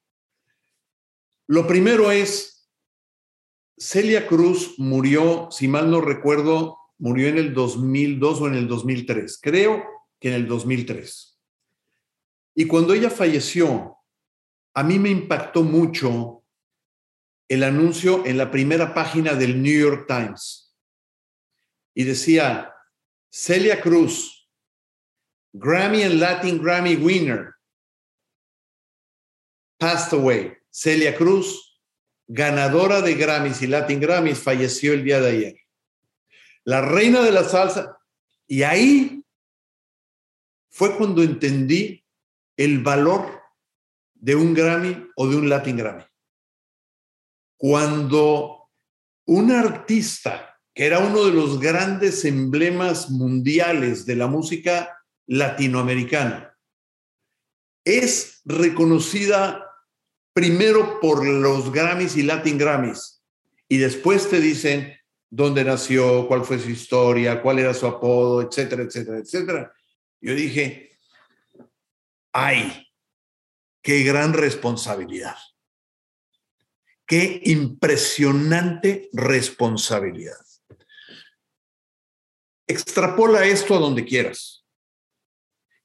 Lo 1.47 1.67
primero 1.67 2.11
es, 2.11 2.71
Celia 3.77 4.27
Cruz 4.27 4.79
murió, 4.79 5.49
si 5.51 5.69
mal 5.69 5.91
no 5.91 6.01
recuerdo, 6.01 6.79
murió 6.99 7.29
en 7.29 7.39
el 7.39 7.53
2002 7.53 8.41
o 8.41 8.47
en 8.49 8.55
el 8.55 8.69
2003. 8.69 9.39
Creo 9.43 9.85
que 10.21 10.29
en 10.29 10.35
el 10.35 10.47
2003. 10.49 11.41
Y 12.55 12.67
cuando 12.67 12.95
ella 12.95 13.11
falleció, 13.11 13.99
a 14.75 14.83
mí 14.83 14.99
me 14.99 15.11
impactó 15.11 15.63
mucho 15.63 16.45
el 17.49 17.63
anuncio 17.63 18.25
en 18.25 18.39
la 18.39 18.51
primera 18.51 18.95
página 18.95 19.35
del 19.35 19.63
New 19.63 19.79
York 19.79 20.07
Times. 20.07 20.75
Y 21.95 22.05
decía, 22.05 22.73
Celia 23.31 23.81
Cruz, 23.81 24.49
Grammy 25.53 26.03
and 26.05 26.15
Latin 26.15 26.63
Grammy 26.63 26.97
winner, 26.97 27.55
passed 29.79 30.13
away. 30.13 30.57
Celia 30.75 31.15
Cruz, 31.15 31.81
ganadora 32.27 33.01
de 33.01 33.15
Grammys 33.15 33.63
y 33.63 33.69
Latin 33.69 34.01
Grammys, 34.01 34.41
falleció 34.41 34.93
el 34.93 35.05
día 35.05 35.21
de 35.21 35.31
ayer. 35.31 35.57
La 36.65 36.81
reina 36.81 37.23
de 37.23 37.31
la 37.31 37.45
salsa. 37.45 37.97
Y 38.49 38.65
ahí 38.65 39.25
fue 40.71 40.97
cuando 40.97 41.23
entendí 41.23 42.05
el 42.57 42.83
valor 42.83 43.41
de 44.15 44.35
un 44.35 44.53
Grammy 44.53 45.11
o 45.15 45.29
de 45.29 45.37
un 45.37 45.49
Latin 45.49 45.77
Grammy. 45.77 46.05
Cuando 47.57 48.69
un 49.27 49.53
artista, 49.53 50.59
que 50.75 50.87
era 50.87 50.99
uno 50.99 51.25
de 51.25 51.33
los 51.35 51.61
grandes 51.61 52.25
emblemas 52.25 53.11
mundiales 53.11 54.07
de 54.07 54.17
la 54.17 54.27
música 54.27 54.99
latinoamericana, 55.27 56.59
es 57.85 58.41
reconocida 58.45 59.64
primero 60.35 61.01
por 61.01 61.25
los 61.27 61.73
Grammys 61.73 62.17
y 62.17 62.25
Latin 62.25 62.59
Grammys, 62.59 63.23
y 63.69 63.79
después 63.79 64.29
te 64.29 64.41
dicen 64.41 64.95
dónde 65.31 65.65
nació, 65.65 66.29
cuál 66.29 66.45
fue 66.45 66.59
su 66.59 66.69
historia, 66.69 67.41
cuál 67.41 67.61
era 67.61 67.73
su 67.73 67.87
apodo, 67.87 68.43
etcétera, 68.43 68.83
etcétera, 68.83 69.19
etcétera. 69.19 69.75
Yo 70.21 70.35
dije, 70.35 70.99
ay, 72.33 72.89
qué 73.81 74.03
gran 74.03 74.33
responsabilidad. 74.33 75.37
Qué 77.07 77.41
impresionante 77.45 79.09
responsabilidad. 79.13 80.39
Extrapola 82.67 83.45
esto 83.45 83.75
a 83.75 83.79
donde 83.79 84.05
quieras. 84.05 84.65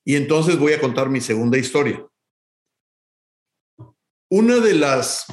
Y 0.05 0.15
entonces 0.15 0.57
voy 0.57 0.73
a 0.73 0.79
contar 0.79 1.09
mi 1.09 1.21
segunda 1.21 1.57
historia. 1.57 2.08
Una 4.31 4.59
de 4.59 4.75
las 4.75 5.25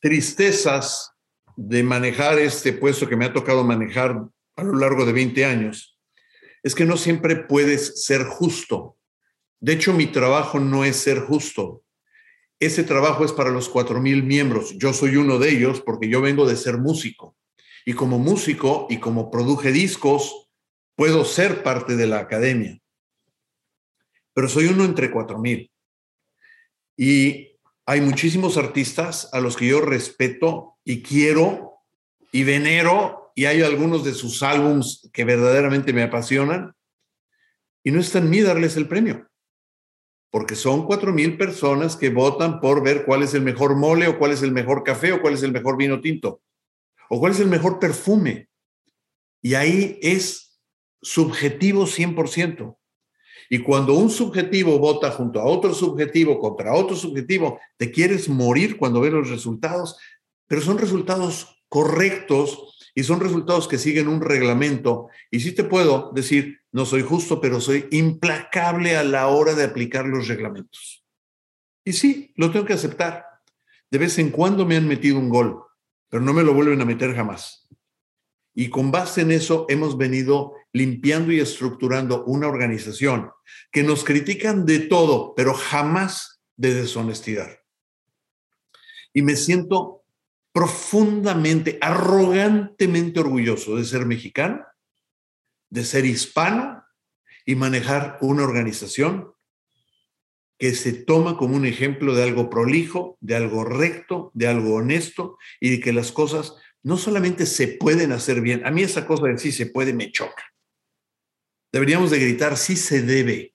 tristezas 0.00 1.12
de 1.54 1.82
manejar 1.82 2.38
este 2.38 2.72
puesto 2.72 3.06
que 3.06 3.16
me 3.16 3.26
ha 3.26 3.34
tocado 3.34 3.62
manejar 3.62 4.26
a 4.56 4.62
lo 4.62 4.74
largo 4.78 5.04
de 5.04 5.12
20 5.12 5.44
años 5.44 5.98
es 6.62 6.74
que 6.74 6.86
no 6.86 6.96
siempre 6.96 7.36
puedes 7.36 8.02
ser 8.04 8.24
justo. 8.24 8.96
De 9.60 9.74
hecho, 9.74 9.92
mi 9.92 10.06
trabajo 10.06 10.60
no 10.60 10.86
es 10.86 10.96
ser 10.96 11.20
justo. 11.20 11.84
Ese 12.58 12.84
trabajo 12.84 13.22
es 13.22 13.32
para 13.32 13.50
los 13.50 13.70
4.000 13.70 14.22
miembros. 14.22 14.74
Yo 14.78 14.94
soy 14.94 15.16
uno 15.16 15.38
de 15.38 15.50
ellos 15.50 15.82
porque 15.82 16.08
yo 16.08 16.22
vengo 16.22 16.48
de 16.48 16.56
ser 16.56 16.78
músico. 16.78 17.36
Y 17.84 17.92
como 17.92 18.18
músico 18.18 18.86
y 18.88 18.98
como 18.98 19.30
produje 19.30 19.72
discos, 19.72 20.48
puedo 20.94 21.26
ser 21.26 21.62
parte 21.62 21.96
de 21.96 22.06
la 22.06 22.18
academia. 22.18 22.80
Pero 24.32 24.48
soy 24.48 24.68
uno 24.68 24.86
entre 24.86 25.12
4.000. 25.12 25.70
Y 26.96 27.58
hay 27.84 28.00
muchísimos 28.00 28.56
artistas 28.56 29.28
a 29.32 29.40
los 29.40 29.56
que 29.56 29.66
yo 29.66 29.80
respeto 29.80 30.78
y 30.84 31.02
quiero 31.02 31.74
y 32.32 32.44
venero, 32.44 33.32
y 33.34 33.44
hay 33.44 33.62
algunos 33.62 34.04
de 34.04 34.12
sus 34.12 34.42
álbums 34.42 35.08
que 35.12 35.24
verdaderamente 35.24 35.92
me 35.92 36.02
apasionan, 36.02 36.74
y 37.84 37.90
no 37.90 38.00
está 38.00 38.18
en 38.18 38.30
mí 38.30 38.40
darles 38.40 38.76
el 38.76 38.88
premio, 38.88 39.28
porque 40.30 40.56
son 40.56 40.86
cuatro 40.86 41.12
mil 41.12 41.38
personas 41.38 41.96
que 41.96 42.10
votan 42.10 42.60
por 42.60 42.82
ver 42.82 43.04
cuál 43.04 43.22
es 43.22 43.32
el 43.34 43.42
mejor 43.42 43.76
mole 43.76 44.08
o 44.08 44.18
cuál 44.18 44.32
es 44.32 44.42
el 44.42 44.52
mejor 44.52 44.82
café 44.82 45.12
o 45.12 45.22
cuál 45.22 45.34
es 45.34 45.42
el 45.42 45.52
mejor 45.52 45.76
vino 45.76 46.00
tinto 46.00 46.42
o 47.08 47.20
cuál 47.20 47.32
es 47.32 47.40
el 47.40 47.48
mejor 47.48 47.78
perfume. 47.78 48.48
Y 49.42 49.54
ahí 49.54 49.98
es 50.02 50.60
subjetivo 51.00 51.86
100%. 51.86 52.76
Y 53.48 53.58
cuando 53.58 53.94
un 53.94 54.10
subjetivo 54.10 54.78
vota 54.78 55.10
junto 55.10 55.40
a 55.40 55.44
otro 55.44 55.74
subjetivo 55.74 56.38
contra 56.38 56.74
otro 56.74 56.96
subjetivo, 56.96 57.58
te 57.76 57.90
quieres 57.90 58.28
morir 58.28 58.76
cuando 58.76 59.00
ves 59.00 59.12
los 59.12 59.30
resultados, 59.30 59.96
pero 60.46 60.60
son 60.60 60.78
resultados 60.78 61.62
correctos 61.68 62.76
y 62.94 63.02
son 63.02 63.20
resultados 63.20 63.68
que 63.68 63.78
siguen 63.78 64.08
un 64.08 64.20
reglamento. 64.20 65.08
Y 65.30 65.40
sí 65.40 65.52
te 65.52 65.64
puedo 65.64 66.12
decir, 66.14 66.60
no 66.72 66.86
soy 66.86 67.02
justo, 67.02 67.40
pero 67.40 67.60
soy 67.60 67.86
implacable 67.90 68.96
a 68.96 69.04
la 69.04 69.28
hora 69.28 69.54
de 69.54 69.64
aplicar 69.64 70.06
los 70.06 70.28
reglamentos. 70.28 71.04
Y 71.84 71.92
sí, 71.92 72.32
lo 72.36 72.50
tengo 72.50 72.64
que 72.64 72.72
aceptar. 72.72 73.24
De 73.90 73.98
vez 73.98 74.18
en 74.18 74.30
cuando 74.30 74.66
me 74.66 74.76
han 74.76 74.88
metido 74.88 75.18
un 75.18 75.28
gol, 75.28 75.62
pero 76.08 76.22
no 76.22 76.32
me 76.32 76.42
lo 76.42 76.54
vuelven 76.54 76.80
a 76.80 76.84
meter 76.84 77.14
jamás. 77.14 77.68
Y 78.58 78.70
con 78.70 78.90
base 78.90 79.20
en 79.20 79.32
eso 79.32 79.66
hemos 79.68 79.98
venido 79.98 80.54
limpiando 80.72 81.30
y 81.30 81.40
estructurando 81.40 82.24
una 82.24 82.48
organización 82.48 83.30
que 83.70 83.82
nos 83.82 84.02
critican 84.02 84.64
de 84.64 84.78
todo, 84.78 85.34
pero 85.36 85.52
jamás 85.52 86.40
de 86.56 86.72
deshonestidad. 86.72 87.60
Y 89.12 89.20
me 89.20 89.36
siento 89.36 90.04
profundamente, 90.52 91.76
arrogantemente 91.82 93.20
orgulloso 93.20 93.76
de 93.76 93.84
ser 93.84 94.06
mexicano, 94.06 94.64
de 95.68 95.84
ser 95.84 96.06
hispano 96.06 96.82
y 97.44 97.56
manejar 97.56 98.16
una 98.22 98.44
organización 98.44 99.34
que 100.58 100.74
se 100.74 100.94
toma 100.94 101.36
como 101.36 101.56
un 101.56 101.66
ejemplo 101.66 102.14
de 102.14 102.22
algo 102.22 102.48
prolijo, 102.48 103.18
de 103.20 103.36
algo 103.36 103.64
recto, 103.64 104.30
de 104.32 104.46
algo 104.46 104.76
honesto 104.76 105.36
y 105.60 105.68
de 105.68 105.80
que 105.80 105.92
las 105.92 106.10
cosas 106.10 106.54
no 106.82 106.96
solamente 106.96 107.46
se 107.46 107.68
pueden 107.68 108.12
hacer 108.12 108.40
bien, 108.40 108.64
a 108.64 108.70
mí 108.70 108.82
esa 108.82 109.06
cosa 109.06 109.26
de 109.26 109.38
sí 109.38 109.52
se 109.52 109.66
puede 109.66 109.92
me 109.92 110.10
choca. 110.12 110.44
Deberíamos 111.72 112.10
de 112.10 112.18
gritar 112.20 112.56
sí 112.56 112.76
se 112.76 113.02
debe, 113.02 113.54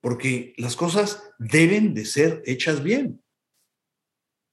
porque 0.00 0.54
las 0.56 0.76
cosas 0.76 1.30
deben 1.38 1.94
de 1.94 2.04
ser 2.04 2.42
hechas 2.44 2.82
bien. 2.82 3.22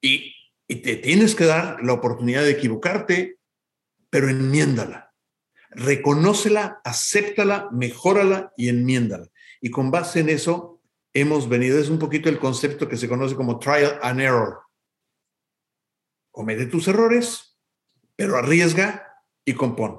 Y, 0.02 0.34
y 0.68 0.78
te 0.78 0.96
tienes 0.96 1.36
que 1.36 1.46
dar 1.46 1.84
la 1.84 1.94
oportunidad 1.94 2.44
de 2.44 2.52
equivocarte, 2.52 3.40
pero 4.10 4.30
enmiéndala. 4.30 5.14
Reconócela, 5.72 6.82
acéptala, 6.84 7.70
mejórala 7.72 8.54
y 8.58 8.70
enmiéndala. 8.70 9.28
Y 9.60 9.72
con 9.72 9.92
base 9.92 10.20
en 10.20 10.30
eso 10.30 10.82
hemos 11.14 11.50
venido, 11.50 11.80
es 11.80 11.90
un 11.90 12.00
poquito 12.00 12.30
el 12.30 12.40
concepto 12.40 12.88
que 12.88 12.98
se 12.98 13.08
conoce 13.08 13.36
como 13.36 13.60
trial 13.60 14.00
and 14.02 14.22
error 14.22 14.63
comete 16.34 16.66
tus 16.66 16.88
errores, 16.90 17.58
pero 18.18 18.36
arriesga 18.38 19.08
y 19.46 19.54
compone. 19.54 19.96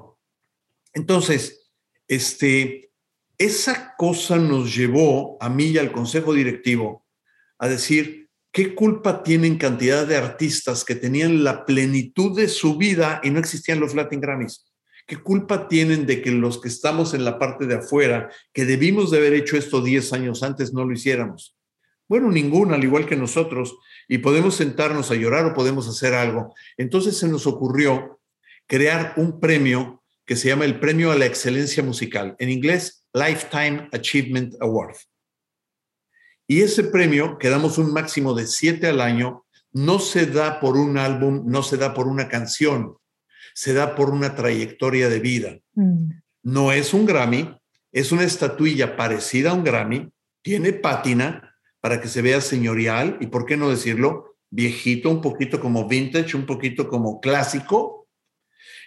Entonces, 0.93 1.71
este, 2.07 2.91
esa 3.37 3.95
cosa 3.97 4.37
nos 4.37 4.75
llevó 4.75 5.37
a 5.39 5.49
mí 5.49 5.67
y 5.67 5.77
al 5.77 5.91
consejo 5.91 6.33
directivo 6.33 7.07
a 7.57 7.67
decir, 7.67 8.29
¿qué 8.51 8.75
culpa 8.75 9.23
tienen 9.23 9.57
cantidad 9.57 10.05
de 10.05 10.17
artistas 10.17 10.83
que 10.83 10.95
tenían 10.95 11.43
la 11.43 11.65
plenitud 11.65 12.35
de 12.35 12.49
su 12.49 12.77
vida 12.77 13.21
y 13.23 13.29
no 13.29 13.39
existían 13.39 13.79
los 13.79 13.95
Latin 13.95 14.19
Grammys? 14.21 14.71
¿Qué 15.07 15.17
culpa 15.17 15.69
tienen 15.69 16.05
de 16.05 16.21
que 16.21 16.31
los 16.31 16.59
que 16.59 16.67
estamos 16.67 17.13
en 17.13 17.23
la 17.23 17.39
parte 17.39 17.65
de 17.65 17.75
afuera, 17.75 18.29
que 18.53 18.65
debimos 18.65 19.09
de 19.09 19.19
haber 19.19 19.33
hecho 19.35 19.55
esto 19.55 19.81
10 19.81 20.13
años 20.13 20.43
antes, 20.43 20.73
no 20.73 20.83
lo 20.83 20.93
hiciéramos? 20.93 21.55
Bueno, 22.07 22.29
ninguna, 22.31 22.75
al 22.75 22.83
igual 22.83 23.05
que 23.05 23.15
nosotros, 23.15 23.77
y 24.07 24.19
podemos 24.19 24.55
sentarnos 24.55 25.09
a 25.11 25.15
llorar 25.15 25.45
o 25.45 25.53
podemos 25.53 25.87
hacer 25.87 26.13
algo. 26.13 26.53
Entonces 26.77 27.17
se 27.17 27.27
nos 27.27 27.47
ocurrió 27.47 28.19
crear 28.67 29.13
un 29.17 29.39
premio 29.39 30.03
que 30.25 30.35
se 30.35 30.49
llama 30.49 30.65
el 30.65 30.79
Premio 30.79 31.11
a 31.11 31.15
la 31.15 31.25
Excelencia 31.25 31.83
Musical, 31.83 32.35
en 32.39 32.49
inglés 32.49 33.05
Lifetime 33.13 33.89
Achievement 33.91 34.55
Award. 34.59 34.95
Y 36.47 36.61
ese 36.61 36.83
premio, 36.83 37.37
que 37.37 37.49
damos 37.49 37.77
un 37.77 37.93
máximo 37.93 38.33
de 38.33 38.47
siete 38.47 38.87
al 38.87 39.01
año, 39.01 39.45
no 39.71 39.99
se 39.99 40.25
da 40.25 40.59
por 40.59 40.77
un 40.77 40.97
álbum, 40.97 41.43
no 41.45 41.63
se 41.63 41.77
da 41.77 41.93
por 41.93 42.07
una 42.07 42.27
canción, 42.27 42.97
se 43.53 43.73
da 43.73 43.95
por 43.95 44.09
una 44.09 44.35
trayectoria 44.35 45.09
de 45.09 45.19
vida. 45.19 45.59
Mm. 45.73 46.11
No 46.43 46.71
es 46.71 46.93
un 46.93 47.05
Grammy, 47.05 47.55
es 47.91 48.11
una 48.11 48.23
estatuilla 48.23 48.95
parecida 48.95 49.51
a 49.51 49.53
un 49.53 49.63
Grammy, 49.63 50.11
tiene 50.41 50.73
pátina, 50.73 51.54
para 51.85 52.01
que 52.01 52.07
se 52.07 52.23
vea 52.23 52.41
señorial 52.41 53.15
y, 53.21 53.27
¿por 53.27 53.45
qué 53.45 53.57
no 53.57 53.69
decirlo? 53.69 54.37
Viejito, 54.49 55.11
un 55.11 55.21
poquito 55.21 55.59
como 55.59 55.87
vintage, 55.87 56.35
un 56.35 56.47
poquito 56.47 56.87
como 56.87 57.19
clásico. 57.19 58.07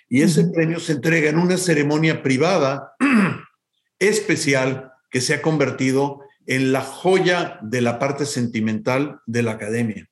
Y 0.08 0.22
ese 0.22 0.48
premio 0.48 0.80
se 0.80 0.94
entrega 0.94 1.30
en 1.30 1.38
una 1.38 1.58
ceremonia 1.58 2.24
privada 2.24 2.96
especial 4.00 4.90
que 5.12 5.20
se 5.20 5.32
ha 5.32 5.42
convertido 5.42 6.22
en 6.44 6.72
la 6.72 6.80
joya 6.80 7.60
de 7.62 7.82
la 7.82 8.00
parte 8.00 8.26
sentimental 8.26 9.20
de 9.26 9.44
la 9.44 9.52
academia. 9.52 10.10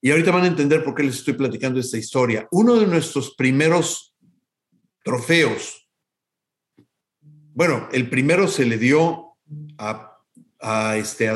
Y 0.00 0.12
ahorita 0.12 0.30
van 0.30 0.44
a 0.44 0.46
entender 0.46 0.84
por 0.84 0.94
qué 0.94 1.02
les 1.02 1.16
estoy 1.16 1.34
platicando 1.34 1.80
esta 1.80 1.98
historia. 1.98 2.46
Uno 2.52 2.76
de 2.76 2.86
nuestros 2.86 3.34
primeros 3.34 4.14
trofeos, 5.02 5.90
bueno, 7.52 7.88
el 7.90 8.08
primero 8.08 8.46
se 8.46 8.64
le 8.64 8.78
dio 8.78 9.36
a 9.76 10.15
a, 10.60 10.96
este, 10.96 11.30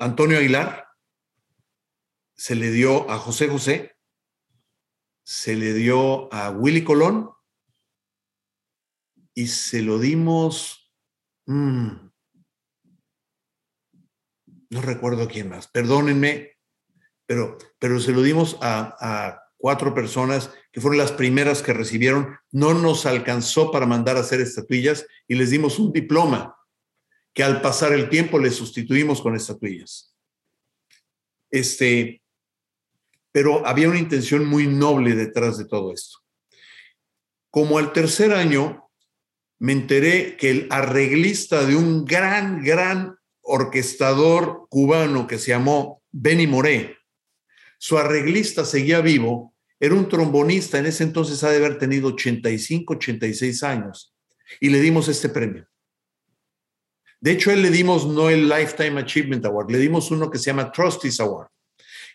Antonio 0.00 0.38
Aguilar, 0.38 0.88
se 2.34 2.54
le 2.54 2.70
dio 2.70 3.10
a 3.10 3.18
José 3.18 3.48
José, 3.48 3.96
se 5.24 5.54
le 5.56 5.72
dio 5.74 6.32
a 6.32 6.50
Willy 6.50 6.82
Colón 6.82 7.30
y 9.34 9.46
se 9.46 9.82
lo 9.82 9.98
dimos, 9.98 10.92
mm, 11.46 11.90
no 14.70 14.82
recuerdo 14.82 15.28
quién 15.28 15.48
más, 15.48 15.68
perdónenme, 15.68 16.58
pero, 17.26 17.56
pero 17.78 18.00
se 18.00 18.12
lo 18.12 18.22
dimos 18.22 18.58
a, 18.60 18.96
a 19.00 19.42
cuatro 19.56 19.94
personas 19.94 20.50
que 20.72 20.80
fueron 20.80 20.98
las 20.98 21.12
primeras 21.12 21.62
que 21.62 21.72
recibieron. 21.72 22.36
No 22.50 22.74
nos 22.74 23.06
alcanzó 23.06 23.70
para 23.70 23.86
mandar 23.86 24.16
a 24.16 24.20
hacer 24.20 24.40
estatuillas 24.40 25.06
y 25.28 25.36
les 25.36 25.50
dimos 25.50 25.78
un 25.78 25.92
diploma 25.92 26.56
que 27.34 27.42
al 27.42 27.60
pasar 27.60 27.92
el 27.92 28.08
tiempo 28.08 28.38
le 28.38 28.50
sustituimos 28.50 29.22
con 29.22 29.34
estatuillas. 29.34 30.14
Este, 31.50 32.22
pero 33.32 33.66
había 33.66 33.88
una 33.88 33.98
intención 33.98 34.46
muy 34.46 34.66
noble 34.66 35.14
detrás 35.14 35.58
de 35.58 35.64
todo 35.64 35.92
esto. 35.92 36.18
Como 37.50 37.78
al 37.78 37.92
tercer 37.92 38.32
año, 38.32 38.90
me 39.58 39.72
enteré 39.72 40.36
que 40.36 40.50
el 40.50 40.66
arreglista 40.70 41.64
de 41.64 41.76
un 41.76 42.04
gran, 42.04 42.62
gran 42.62 43.16
orquestador 43.42 44.66
cubano 44.68 45.26
que 45.26 45.38
se 45.38 45.50
llamó 45.50 46.02
Benny 46.10 46.46
Moré, 46.46 46.96
su 47.78 47.98
arreglista 47.98 48.64
seguía 48.64 49.00
vivo, 49.00 49.54
era 49.80 49.94
un 49.94 50.08
trombonista, 50.08 50.78
en 50.78 50.86
ese 50.86 51.02
entonces 51.02 51.42
ha 51.42 51.50
de 51.50 51.56
haber 51.56 51.78
tenido 51.78 52.08
85, 52.08 52.94
86 52.94 53.62
años, 53.64 54.14
y 54.60 54.68
le 54.70 54.80
dimos 54.80 55.08
este 55.08 55.28
premio. 55.28 55.66
De 57.22 57.30
hecho, 57.30 57.52
él 57.52 57.62
le 57.62 57.70
dimos 57.70 58.04
no 58.04 58.30
el 58.30 58.48
Lifetime 58.48 59.00
Achievement 59.00 59.46
Award, 59.46 59.70
le 59.70 59.78
dimos 59.78 60.10
uno 60.10 60.28
que 60.28 60.38
se 60.38 60.46
llama 60.46 60.72
Trustees 60.72 61.20
Award, 61.20 61.46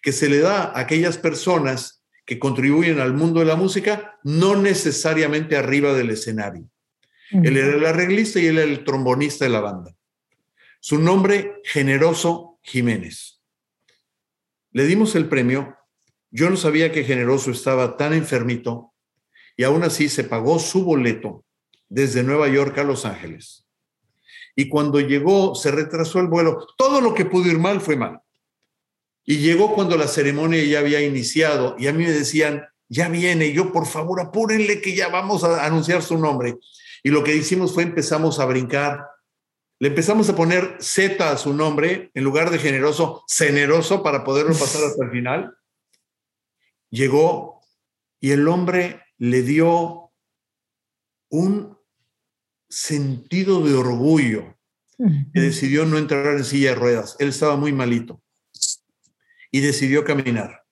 que 0.02 0.12
se 0.12 0.28
le 0.28 0.40
da 0.40 0.66
a 0.66 0.80
aquellas 0.82 1.18
personas 1.18 2.04
que 2.26 2.38
contribuyen 2.38 3.00
al 3.00 3.14
mundo 3.14 3.40
de 3.40 3.46
la 3.46 3.56
música, 3.56 4.20
no 4.26 4.58
necesariamente 4.58 5.56
arriba 5.56 5.94
del 5.94 6.10
escenario. 6.10 6.70
Él 7.32 7.56
era 7.56 7.78
el 7.78 7.86
arreglista 7.86 8.42
y 8.42 8.48
él 8.48 8.58
era 8.58 8.70
el 8.70 8.84
trombonista 8.84 9.46
de 9.46 9.52
la 9.52 9.62
banda. 9.62 9.96
Su 10.82 11.00
nombre, 11.00 11.62
Generoso 11.64 12.60
Jiménez. 12.62 13.42
Le 14.74 14.86
dimos 14.86 15.16
el 15.16 15.30
premio. 15.30 15.78
Yo 16.32 16.50
no 16.50 16.58
sabía 16.58 16.92
que 16.92 17.06
Generoso 17.06 17.52
estaba 17.52 17.96
tan 17.96 18.12
enfermito 18.12 18.94
y 19.56 19.64
aún 19.64 19.84
así 19.84 20.10
se 20.10 20.26
pagó 20.26 20.60
su 20.60 20.84
boleto 20.84 21.46
desde 21.88 22.24
Nueva 22.24 22.50
York 22.50 22.78
a 22.78 22.84
Los 22.84 23.06
Ángeles. 23.06 23.67
Y 24.60 24.70
cuando 24.70 25.00
llegó, 25.00 25.54
se 25.54 25.70
retrasó 25.70 26.20
el 26.20 26.28
vuelo. 26.28 26.68
Todo 26.80 27.00
lo 27.00 27.14
que 27.14 27.26
pudo 27.26 27.46
ir 27.48 27.60
mal 27.60 27.80
fue 27.80 27.96
mal. 27.96 28.22
Y 29.24 29.38
llegó 29.38 29.76
cuando 29.76 29.96
la 29.98 30.08
ceremonia 30.08 30.64
ya 30.64 30.80
había 30.80 31.00
iniciado 31.00 31.76
y 31.78 31.86
a 31.86 31.94
mí 31.94 32.04
me 32.04 32.12
decían, 32.12 32.68
ya 32.90 33.08
viene, 33.08 33.48
y 33.48 33.54
yo 33.54 33.72
por 33.72 33.86
favor 33.86 34.20
apúrenle 34.20 34.82
que 34.82 34.96
ya 34.96 35.10
vamos 35.10 35.44
a 35.44 35.64
anunciar 35.64 36.02
su 36.02 36.18
nombre. 36.18 36.58
Y 37.04 37.12
lo 37.12 37.24
que 37.24 37.36
hicimos 37.36 37.72
fue 37.72 37.84
empezamos 37.84 38.40
a 38.40 38.46
brincar. 38.46 39.06
Le 39.78 39.90
empezamos 39.90 40.28
a 40.28 40.36
poner 40.36 40.78
Z 40.80 41.30
a 41.30 41.38
su 41.38 41.54
nombre 41.54 42.10
en 42.16 42.24
lugar 42.24 42.50
de 42.50 42.58
generoso, 42.58 43.26
generoso 43.30 44.02
para 44.02 44.24
poderlo 44.24 44.54
pasar 44.58 44.86
hasta 44.86 45.06
el 45.06 45.12
final. 45.12 45.56
Llegó 46.90 47.62
y 48.20 48.32
el 48.32 48.48
hombre 48.48 49.04
le 49.20 49.44
dio 49.44 50.12
un 51.30 51.77
sentido 52.70 53.64
de 53.64 53.76
orgullo 53.76 54.58
que 54.98 55.42
decidió 55.42 55.86
no 55.86 55.98
entrar 55.98 56.36
en 56.36 56.44
silla 56.44 56.70
de 56.70 56.76
ruedas. 56.76 57.16
Él 57.20 57.30
estaba 57.30 57.56
muy 57.56 57.72
malito 57.72 58.22
y 59.52 59.60
decidió 59.60 60.04
caminar. 60.04 60.64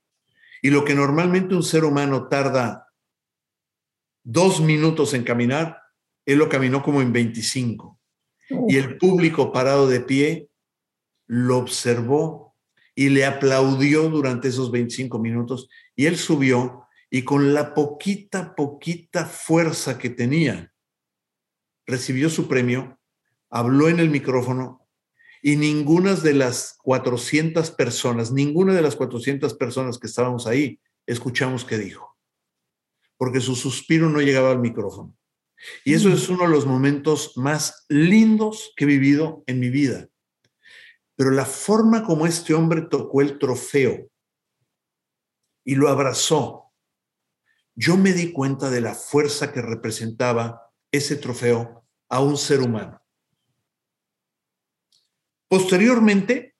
Y 0.62 0.72
lo 0.72 0.84
que 0.84 0.96
normalmente 0.96 1.56
un 1.56 1.64
ser 1.64 1.84
humano 1.84 2.28
tarda 2.28 2.88
dos 4.24 4.62
minutos 4.62 5.14
en 5.14 5.24
caminar, 5.24 5.80
él 6.26 6.40
lo 6.40 6.50
caminó 6.50 6.82
como 6.82 7.02
en 7.02 7.14
25. 7.14 8.00
Y 8.68 8.78
el 8.78 8.98
público 8.98 9.52
parado 9.52 9.88
de 9.88 10.00
pie 10.00 10.50
lo 11.28 11.58
observó 11.58 12.56
y 12.96 13.10
le 13.10 13.26
aplaudió 13.26 14.10
durante 14.10 14.48
esos 14.48 14.72
25 14.72 15.20
minutos. 15.20 15.70
Y 15.96 16.08
él 16.08 16.18
subió 16.18 16.88
y 17.10 17.24
con 17.24 17.54
la 17.54 17.74
poquita, 17.74 18.56
poquita 18.56 19.26
fuerza 19.26 19.98
que 19.98 20.10
tenía, 20.10 20.74
recibió 21.86 22.30
su 22.30 22.48
premio, 22.48 23.00
habló 23.50 23.90
en 23.90 24.00
el 24.00 24.10
micrófono 24.10 24.88
y 25.42 25.56
ninguna 25.56 26.16
de 26.16 26.34
las 26.34 26.78
400 26.84 27.72
personas, 27.72 28.32
ninguna 28.32 28.74
de 28.74 28.82
las 28.82 28.96
400 28.96 29.54
personas 29.56 30.00
que 30.00 30.08
estábamos 30.08 30.48
ahí, 30.48 30.80
escuchamos 31.06 31.66
qué 31.66 31.78
dijo, 31.78 32.18
porque 33.18 33.40
su 33.40 33.56
suspiro 33.56 34.10
no 34.10 34.22
llegaba 34.22 34.52
al 34.52 34.60
micrófono. 34.60 35.16
Y 35.84 35.94
eso 35.94 36.10
es 36.10 36.28
uno 36.30 36.44
de 36.44 36.50
los 36.50 36.66
momentos 36.66 37.38
más 37.38 37.86
lindos 37.88 38.74
que 38.76 38.84
he 38.84 38.88
vivido 38.88 39.44
en 39.48 39.60
mi 39.60 39.70
vida. 39.70 40.10
Pero 41.16 41.32
la 41.32 41.46
forma 41.46 42.04
como 42.04 42.28
este 42.28 42.54
hombre 42.54 42.82
tocó 42.82 43.22
el 43.22 43.40
trofeo 43.40 44.10
y 45.64 45.76
lo 45.76 45.88
abrazó 45.88 46.66
yo 47.76 47.98
me 47.98 48.14
di 48.14 48.32
cuenta 48.32 48.70
de 48.70 48.80
la 48.80 48.96
fuerza 48.96 49.52
que 49.52 49.62
representaba 49.62 50.65
ese 50.96 51.16
trofeo 51.16 51.86
a 52.10 52.22
un 52.22 52.38
ser 52.38 52.62
humano. 52.62 53.02
Posteriormente, 55.48 56.56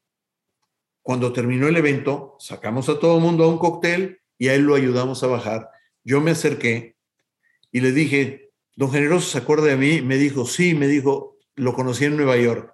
cuando 1.02 1.34
terminó 1.34 1.68
el 1.68 1.78
evento, 1.78 2.36
sacamos 2.40 2.90
a 2.90 3.00
todo 3.00 3.18
el 3.18 3.24
mundo 3.24 3.44
a 3.44 3.48
un 3.48 3.58
cóctel 3.58 4.22
y 4.38 4.48
a 4.48 4.56
él 4.56 4.64
lo 4.64 4.76
ayudamos 4.76 5.24
a 5.24 5.28
bajar. 5.28 5.70
Yo 6.04 6.22
me 6.22 6.32
acerqué 6.32 6.96
y 7.72 7.82
le 7.82 7.92
dije, 7.92 8.52
don 8.76 8.92
Generoso, 8.92 9.30
¿se 9.30 9.38
acuerda 9.38 9.68
de 9.68 9.78
mí? 9.78 10.02
Me 10.02 10.18
dijo, 10.18 10.46
sí, 10.46 10.74
me 10.74 10.88
dijo, 10.88 11.38
lo 11.56 11.74
conocí 11.74 12.06
en 12.06 12.16
Nueva 12.16 12.38
York. 12.38 12.74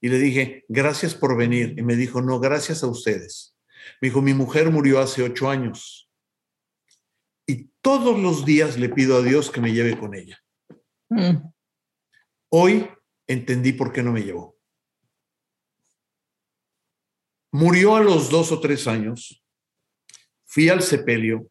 Y 0.00 0.08
le 0.08 0.18
dije, 0.18 0.64
gracias 0.68 1.14
por 1.14 1.36
venir. 1.36 1.74
Y 1.78 1.82
me 1.82 1.96
dijo, 1.96 2.20
no, 2.20 2.40
gracias 2.40 2.82
a 2.82 2.88
ustedes. 2.88 3.56
Me 4.00 4.08
dijo, 4.08 4.20
mi 4.20 4.34
mujer 4.34 4.70
murió 4.70 5.00
hace 5.00 5.22
ocho 5.22 5.48
años 5.48 6.08
y 7.46 7.70
todos 7.80 8.18
los 8.18 8.44
días 8.44 8.78
le 8.78 8.88
pido 8.88 9.16
a 9.16 9.22
Dios 9.22 9.50
que 9.50 9.60
me 9.60 9.72
lleve 9.72 9.98
con 9.98 10.14
ella. 10.14 10.38
Mm. 11.12 11.52
Hoy 12.48 12.88
entendí 13.26 13.74
por 13.74 13.92
qué 13.92 14.02
no 14.02 14.12
me 14.12 14.22
llevó. 14.22 14.56
Murió 17.52 17.96
a 17.96 18.00
los 18.00 18.30
dos 18.30 18.50
o 18.50 18.60
tres 18.60 18.86
años. 18.86 19.44
Fui 20.46 20.70
al 20.70 20.82
sepelio 20.82 21.50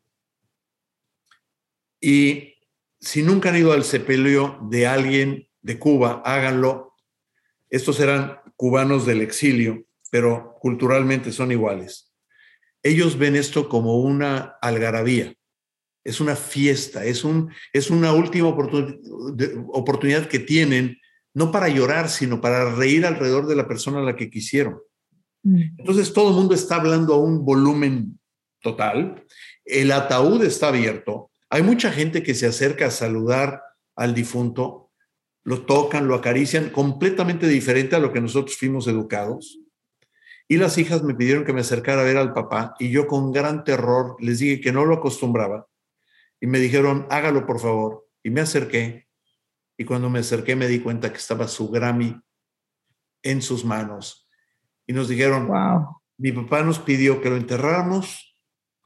y 2.00 2.56
si 3.00 3.22
nunca 3.22 3.50
han 3.50 3.58
ido 3.58 3.72
al 3.72 3.84
sepelio 3.84 4.60
de 4.70 4.88
alguien 4.88 5.48
de 5.62 5.78
Cuba, 5.78 6.24
háganlo. 6.26 6.96
Estos 7.70 8.00
eran 8.00 8.40
cubanos 8.56 9.06
del 9.06 9.22
exilio, 9.22 9.86
pero 10.10 10.56
culturalmente 10.60 11.32
son 11.32 11.52
iguales. 11.52 12.12
Ellos 12.82 13.18
ven 13.20 13.36
esto 13.36 13.70
como 13.70 13.98
una 13.98 14.58
algarabía 14.62 15.36
es 16.04 16.20
una 16.20 16.36
fiesta, 16.36 17.06
es, 17.06 17.24
un, 17.24 17.52
es 17.74 17.90
una 17.90 18.14
última 18.14 18.48
oportunidad 18.48 20.28
que 20.28 20.40
tienen, 20.40 20.98
no 21.34 21.52
para 21.52 21.70
llorar, 21.70 22.10
sino 22.10 22.42
para 22.42 22.74
reír 22.74 23.06
alrededor 23.06 23.48
de 23.48 23.56
la 23.56 23.68
persona 23.68 24.00
a 24.00 24.04
la 24.04 24.16
que 24.16 24.30
quisieron. 24.30 24.80
Mm. 25.44 25.62
Entonces 25.80 26.12
todo 26.14 26.30
el 26.30 26.36
mundo 26.36 26.56
está 26.56 26.76
hablando 26.76 27.14
a 27.14 27.18
un 27.18 27.46
volumen 27.46 28.20
total, 28.62 29.24
el 29.66 29.92
ataúd 29.92 30.44
está 30.44 30.70
abierto, 30.70 31.32
hay 31.50 31.64
mucha 31.64 31.92
gente 31.92 32.24
que 32.24 32.34
se 32.34 32.48
acerca 32.48 32.88
a 32.88 32.92
saludar 32.92 33.62
al 33.96 34.14
difunto, 34.14 34.92
lo 35.44 35.66
tocan, 35.66 36.08
lo 36.08 36.16
acarician, 36.16 36.70
completamente 36.70 37.48
diferente 37.48 37.96
a 37.96 38.00
lo 38.00 38.14
que 38.14 38.22
nosotros 38.22 38.58
fuimos 38.58 38.88
educados. 38.88 39.60
Y 40.48 40.58
las 40.58 40.78
hijas 40.78 41.02
me 41.02 41.16
pidieron 41.16 41.46
que 41.46 41.54
me 41.54 41.62
acercara 41.62 42.02
a 42.02 42.06
ver 42.06 42.18
al 42.18 42.34
papá 42.34 42.76
y 42.80 42.90
yo 42.90 43.08
con 43.08 43.32
gran 43.32 43.64
terror 43.64 44.18
les 44.20 44.40
dije 44.40 44.62
que 44.62 44.72
no 44.72 44.86
lo 44.86 44.96
acostumbraba 44.96 45.68
y 46.42 46.48
me 46.48 46.60
dijeron, 46.60 47.08
hágalo 47.10 47.46
por 47.46 47.60
favor. 47.60 48.08
Y 48.24 48.32
me 48.32 48.42
acerqué 48.42 49.08
y 49.78 49.86
cuando 49.86 50.10
me 50.10 50.20
acerqué 50.20 50.56
me 50.56 50.68
di 50.68 50.82
cuenta 50.82 51.12
que 51.12 51.18
estaba 51.18 51.48
su 51.48 51.70
Grammy 51.70 52.20
en 53.24 53.42
sus 53.42 53.64
manos. 53.64 54.28
Y 54.88 54.94
nos 54.94 55.08
dijeron, 55.08 55.48
wow. 55.48 56.02
mi 56.18 56.32
papá 56.32 56.64
nos 56.64 56.80
pidió 56.80 57.22
que 57.22 57.30
lo 57.30 57.38
enterráramos 57.38 58.36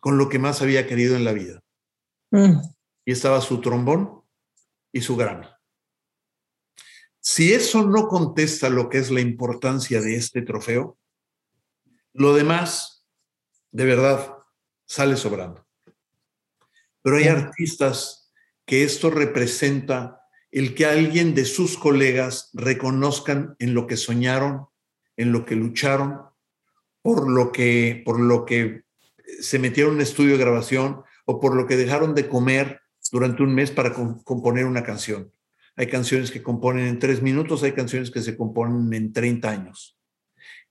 con 0.02 0.18
lo 0.18 0.30
que 0.30 0.38
más 0.38 0.62
había 0.62 0.86
querido 0.86 1.16
en 1.16 1.24
la 1.24 1.32
vida. 1.32 1.62
Mm. 2.32 2.60
Y 3.06 3.12
estaba 3.12 3.40
su 3.42 3.62
trombón 3.62 4.22
y 4.92 5.02
su 5.02 5.16
Grammy. 5.16 5.48
Si 7.22 7.54
eso 7.54 7.84
no 7.84 8.08
contesta 8.08 8.70
lo 8.70 8.90
que 8.90 9.00
es 9.00 9.10
la 9.10 9.22
importancia 9.22 10.02
de 10.02 10.16
este 10.16 10.42
trofeo, 10.42 11.00
lo 12.14 12.34
demás, 12.34 13.08
de 13.72 13.86
verdad, 13.86 14.38
sale 14.86 15.16
sobrando. 15.18 15.65
Pero 17.06 17.18
hay 17.18 17.26
artistas 17.26 18.32
que 18.66 18.84
esto 18.84 19.12
representa 19.12 20.24
el 20.50 20.74
que 20.74 20.88
alguien 20.88 21.36
de 21.36 21.46
sus 21.46 21.78
colegas 21.78 22.50
reconozcan 22.54 23.56
en 23.60 23.76
lo 23.76 23.86
que 23.86 23.96
soñaron, 23.96 24.66
en 25.16 25.32
lo 25.32 25.46
que 25.46 25.56
lucharon, 25.56 26.22
por 27.04 27.30
lo 27.30 27.52
que, 27.52 28.02
por 28.04 28.20
lo 28.20 28.44
que 28.44 28.86
se 29.40 29.60
metieron 29.60 29.92
en 29.92 29.98
un 29.98 30.02
estudio 30.02 30.32
de 30.32 30.44
grabación 30.44 31.04
o 31.26 31.40
por 31.40 31.56
lo 31.56 31.68
que 31.68 31.78
dejaron 31.78 32.16
de 32.16 32.28
comer 32.28 32.82
durante 33.12 33.44
un 33.44 33.54
mes 33.54 33.70
para 33.70 33.94
componer 33.94 34.66
una 34.66 34.82
canción. 34.82 35.32
Hay 35.76 35.86
canciones 35.86 36.32
que 36.32 36.42
componen 36.42 36.88
en 36.88 36.98
tres 36.98 37.22
minutos, 37.22 37.62
hay 37.62 37.74
canciones 37.74 38.10
que 38.10 38.24
se 38.24 38.36
componen 38.36 38.92
en 38.96 39.14
30 39.14 39.48
años. 39.48 39.96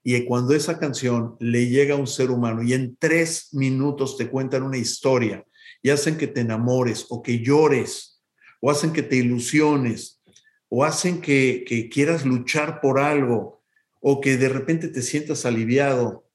Y 0.03 0.21
cuando 0.25 0.53
esa 0.53 0.79
canción 0.79 1.37
le 1.39 1.69
llega 1.69 1.95
a 1.95 1.97
un 1.97 2.07
ser 2.07 2.29
humano 2.29 2.61
y 2.61 2.73
en 2.73 2.97
tres 2.97 3.53
minutos 3.53 4.17
te 4.17 4.29
cuentan 4.29 4.63
una 4.63 4.77
historia 4.77 5.45
y 5.85 5.91
hacen 5.91 6.17
que 6.17 6.25
te 6.25 6.41
enamores 6.41 7.05
o 7.09 7.21
que 7.21 7.41
llores 7.41 8.19
o 8.59 8.71
hacen 8.71 8.91
que 8.91 9.03
te 9.03 9.17
ilusiones 9.17 10.19
o 10.67 10.83
hacen 10.83 11.21
que, 11.21 11.63
que 11.67 11.89
quieras 11.89 12.25
luchar 12.25 12.81
por 12.81 12.99
algo 12.99 13.63
o 14.01 14.19
que 14.19 14.35
de 14.37 14.49
repente 14.49 14.87
te 14.87 15.03
sientas 15.03 15.45
aliviado, 15.45 16.27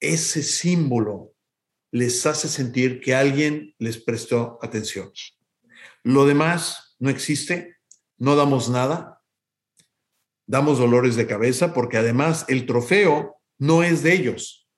ese 0.00 0.42
símbolo 0.42 1.32
les 1.92 2.26
hace 2.26 2.48
sentir 2.48 3.00
que 3.00 3.14
alguien 3.14 3.72
les 3.78 3.98
prestó 3.98 4.58
atención. 4.62 5.12
Lo 6.02 6.26
demás 6.26 6.96
no 6.98 7.10
existe, 7.10 7.76
no 8.18 8.34
damos 8.34 8.68
nada, 8.68 9.22
damos 10.44 10.80
dolores 10.80 11.14
de 11.14 11.28
cabeza 11.28 11.72
porque 11.72 11.98
además 11.98 12.46
el 12.48 12.66
trofeo 12.66 13.40
no 13.58 13.84
es 13.84 14.02
de 14.02 14.12
ellos. 14.12 14.68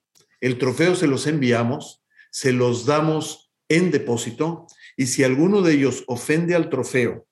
El 0.42 0.58
trofeo 0.58 0.94
se 0.94 1.06
los 1.06 1.26
enviamos, 1.26 2.02
se 2.30 2.52
los 2.52 2.84
damos 2.84 3.45
en 3.68 3.90
depósito 3.90 4.66
y 4.96 5.06
si 5.06 5.24
alguno 5.24 5.62
de 5.62 5.74
ellos 5.74 6.04
ofende 6.06 6.54
al 6.54 6.70
trofeo, 6.70 7.26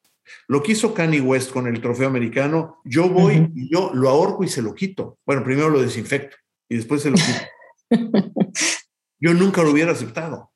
lo 0.49 0.62
que 0.62 0.72
hizo 0.72 0.95
Kanye 0.95 1.20
West 1.20 1.51
con 1.51 1.66
el 1.66 1.80
trofeo 1.80 2.09
americano, 2.09 2.80
yo 2.85 3.09
voy 3.09 3.51
y 3.55 3.72
yo 3.72 3.91
lo 3.95 4.09
ahorco 4.09 4.45
y 4.45 4.49
se 4.49 4.62
lo 4.62 4.74
quito. 4.74 5.18
Bueno, 5.26 5.45
primero 5.45 5.68
lo 5.68 5.82
desinfecto 5.82 6.37
y 6.68 6.76
después 6.76 7.03
se 7.03 7.11
lo 7.11 7.16
quito. 7.16 7.91
yo 9.20 9.35
nunca 9.35 9.62
lo 9.62 9.70
hubiera 9.70 9.93
aceptado 9.93 10.51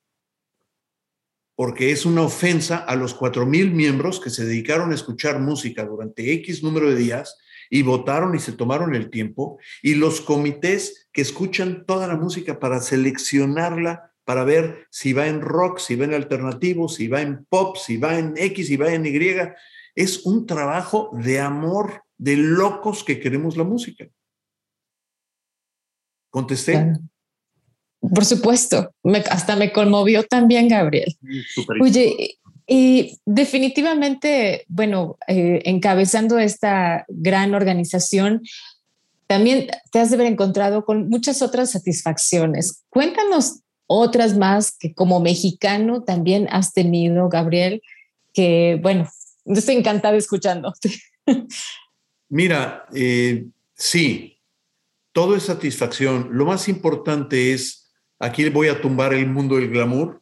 porque 1.59 1.91
es 1.91 2.05
una 2.05 2.21
ofensa 2.21 2.77
a 2.77 2.95
los 2.95 3.13
cuatro 3.13 3.45
mil 3.45 3.71
miembros 3.71 4.21
que 4.21 4.29
se 4.29 4.45
dedicaron 4.45 4.93
a 4.93 4.95
escuchar 4.95 5.41
música 5.41 5.83
durante 5.83 6.31
X 6.31 6.63
número 6.63 6.89
de 6.89 6.95
días 6.95 7.37
y 7.69 7.81
votaron 7.81 8.33
y 8.33 8.39
se 8.39 8.53
tomaron 8.53 8.95
el 8.95 9.09
tiempo, 9.09 9.59
y 9.83 9.95
los 9.95 10.21
comités 10.21 11.09
que 11.11 11.21
escuchan 11.21 11.85
toda 11.85 12.07
la 12.07 12.15
música 12.15 12.59
para 12.59 12.79
seleccionarla 12.79 14.08
para 14.29 14.43
ver 14.43 14.85
si 14.91 15.11
va 15.11 15.25
en 15.25 15.41
rock, 15.41 15.79
si 15.79 15.95
va 15.95 16.05
en 16.05 16.13
alternativo, 16.13 16.87
si 16.87 17.07
va 17.07 17.19
en 17.19 17.45
pop, 17.45 17.75
si 17.77 17.97
va 17.97 18.19
en 18.19 18.35
X, 18.37 18.67
si 18.67 18.77
va 18.77 18.93
en 18.93 19.03
Y. 19.03 19.17
Es 19.95 20.23
un 20.23 20.45
trabajo 20.45 21.09
de 21.13 21.39
amor 21.39 22.03
de 22.15 22.35
locos 22.35 23.03
que 23.03 23.19
queremos 23.19 23.57
la 23.57 23.63
música. 23.63 24.07
¿Contesté? 26.29 26.93
Por 27.99 28.23
supuesto, 28.23 28.93
hasta 29.31 29.55
me 29.55 29.73
conmovió 29.73 30.21
también, 30.21 30.67
Gabriel. 30.67 31.17
Oye, 31.81 32.37
y 32.67 33.19
definitivamente, 33.25 34.63
bueno, 34.67 35.17
eh, 35.27 35.63
encabezando 35.65 36.37
esta 36.37 37.03
gran 37.07 37.55
organización, 37.55 38.43
también 39.25 39.71
te 39.91 39.97
has 39.97 40.11
de 40.11 40.17
haber 40.17 40.27
encontrado 40.27 40.85
con 40.85 41.09
muchas 41.09 41.41
otras 41.41 41.71
satisfacciones. 41.71 42.83
Cuéntanos 42.89 43.61
otras 43.91 44.37
más 44.37 44.77
que 44.77 44.93
como 44.93 45.19
mexicano 45.19 46.03
también 46.03 46.47
has 46.51 46.73
tenido, 46.73 47.27
Gabriel, 47.27 47.81
que 48.33 48.77
bueno, 48.81 49.09
estoy 49.45 49.75
encantada 49.75 50.15
escuchándote. 50.15 50.91
Mira, 52.29 52.85
eh, 52.93 53.47
sí, 53.73 54.37
todo 55.11 55.35
es 55.35 55.43
satisfacción. 55.43 56.29
Lo 56.31 56.45
más 56.45 56.69
importante 56.69 57.51
es, 57.53 57.91
aquí 58.19 58.47
voy 58.49 58.67
a 58.67 58.79
tumbar 58.79 59.15
el 59.15 59.25
mundo 59.25 59.55
del 59.55 59.69
glamour. 59.69 60.21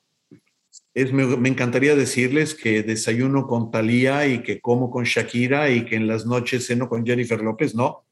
Es, 0.93 1.11
me, 1.11 1.49
encantaría 1.49 1.93
decirles 1.95 2.55
que 2.55 2.83
desayuno 2.83 3.47
con 3.47 3.69
Talía 3.69 4.27
y 4.27 4.43
que 4.43 4.61
como 4.61 4.89
con 4.89 5.03
Shakira 5.03 5.69
y 5.69 5.83
que 5.83 5.97
en 5.97 6.07
las 6.07 6.25
noches 6.25 6.65
ceno 6.65 6.87
con 6.87 7.05
Jennifer 7.05 7.41
López. 7.41 7.75
No, 7.75 8.05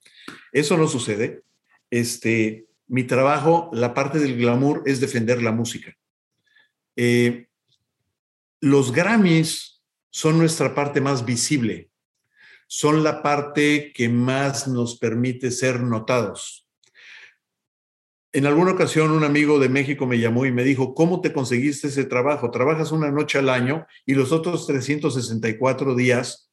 eso 0.51 0.75
no 0.75 0.87
sucede. 0.89 1.43
Este, 1.89 2.65
mi 2.87 3.03
trabajo, 3.03 3.69
la 3.73 3.93
parte 3.93 4.19
del 4.19 4.37
glamour 4.37 4.83
es 4.85 4.99
defender 4.99 5.41
la 5.41 5.51
música. 5.51 5.95
Eh, 6.95 7.47
los 8.61 8.91
Grammys 8.91 9.83
son 10.09 10.37
nuestra 10.37 10.73
parte 10.73 11.01
más 11.01 11.25
visible, 11.25 11.91
son 12.67 13.03
la 13.03 13.21
parte 13.21 13.91
que 13.93 14.09
más 14.09 14.67
nos 14.67 14.97
permite 14.97 15.51
ser 15.51 15.81
notados. 15.81 16.67
En 18.31 18.45
alguna 18.45 18.71
ocasión 18.71 19.11
un 19.11 19.23
amigo 19.23 19.59
de 19.59 19.69
México 19.69 20.05
me 20.05 20.19
llamó 20.19 20.45
y 20.45 20.51
me 20.51 20.63
dijo, 20.63 20.93
¿cómo 20.93 21.21
te 21.21 21.31
conseguiste 21.31 21.87
ese 21.87 22.03
trabajo? 22.03 22.51
Trabajas 22.51 22.91
una 22.91 23.09
noche 23.11 23.39
al 23.39 23.49
año 23.49 23.87
y 24.05 24.13
los 24.13 24.31
otros 24.31 24.67
364 24.67 25.95
días 25.95 26.51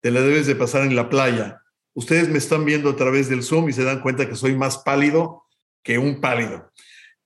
te 0.00 0.10
la 0.12 0.20
debes 0.20 0.46
de 0.46 0.54
pasar 0.54 0.82
en 0.84 0.94
la 0.94 1.08
playa. 1.08 1.62
Ustedes 1.94 2.28
me 2.28 2.38
están 2.38 2.64
viendo 2.64 2.90
a 2.90 2.96
través 2.96 3.28
del 3.28 3.42
Zoom 3.42 3.68
y 3.68 3.72
se 3.72 3.82
dan 3.82 4.02
cuenta 4.02 4.28
que 4.28 4.36
soy 4.36 4.54
más 4.54 4.78
pálido 4.78 5.45
que 5.86 5.98
un 5.98 6.20
pálido. 6.20 6.72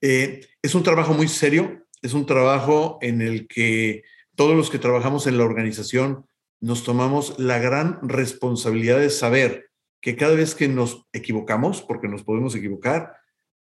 Eh, 0.01 0.47
es 0.61 0.75
un 0.75 0.83
trabajo 0.83 1.15
muy 1.15 1.27
serio, 1.27 1.83
es 2.03 2.13
un 2.13 2.27
trabajo 2.27 2.99
en 3.01 3.23
el 3.23 3.47
que 3.47 4.03
todos 4.35 4.55
los 4.55 4.69
que 4.69 4.77
trabajamos 4.77 5.25
en 5.25 5.39
la 5.39 5.45
organización 5.45 6.27
nos 6.59 6.83
tomamos 6.83 7.39
la 7.39 7.57
gran 7.57 8.07
responsabilidad 8.07 8.99
de 8.99 9.09
saber 9.09 9.71
que 9.99 10.15
cada 10.15 10.35
vez 10.35 10.53
que 10.53 10.67
nos 10.67 11.07
equivocamos, 11.11 11.81
porque 11.81 12.07
nos 12.07 12.23
podemos 12.23 12.53
equivocar, 12.53 13.15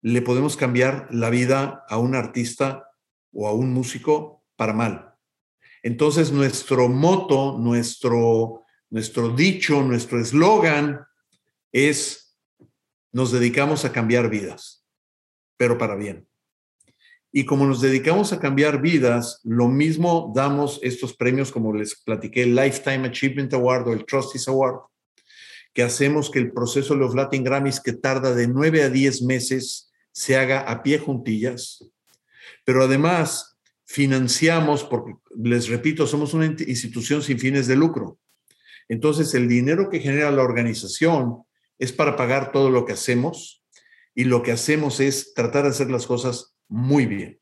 le 0.01 0.23
podemos 0.23 0.57
cambiar 0.57 1.07
la 1.11 1.29
vida 1.29 1.83
a 1.87 1.99
un 1.99 2.15
artista 2.15 2.89
o 3.31 3.47
a 3.47 3.53
un 3.53 3.71
músico 3.71 4.43
para 4.55 4.73
mal. 4.73 5.13
Entonces, 5.83 6.31
nuestro 6.31 6.89
moto, 6.89 7.59
nuestro, 7.59 8.63
nuestro 8.89 9.29
dicho, 9.29 9.83
nuestro 9.83 10.19
eslogan 10.19 11.05
es, 11.71 12.35
nos 13.11 13.31
dedicamos 13.31 13.85
a 13.85 13.91
cambiar 13.91 14.31
vidas 14.31 14.86
pero 15.57 15.77
para 15.77 15.95
bien. 15.95 16.27
Y 17.31 17.45
como 17.45 17.65
nos 17.65 17.81
dedicamos 17.81 18.31
a 18.31 18.39
cambiar 18.39 18.81
vidas, 18.81 19.41
lo 19.43 19.67
mismo 19.67 20.31
damos 20.35 20.79
estos 20.81 21.15
premios, 21.15 21.51
como 21.51 21.73
les 21.73 21.95
platiqué, 21.95 22.43
el 22.43 22.55
Lifetime 22.55 23.07
Achievement 23.07 23.53
Award 23.53 23.89
o 23.89 23.93
el 23.93 24.05
Trustees 24.05 24.47
Award, 24.47 24.79
que 25.73 25.83
hacemos 25.83 26.31
que 26.31 26.39
el 26.39 26.51
proceso 26.51 26.93
de 26.93 27.01
los 27.01 27.13
Latin 27.13 27.43
Grammys, 27.43 27.79
que 27.79 27.93
tarda 27.93 28.33
de 28.33 28.47
9 28.47 28.83
a 28.83 28.89
10 28.89 29.21
meses, 29.23 29.91
se 30.11 30.35
haga 30.35 30.61
a 30.61 30.81
pie 30.81 30.97
juntillas. 30.97 31.85
Pero 32.63 32.83
además 32.83 33.57
financiamos, 33.85 34.83
porque 34.83 35.13
les 35.35 35.67
repito, 35.67 36.07
somos 36.07 36.33
una 36.33 36.45
institución 36.45 37.21
sin 37.21 37.37
fines 37.37 37.67
de 37.67 37.75
lucro. 37.75 38.17
Entonces, 38.89 39.33
el 39.33 39.47
dinero 39.47 39.89
que 39.89 39.99
genera 39.99 40.31
la 40.31 40.43
organización 40.43 41.43
es 41.77 41.91
para 41.91 42.15
pagar 42.15 42.51
todo 42.51 42.69
lo 42.71 42.85
que 42.85 42.93
hacemos, 42.93 43.63
y 44.17 44.23
lo 44.23 44.41
que 44.41 44.51
hacemos 44.51 44.99
es 44.99 45.35
tratar 45.35 45.65
de 45.65 45.69
hacer 45.69 45.91
las 45.91 46.07
cosas 46.07 46.55
muy 46.67 47.05
bien. 47.05 47.39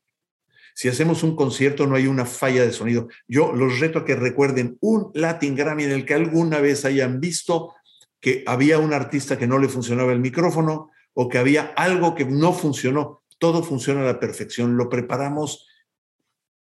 Si 0.74 0.88
hacemos 0.88 1.22
un 1.22 1.34
concierto 1.34 1.86
no 1.86 1.96
hay 1.96 2.06
una 2.06 2.26
falla 2.26 2.66
de 2.66 2.70
sonido. 2.70 3.08
Yo 3.26 3.50
los 3.54 3.80
reto 3.80 4.00
a 4.00 4.04
que 4.04 4.14
recuerden 4.14 4.76
un 4.82 5.10
Latin 5.14 5.56
Grammy 5.56 5.84
en 5.84 5.92
el 5.92 6.04
que 6.04 6.12
alguna 6.12 6.60
vez 6.60 6.84
hayan 6.84 7.18
visto 7.18 7.72
que 8.20 8.44
había 8.46 8.78
un 8.78 8.92
artista 8.92 9.38
que 9.38 9.46
no 9.46 9.58
le 9.58 9.68
funcionaba 9.68 10.12
el 10.12 10.20
micrófono 10.20 10.90
o 11.14 11.30
que 11.30 11.38
había 11.38 11.72
algo 11.76 12.14
que 12.14 12.26
no 12.26 12.52
funcionó. 12.52 13.22
Todo 13.38 13.62
funciona 13.62 14.02
a 14.02 14.12
la 14.12 14.20
perfección. 14.20 14.76
Lo 14.76 14.90
preparamos 14.90 15.66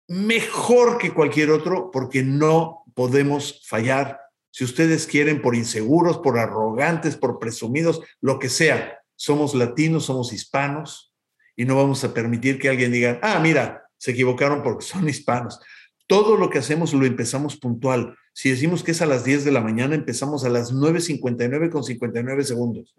mejor 0.09 0.97
que 0.97 1.13
cualquier 1.13 1.51
otro 1.51 1.89
porque 1.89 2.21
no 2.21 2.83
podemos 2.95 3.65
fallar. 3.65 4.19
Si 4.49 4.65
ustedes 4.65 5.07
quieren, 5.07 5.41
por 5.41 5.55
inseguros, 5.55 6.17
por 6.17 6.37
arrogantes, 6.37 7.15
por 7.15 7.39
presumidos, 7.39 8.01
lo 8.19 8.39
que 8.39 8.49
sea, 8.49 9.00
somos 9.21 9.53
latinos, 9.53 10.05
somos 10.05 10.33
hispanos 10.33 11.13
y 11.55 11.65
no 11.65 11.75
vamos 11.75 12.03
a 12.03 12.11
permitir 12.11 12.57
que 12.57 12.69
alguien 12.69 12.91
diga, 12.91 13.19
ah, 13.21 13.39
mira, 13.39 13.83
se 13.95 14.11
equivocaron 14.11 14.63
porque 14.63 14.83
son 14.83 15.07
hispanos. 15.07 15.59
Todo 16.07 16.37
lo 16.37 16.49
que 16.49 16.57
hacemos 16.57 16.91
lo 16.91 17.05
empezamos 17.05 17.55
puntual. 17.55 18.17
Si 18.33 18.49
decimos 18.49 18.81
que 18.83 18.91
es 18.91 19.01
a 19.03 19.05
las 19.05 19.23
10 19.23 19.45
de 19.45 19.51
la 19.51 19.61
mañana, 19.61 19.93
empezamos 19.93 20.43
a 20.43 20.49
las 20.49 20.73
9.59 20.73 21.69
con 21.69 21.83
59 21.83 22.43
segundos. 22.43 22.95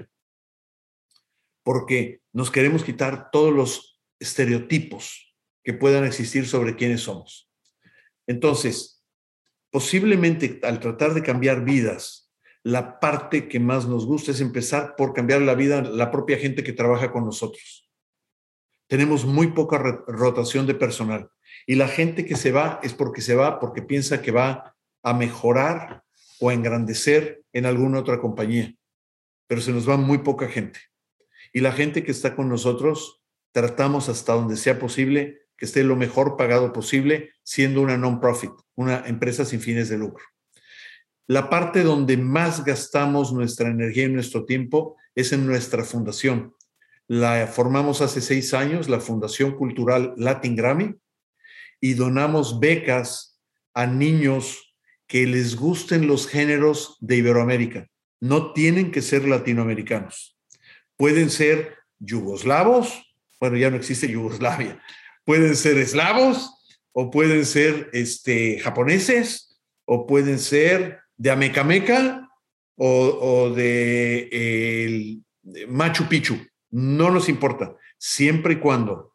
Porque 1.64 2.20
nos 2.32 2.52
queremos 2.52 2.84
quitar 2.84 3.32
todos 3.32 3.52
los 3.52 4.00
estereotipos 4.20 5.34
que 5.64 5.74
puedan 5.74 6.04
existir 6.04 6.46
sobre 6.46 6.76
quiénes 6.76 7.00
somos. 7.00 7.50
Entonces, 8.28 9.02
posiblemente 9.72 10.60
al 10.62 10.78
tratar 10.78 11.14
de 11.14 11.24
cambiar 11.24 11.64
vidas, 11.64 12.21
la 12.64 13.00
parte 13.00 13.48
que 13.48 13.58
más 13.58 13.86
nos 13.86 14.06
gusta 14.06 14.30
es 14.30 14.40
empezar 14.40 14.94
por 14.96 15.12
cambiar 15.12 15.42
la 15.42 15.54
vida 15.54 15.82
la 15.82 16.10
propia 16.10 16.38
gente 16.38 16.62
que 16.62 16.72
trabaja 16.72 17.10
con 17.10 17.24
nosotros. 17.24 17.90
Tenemos 18.86 19.24
muy 19.24 19.48
poca 19.48 19.78
rotación 19.78 20.66
de 20.66 20.74
personal 20.74 21.30
y 21.66 21.74
la 21.74 21.88
gente 21.88 22.24
que 22.24 22.36
se 22.36 22.52
va 22.52 22.78
es 22.82 22.94
porque 22.94 23.20
se 23.20 23.34
va 23.34 23.58
porque 23.58 23.82
piensa 23.82 24.22
que 24.22 24.30
va 24.30 24.76
a 25.02 25.14
mejorar 25.14 26.04
o 26.40 26.50
a 26.50 26.54
engrandecer 26.54 27.42
en 27.52 27.66
alguna 27.66 27.98
otra 27.98 28.20
compañía, 28.20 28.74
pero 29.46 29.60
se 29.60 29.72
nos 29.72 29.88
va 29.88 29.96
muy 29.96 30.18
poca 30.18 30.48
gente. 30.48 30.80
Y 31.52 31.60
la 31.60 31.72
gente 31.72 32.04
que 32.04 32.10
está 32.10 32.34
con 32.34 32.48
nosotros 32.48 33.22
tratamos 33.52 34.08
hasta 34.08 34.34
donde 34.34 34.56
sea 34.56 34.78
posible 34.78 35.42
que 35.56 35.66
esté 35.66 35.84
lo 35.84 35.96
mejor 35.96 36.36
pagado 36.36 36.72
posible, 36.72 37.30
siendo 37.44 37.82
una 37.82 37.96
non-profit, 37.96 38.50
una 38.74 39.06
empresa 39.06 39.44
sin 39.44 39.60
fines 39.60 39.88
de 39.88 39.98
lucro. 39.98 40.24
La 41.32 41.48
parte 41.48 41.82
donde 41.82 42.18
más 42.18 42.62
gastamos 42.62 43.32
nuestra 43.32 43.70
energía 43.70 44.04
y 44.04 44.10
nuestro 44.10 44.44
tiempo 44.44 44.98
es 45.14 45.32
en 45.32 45.46
nuestra 45.46 45.82
fundación. 45.82 46.54
La 47.08 47.46
formamos 47.46 48.02
hace 48.02 48.20
seis 48.20 48.52
años, 48.52 48.86
la 48.90 49.00
Fundación 49.00 49.52
Cultural 49.52 50.12
Latin 50.18 50.56
Grammy, 50.56 50.94
y 51.80 51.94
donamos 51.94 52.60
becas 52.60 53.40
a 53.72 53.86
niños 53.86 54.76
que 55.06 55.26
les 55.26 55.56
gusten 55.56 56.06
los 56.06 56.28
géneros 56.28 56.98
de 57.00 57.16
Iberoamérica. 57.16 57.88
No 58.20 58.52
tienen 58.52 58.90
que 58.90 59.00
ser 59.00 59.26
latinoamericanos. 59.26 60.38
Pueden 60.98 61.30
ser 61.30 61.78
yugoslavos, 61.98 63.16
bueno, 63.40 63.56
ya 63.56 63.70
no 63.70 63.78
existe 63.78 64.06
Yugoslavia. 64.06 64.82
Pueden 65.24 65.56
ser 65.56 65.78
eslavos 65.78 66.50
o 66.92 67.10
pueden 67.10 67.46
ser 67.46 67.88
este, 67.94 68.58
japoneses 68.58 69.58
o 69.86 70.06
pueden 70.06 70.38
ser 70.38 71.01
de 71.22 71.30
Amecameca 71.30 72.28
o, 72.76 73.50
de, 73.54 75.20
Machu 75.68 76.08
Picchu. 76.08 76.36
No 76.70 77.12
nos 77.12 77.28
importa, 77.28 77.76
siempre 77.96 78.54
y 78.54 78.56
cuando 78.56 79.14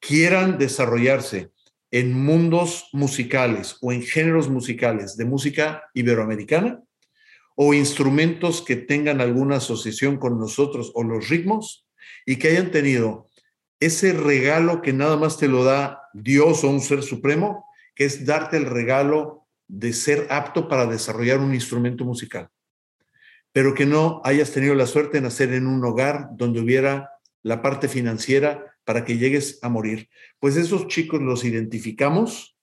quieran 0.00 0.58
desarrollarse 0.58 1.52
en 1.92 2.20
mundos 2.20 2.88
musicales 2.92 3.76
o 3.80 3.92
en 3.92 4.02
géneros 4.02 4.48
musicales 4.48 5.16
de 5.16 5.24
música 5.24 5.84
iberoamericana 5.94 6.82
o 7.54 7.74
instrumentos 7.74 8.60
que 8.60 8.74
tengan 8.74 9.20
alguna 9.20 9.56
asociación 9.56 10.16
con 10.16 10.40
nosotros 10.40 10.90
o 10.94 11.04
los 11.04 11.28
ritmos 11.28 11.86
y 12.26 12.36
que 12.36 12.48
hayan 12.48 12.72
tenido 12.72 13.28
ese 13.78 14.12
regalo 14.14 14.82
que 14.82 14.92
nada 14.92 15.16
más 15.16 15.38
te 15.38 15.46
lo 15.46 15.62
da 15.62 16.02
Dios 16.12 16.64
o 16.64 16.70
un 16.70 16.80
ser 16.80 17.04
supremo, 17.04 17.64
que 17.94 18.04
es 18.04 18.26
darte 18.26 18.56
el 18.56 18.66
regalo 18.66 19.45
de 19.68 19.92
ser 19.92 20.26
apto 20.30 20.68
para 20.68 20.86
desarrollar 20.86 21.40
un 21.40 21.54
instrumento 21.54 22.04
musical, 22.04 22.48
pero 23.52 23.74
que 23.74 23.86
no 23.86 24.20
hayas 24.24 24.52
tenido 24.52 24.74
la 24.74 24.86
suerte 24.86 25.18
de 25.18 25.22
nacer 25.22 25.52
en 25.52 25.66
un 25.66 25.84
hogar 25.84 26.28
donde 26.32 26.60
hubiera 26.60 27.10
la 27.42 27.62
parte 27.62 27.88
financiera 27.88 28.76
para 28.84 29.04
que 29.04 29.18
llegues 29.18 29.58
a 29.62 29.68
morir. 29.68 30.08
Pues 30.38 30.56
esos 30.56 30.86
chicos 30.86 31.20
los 31.20 31.44
identificamos, 31.44 32.56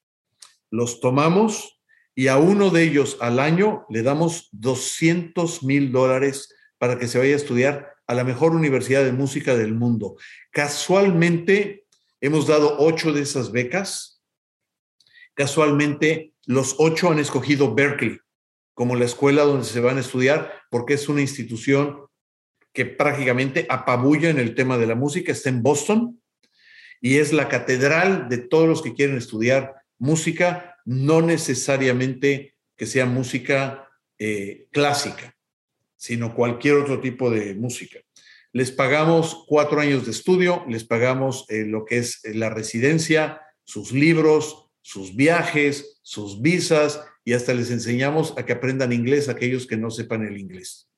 los 0.71 0.99
tomamos 0.99 1.81
y 2.15 2.27
a 2.27 2.37
uno 2.37 2.69
de 2.69 2.83
ellos 2.83 3.17
al 3.19 3.39
año 3.39 3.85
le 3.89 4.03
damos 4.03 4.49
200 4.51 5.63
mil 5.63 5.91
dólares 5.91 6.53
para 6.77 6.97
que 6.97 7.07
se 7.07 7.17
vaya 7.17 7.33
a 7.33 7.37
estudiar 7.37 7.93
a 8.07 8.13
la 8.13 8.23
mejor 8.23 8.53
universidad 8.53 9.03
de 9.03 9.13
música 9.13 9.55
del 9.55 9.73
mundo. 9.73 10.15
Casualmente 10.51 11.85
hemos 12.21 12.47
dado 12.47 12.77
ocho 12.79 13.11
de 13.13 13.21
esas 13.21 13.51
becas. 13.51 14.21
Casualmente 15.33 16.32
los 16.45 16.75
ocho 16.77 17.09
han 17.09 17.19
escogido 17.19 17.73
Berkeley 17.73 18.19
como 18.73 18.95
la 18.95 19.05
escuela 19.05 19.43
donde 19.43 19.65
se 19.65 19.79
van 19.79 19.97
a 19.97 20.01
estudiar 20.01 20.51
porque 20.69 20.95
es 20.95 21.07
una 21.07 21.21
institución 21.21 22.07
que 22.73 22.85
prácticamente 22.85 23.67
apabulla 23.69 24.29
en 24.29 24.39
el 24.39 24.55
tema 24.55 24.77
de 24.77 24.87
la 24.87 24.95
música. 24.95 25.31
Está 25.31 25.49
en 25.49 25.61
Boston 25.61 26.19
y 26.99 27.17
es 27.17 27.31
la 27.33 27.47
catedral 27.47 28.27
de 28.29 28.39
todos 28.39 28.67
los 28.67 28.81
que 28.81 28.93
quieren 28.93 29.17
estudiar 29.17 29.75
música, 29.99 30.77
no 30.85 31.21
necesariamente 31.21 32.55
que 32.75 32.87
sea 32.87 33.05
música 33.05 33.89
eh, 34.17 34.67
clásica, 34.71 35.35
sino 35.95 36.33
cualquier 36.33 36.75
otro 36.75 36.99
tipo 36.99 37.29
de 37.29 37.53
música. 37.53 37.99
Les 38.51 38.71
pagamos 38.71 39.45
cuatro 39.47 39.79
años 39.79 40.05
de 40.05 40.11
estudio, 40.11 40.65
les 40.67 40.83
pagamos 40.83 41.45
eh, 41.49 41.65
lo 41.65 41.85
que 41.85 41.97
es 41.97 42.23
eh, 42.23 42.33
la 42.33 42.49
residencia, 42.49 43.41
sus 43.63 43.91
libros, 43.91 44.62
sus 44.83 45.15
viajes, 45.15 45.99
sus 46.03 46.41
visas 46.41 47.01
y 47.25 47.33
hasta 47.33 47.53
les 47.53 47.71
enseñamos 47.71 48.35
a 48.37 48.45
que 48.45 48.53
aprendan 48.53 48.91
inglés 48.93 49.29
aquellos 49.29 49.65
que 49.65 49.77
no 49.77 49.89
sepan 49.89 50.23
el 50.23 50.37
inglés. 50.37 50.89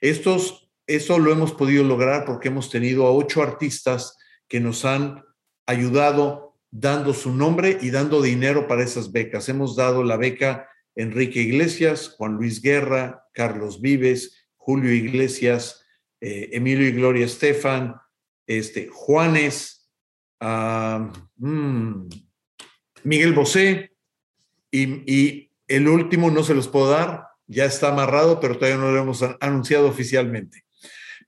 Estos, 0.00 0.70
esto 0.86 1.18
lo 1.18 1.30
hemos 1.30 1.52
podido 1.52 1.84
lograr 1.84 2.24
porque 2.24 2.48
hemos 2.48 2.70
tenido 2.70 3.06
a 3.06 3.12
ocho 3.12 3.42
artistas 3.42 4.16
que 4.48 4.58
nos 4.58 4.84
han 4.84 5.22
ayudado 5.66 6.58
dando 6.70 7.12
su 7.12 7.32
nombre 7.32 7.78
y 7.80 7.90
dando 7.90 8.22
dinero 8.22 8.66
para 8.66 8.82
esas 8.82 9.12
becas. 9.12 9.48
Hemos 9.48 9.76
dado 9.76 10.02
la 10.02 10.16
beca 10.16 10.68
Enrique 10.94 11.40
Iglesias, 11.40 12.14
Juan 12.16 12.34
Luis 12.34 12.62
Guerra, 12.62 13.26
Carlos 13.32 13.80
Vives, 13.80 14.46
Julio 14.56 14.92
Iglesias, 14.92 15.84
eh, 16.20 16.50
Emilio 16.52 16.88
y 16.88 16.92
Gloria 16.92 17.26
Estefan, 17.26 17.96
este, 18.46 18.88
Juanes, 18.88 19.90
ah, 20.40 21.12
mm, 21.36 22.08
Miguel 23.06 23.34
Bosé, 23.34 23.92
y, 24.72 25.48
el 25.68 25.88
último 25.88 26.30
no 26.30 26.42
se 26.42 26.54
los 26.54 26.66
puedo 26.66 26.90
dar, 26.90 27.28
ya 27.46 27.64
está 27.64 27.88
amarrado, 27.88 28.40
pero 28.40 28.56
todavía 28.56 28.78
no 28.78 28.90
lo 28.90 29.00
hemos 29.00 29.24
anunciado 29.40 29.88
oficialmente. 29.88 30.64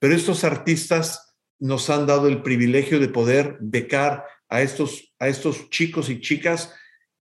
Pero 0.00 0.14
estos 0.14 0.42
artistas 0.42 1.34
nos 1.60 1.88
han 1.90 2.06
dado 2.06 2.26
el 2.26 2.42
privilegio 2.42 2.98
de 2.98 3.08
poder 3.08 3.58
becar 3.60 4.24
a 4.48 4.62
estos, 4.62 5.12
a 5.20 5.28
estos 5.28 5.70
chicos 5.70 6.08
y 6.10 6.20
chicas 6.20 6.72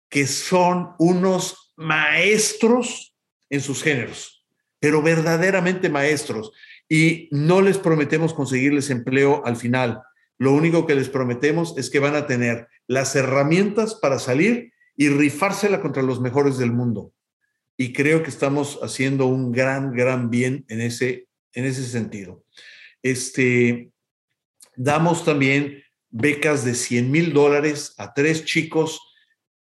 que 0.09 0.27
son 0.27 0.95
unos 0.99 1.73
maestros 1.77 3.15
en 3.51 3.61
sus 3.61 3.83
géneros, 3.83 4.47
pero 4.79 5.03
verdaderamente 5.03 5.91
maestros. 5.91 6.53
Y 6.89 7.29
no 7.31 7.61
les 7.61 7.77
prometemos 7.77 8.33
conseguirles 8.33 8.89
empleo 8.89 9.43
al 9.45 9.57
final. 9.57 10.03
Lo 10.39 10.53
único 10.53 10.87
que 10.87 10.95
les 10.95 11.09
prometemos 11.09 11.77
es 11.77 11.91
que 11.91 11.99
van 11.99 12.15
a 12.15 12.27
tener 12.27 12.69
las 12.87 13.16
herramientas 13.16 13.95
para 13.95 14.18
salir 14.18 14.72
y 14.97 15.09
rifársela 15.09 15.80
contra 15.80 16.03
los 16.03 16.20
mejores 16.20 16.59
del 16.59 16.72
mundo. 16.72 17.12
Y 17.76 17.93
creo 17.93 18.22
que 18.22 18.30
estamos 18.30 18.78
haciendo 18.82 19.26
un 19.26 19.53
gran, 19.53 19.93
gran 19.93 20.30
bien 20.30 20.64
en 20.68 20.80
ese, 20.80 21.28
en 21.53 21.64
ese 21.66 21.84
sentido. 21.84 22.45
Este, 23.03 23.91
damos 24.74 25.24
también 25.24 25.82
becas 26.09 26.64
de 26.64 26.74
100 26.74 27.11
mil 27.11 27.32
dólares 27.32 27.95
a 27.99 28.14
tres 28.14 28.45
chicos 28.45 29.01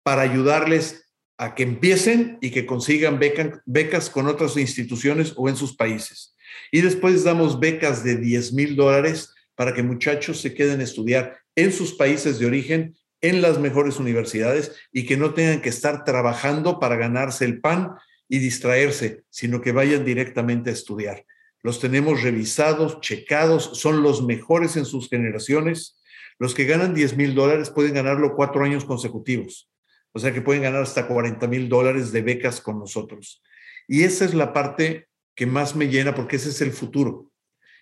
para 0.03 0.23
ayudarles 0.23 1.05
a 1.37 1.55
que 1.55 1.63
empiecen 1.63 2.39
y 2.41 2.51
que 2.51 2.67
consigan 2.67 3.21
becas 3.67 4.11
con 4.11 4.27
otras 4.27 4.57
instituciones 4.57 5.35
o 5.37 5.49
en 5.49 5.57
sus 5.57 5.77
países. 5.77 6.35
Y 6.73 6.81
después 6.81 7.23
damos 7.25 7.61
becas 7.61 8.03
de 8.03 8.17
10 8.17 8.55
mil 8.55 8.75
dólares 8.75 9.35
para 9.55 9.75
que 9.75 9.83
muchachos 9.83 10.41
se 10.41 10.55
queden 10.55 10.81
a 10.81 10.85
estudiar 10.85 11.39
en 11.55 11.73
sus 11.73 11.95
países 11.95 12.39
de 12.39 12.47
origen 12.47 12.97
en 13.21 13.43
las 13.43 13.59
mejores 13.59 13.99
universidades 13.99 14.77
y 14.93 15.07
que 15.07 15.17
no 15.17 15.35
tengan 15.35 15.61
que 15.61 15.69
estar 15.69 16.05
trabajando 16.05 16.79
para 16.79 16.97
ganarse 16.97 17.45
el 17.45 17.61
pan 17.61 17.97
y 18.29 18.39
distraerse, 18.39 19.25
sino 19.31 19.61
que 19.61 19.73
vayan 19.73 20.05
directamente 20.05 20.71
a 20.71 20.75
estudiar. 20.75 21.25
Los 21.63 21.81
tenemos 21.81 22.23
revisados, 22.23 23.01
checados, 23.01 23.79
son 23.79 24.03
los 24.03 24.25
mejores 24.25 24.77
en 24.77 24.85
sus 24.85 25.09
generaciones. 25.09 26.01
Los 26.39 26.55
que 26.55 26.67
ganan 26.67 26.95
10 26.95 27.17
mil 27.17 27.35
dólares 27.35 27.71
pueden 27.71 27.95
ganarlo 27.95 28.37
cuatro 28.37 28.63
años 28.65 28.85
consecutivos. 28.85 29.69
O 30.13 30.21
sea 30.21 30.33
que 30.33 30.41
pueden 30.41 30.63
ganar 30.63 30.83
hasta 30.83 31.09
40 31.09 31.47
mil 31.49 31.69
dólares 31.69 32.13
de 32.13 32.23
becas 32.23 32.61
con 32.61 32.79
nosotros. 32.79 33.43
Y 33.89 34.05
esa 34.05 34.25
es 34.25 34.35
la 34.35 34.53
parte 34.53 35.09
que 35.35 35.47
más 35.47 35.75
me 35.75 35.89
llena 35.89 36.15
porque 36.15 36.37
ese 36.37 36.51
es 36.51 36.61
el 36.61 36.73
futuro. 36.73 37.33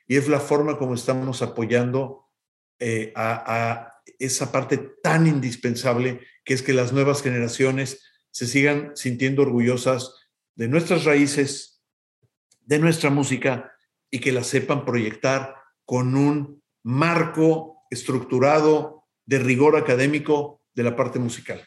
Y 0.06 0.16
es 0.16 0.28
la 0.28 0.40
forma 0.40 0.78
como 0.78 0.94
estamos 0.94 1.42
apoyando 1.42 2.26
eh, 2.78 3.12
a 3.16 3.95
esa 4.18 4.52
parte 4.52 4.78
tan 5.02 5.26
indispensable 5.26 6.20
que 6.44 6.54
es 6.54 6.62
que 6.62 6.72
las 6.72 6.92
nuevas 6.92 7.22
generaciones 7.22 8.02
se 8.30 8.46
sigan 8.46 8.92
sintiendo 8.94 9.42
orgullosas 9.42 10.14
de 10.54 10.68
nuestras 10.68 11.04
raíces, 11.04 11.82
de 12.60 12.78
nuestra 12.78 13.10
música 13.10 13.72
y 14.10 14.20
que 14.20 14.32
la 14.32 14.44
sepan 14.44 14.84
proyectar 14.84 15.54
con 15.84 16.16
un 16.16 16.62
marco 16.82 17.84
estructurado 17.90 19.04
de 19.24 19.38
rigor 19.38 19.76
académico 19.76 20.62
de 20.74 20.82
la 20.82 20.96
parte 20.96 21.18
musical. 21.18 21.66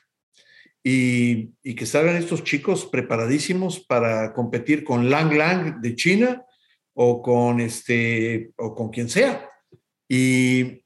Y, 0.82 1.52
y, 1.62 1.76
que 1.76 1.86
salgan 1.86 2.16
estos 2.16 2.44
chicos 2.46 2.86
preparadísimos 2.86 3.82
para 3.82 4.34
competir 4.34 4.86
con 4.86 5.10
Lang 5.10 5.34
Lang 5.34 5.82
de 5.82 5.94
China 5.96 6.46
o 6.94 7.22
con 7.22 7.60
este 7.60 8.54
o 8.56 8.74
con 8.74 8.90
quien 8.90 9.10
sea. 9.10 9.50
Y, 10.08 10.84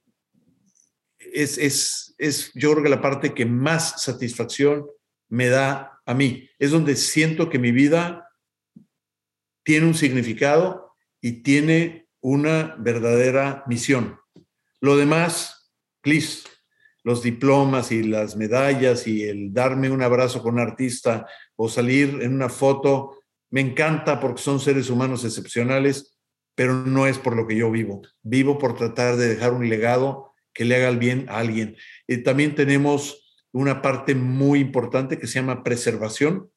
es, 1.33 2.13
es, 2.17 2.51
yo 2.53 2.71
creo 2.71 2.83
que 2.83 2.89
la 2.89 3.01
parte 3.01 3.33
que 3.33 3.45
más 3.45 4.01
satisfacción 4.03 4.85
me 5.29 5.47
da 5.47 6.01
a 6.05 6.13
mí. 6.13 6.49
Es 6.59 6.71
donde 6.71 6.95
siento 6.95 7.49
que 7.49 7.59
mi 7.59 7.71
vida 7.71 8.29
tiene 9.63 9.87
un 9.87 9.93
significado 9.93 10.95
y 11.21 11.43
tiene 11.43 12.07
una 12.21 12.75
verdadera 12.77 13.63
misión. 13.67 14.19
Lo 14.81 14.97
demás, 14.97 15.71
please, 16.01 16.43
los 17.03 17.23
diplomas 17.23 17.91
y 17.91 18.03
las 18.03 18.35
medallas 18.35 19.07
y 19.07 19.23
el 19.23 19.53
darme 19.53 19.89
un 19.89 20.01
abrazo 20.01 20.41
con 20.41 20.55
un 20.55 20.59
artista 20.61 21.25
o 21.55 21.69
salir 21.69 22.19
en 22.21 22.33
una 22.33 22.49
foto, 22.49 23.19
me 23.49 23.61
encanta 23.61 24.19
porque 24.19 24.41
son 24.41 24.59
seres 24.59 24.89
humanos 24.89 25.25
excepcionales, 25.25 26.17
pero 26.55 26.73
no 26.73 27.07
es 27.07 27.17
por 27.17 27.35
lo 27.35 27.47
que 27.47 27.55
yo 27.55 27.71
vivo. 27.71 28.01
Vivo 28.21 28.57
por 28.57 28.75
tratar 28.75 29.15
de 29.15 29.29
dejar 29.29 29.53
un 29.53 29.67
legado 29.67 30.32
que 30.53 30.65
le 30.65 30.75
haga 30.75 30.89
el 30.89 30.97
bien 30.97 31.25
a 31.29 31.39
alguien. 31.39 31.75
Eh, 32.07 32.17
también 32.17 32.55
tenemos 32.55 33.23
una 33.51 33.81
parte 33.81 34.15
muy 34.15 34.59
importante 34.59 35.17
que 35.17 35.27
se 35.27 35.35
llama 35.35 35.63
preservación. 35.63 36.49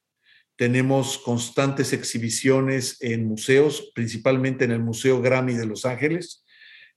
Tenemos 0.57 1.19
constantes 1.19 1.93
exhibiciones 1.93 2.97
en 3.01 3.27
museos, 3.27 3.93
principalmente 3.95 4.65
en 4.65 4.71
el 4.71 4.81
Museo 4.81 5.21
Grammy 5.21 5.55
de 5.55 5.67
Los 5.67 5.85
Ángeles. 5.85 6.45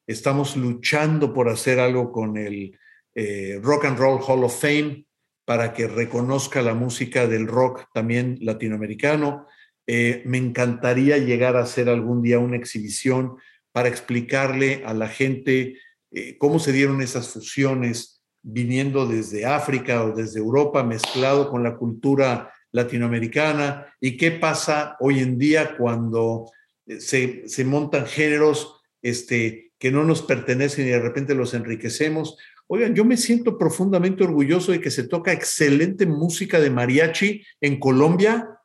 Estamos 0.07 0.55
luchando 0.55 1.33
por 1.33 1.49
hacer 1.49 1.79
algo 1.79 2.11
con 2.11 2.37
el 2.37 2.77
eh, 3.15 3.59
Rock 3.61 3.85
and 3.85 3.99
Roll 3.99 4.21
Hall 4.25 4.43
of 4.43 4.59
Fame 4.59 5.05
para 5.45 5.73
que 5.73 5.87
reconozca 5.87 6.61
la 6.61 6.73
música 6.73 7.27
del 7.27 7.47
rock 7.47 7.87
también 7.93 8.37
latinoamericano. 8.39 9.47
Eh, 9.87 10.21
me 10.25 10.37
encantaría 10.37 11.17
llegar 11.17 11.57
a 11.57 11.63
hacer 11.63 11.89
algún 11.89 12.21
día 12.21 12.39
una 12.39 12.55
exhibición 12.55 13.37
para 13.71 13.89
explicarle 13.89 14.83
a 14.85 14.93
la 14.93 15.07
gente 15.07 15.79
eh, 16.11 16.37
cómo 16.37 16.59
se 16.59 16.71
dieron 16.71 17.01
esas 17.01 17.29
fusiones 17.29 18.23
viniendo 18.41 19.05
desde 19.05 19.45
África 19.45 20.03
o 20.03 20.11
desde 20.11 20.39
Europa, 20.39 20.83
mezclado 20.83 21.49
con 21.49 21.63
la 21.63 21.75
cultura 21.75 22.53
latinoamericana, 22.71 23.87
y 23.99 24.17
qué 24.17 24.31
pasa 24.31 24.95
hoy 24.99 25.19
en 25.19 25.37
día 25.37 25.75
cuando 25.77 26.51
eh, 26.85 26.99
se, 27.45 27.65
montan 27.65 28.05
géneros 28.05 28.81
este, 29.01 29.71
que 29.77 29.91
no 29.91 30.03
nos 30.03 30.21
pertenecen 30.21 30.87
y 30.87 30.91
de 30.91 30.99
repente 30.99 31.35
los 31.35 31.53
enriquecemos. 31.53 32.37
Oigan, 32.67 32.95
yo 32.95 33.05
me 33.05 33.17
siento 33.17 33.57
profundamente 33.57 34.23
orgulloso 34.23 34.71
de 34.71 34.81
que 34.81 34.91
se 34.91 35.03
toca 35.03 35.33
excelente 35.33 36.05
música 36.05 36.59
de 36.59 36.69
mariachi 36.69 37.43
en 37.61 37.79
Colombia, 37.79 38.59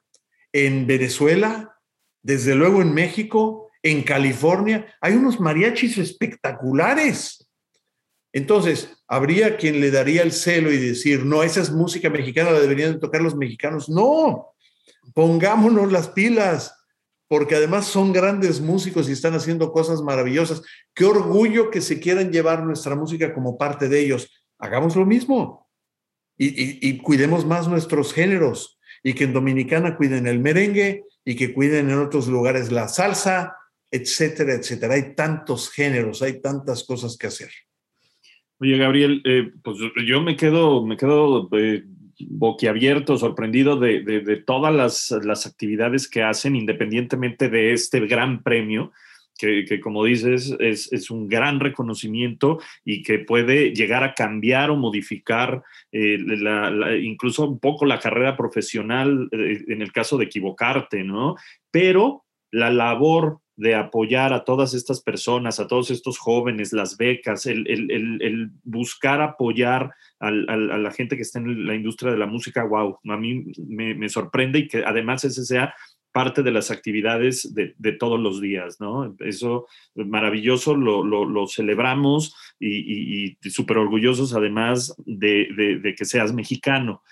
en 0.53 0.87
Venezuela, 0.87 1.79
desde 2.23 2.55
luego 2.55 2.83
en 2.83 2.93
México, 2.93 3.64
en 3.85 4.03
California, 4.03 4.87
hay 4.99 5.13
unos 5.13 5.39
mariachis 5.39 5.99
espectaculares. 5.99 7.47
Entonces, 8.33 8.97
habría 9.07 9.59
quien 9.59 9.79
le 9.79 9.91
daría 9.91 10.23
el 10.23 10.33
celo 10.33 10.73
y 10.73 10.79
decir, 10.79 11.25
no, 11.27 11.43
esa 11.43 11.61
es 11.61 11.71
música 11.71 12.09
mexicana, 12.09 12.51
la 12.51 12.61
deberían 12.61 12.99
tocar 12.99 13.21
los 13.21 13.37
mexicanos. 13.37 13.91
No, 13.91 14.55
pongámonos 15.15 15.93
las 15.93 16.09
pilas. 16.09 16.75
porque 17.27 17.57
además 17.57 17.87
son 17.87 18.13
grandes 18.13 18.61
músicos 18.61 19.09
y 19.09 19.13
están 19.13 19.35
haciendo 19.35 19.73
cosas 19.73 20.03
maravillosas. 20.03 20.63
Qué 20.95 21.05
orgullo 21.05 21.71
que 21.71 21.81
se 21.81 21.99
quieran 21.99 22.31
llevar 22.31 22.63
nuestra 22.63 22.95
música 22.95 23.35
como 23.35 23.57
parte 23.57 23.89
de 23.89 24.01
ellos. 24.01 24.31
Hagamos 24.59 24.95
lo 24.95 25.05
mismo 25.07 25.69
y, 26.39 26.87
y 26.87 26.99
cuidemos 26.99 27.45
más 27.45 27.67
nuestros 27.67 28.13
géneros 28.13 28.79
y 29.03 29.15
que 29.15 29.25
en 29.25 29.33
Dominicana 29.33 29.97
cuiden 29.97 30.27
el 30.27 30.39
merengue 30.39 31.05
y 31.25 31.35
que 31.35 31.53
cuiden 31.53 31.91
en 31.91 31.99
otros 31.99 32.29
lugares 32.29 32.71
la 32.71 32.89
salsa, 32.89 33.57
etcétera, 33.95 34.55
etcétera. 34.55 34.95
Hay 34.95 35.15
tantos 35.15 35.71
géneros, 35.71 36.21
hay 36.21 36.41
tantas 36.41 36.83
cosas 36.83 37.17
que 37.17 37.29
hacer. 37.29 37.51
Oye, 38.59 38.77
Gabriel, 38.77 39.23
eh, 39.25 39.53
pues 39.63 39.79
yo 40.05 40.21
me 40.21 40.37
quedo, 40.37 40.85
me 40.85 40.97
quedo 40.97 41.49
eh, 41.53 41.85
boquiabierto, 42.19 43.17
sorprendido 43.17 43.79
de, 43.79 44.01
de, 44.03 44.37
todas 44.37 44.75
las, 44.75 45.13
las, 45.25 45.47
actividades 45.47 46.09
que 46.09 46.25
hacen, 46.25 46.57
independientemente 46.57 47.49
de 47.49 47.73
este 47.73 48.01
gran 48.01 48.43
premio. 48.43 48.93
Que, 49.37 49.65
que 49.65 49.81
como 49.81 50.05
dices, 50.05 50.55
es, 50.61 50.93
es, 50.93 51.11
un 51.11 51.27
gran 51.27 51.59
reconocimiento 51.59 52.61
y 52.85 53.03
que 53.03 53.19
puede 53.19 53.75
llegar 53.75 54.05
a 54.05 54.15
cambiar 54.15 54.71
o 54.71 54.77
modificar 54.77 55.65
eh, 55.91 57.01
incluso 57.03 57.49
un 57.49 57.59
poco 57.59 57.85
la 57.85 57.99
carrera 57.99 58.37
profesional 58.37 59.29
en 59.33 59.83
el 59.83 59.91
caso 59.91 60.19
de 60.19 60.27
equivocarte, 60.27 61.03
¿no? 61.03 61.35
Pero 61.73 62.25
la 62.53 62.71
labor 62.71 63.41
de 63.57 63.75
apoyar 63.75 64.33
a 64.33 64.45
todas 64.45 64.75
estas 64.75 65.01
personas, 65.01 65.61
a 65.61 65.67
todos 65.67 65.91
estos 65.91 66.19
jóvenes, 66.19 66.73
las 66.73 66.97
becas, 66.97 67.47
el, 67.47 68.51
buscar 68.65 69.21
apoyar 69.21 69.93
a 70.21 70.31
la 70.31 70.91
gente 70.91 71.17
que 71.17 71.23
está 71.23 71.39
en 71.39 71.67
la 71.67 71.75
industria 71.75 72.13
de 72.13 72.19
la 72.19 72.27
música, 72.27 72.65
wow, 72.65 72.99
a 73.09 73.17
mí 73.17 73.45
me, 73.67 74.09
sorprende 74.09 74.61
y 74.61 74.69
que 74.69 74.85
además 74.85 75.25
ese 75.25 75.45
sea 75.45 75.75
parte 76.15 76.45
de 76.45 76.53
las 76.53 76.71
actividades 76.71 77.53
de, 77.55 77.93
todos 77.93 78.21
los 78.21 78.41
días, 78.41 78.81
¿no? 78.81 79.17
Eso 79.19 79.67
maravilloso, 79.97 80.77
lo, 80.77 81.47
celebramos 81.49 82.37
y, 82.61 83.37
súper 83.51 83.79
orgullosos 83.79 84.35
además 84.35 84.95
de, 85.07 85.95
que 85.97 86.05
seas 86.05 86.33
mexicano. 86.33 87.03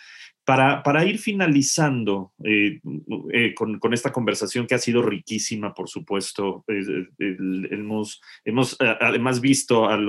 Para, 0.44 1.04
ir 1.04 1.18
finalizando 1.18 2.32
eh, 2.42 2.80
eh, 3.32 3.54
con, 3.54 3.94
esta 3.94 4.12
conversación 4.12 4.66
que 4.66 4.74
ha 4.74 4.78
sido 4.78 5.00
riquísima, 5.00 5.72
por 5.72 5.88
supuesto, 5.88 6.64
eh, 6.66 7.06
hemos, 7.70 8.20
hemos 8.44 8.76
además 8.80 9.40
visto 9.40 9.88
al 9.88 10.02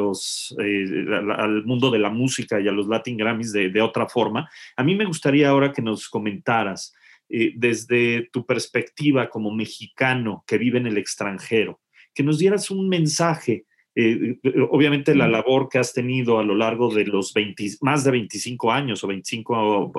mundo 1.65 1.91
de 1.91 1.99
la 1.99 2.09
música 2.09 2.59
y 2.59 2.67
a 2.67 2.71
los 2.71 2.87
Latin 2.87 3.15
Grammys 3.15 3.53
de, 3.53 3.81
otra 3.81 4.09
forma. 4.09 4.49
A 4.75 4.83
mí 4.83 4.95
me 4.95 5.05
gustaría 5.05 5.49
ahora 5.49 5.71
que 5.71 5.83
nos 5.83 6.09
comentaras 6.09 6.95
desde 7.29 8.29
tu 8.31 8.45
perspectiva 8.45 9.29
como 9.29 9.51
mexicano 9.51 10.43
que 10.47 10.57
vive 10.57 10.79
en 10.79 10.87
el 10.87 10.97
extranjero, 10.97 11.79
que 12.13 12.23
nos 12.23 12.39
dieras 12.39 12.71
un 12.71 12.89
mensaje 12.89 13.65
eh, 13.95 14.39
eh, 14.41 14.53
obviamente 14.71 15.13
la 15.13 15.27
labor 15.27 15.69
que 15.69 15.77
has 15.77 15.93
tenido 15.93 16.39
a 16.39 16.43
lo 16.43 16.55
largo 16.55 16.93
de 16.93 17.05
los 17.05 17.31
20, 17.31 17.77
más 17.81 18.03
de 18.03 18.11
25 18.11 18.71
años 18.71 19.03
o 19.03 19.07
25 19.07 19.91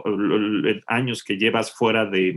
años 0.86 1.22
que 1.22 1.36
llevas 1.36 1.72
fuera 1.72 2.04
de, 2.04 2.34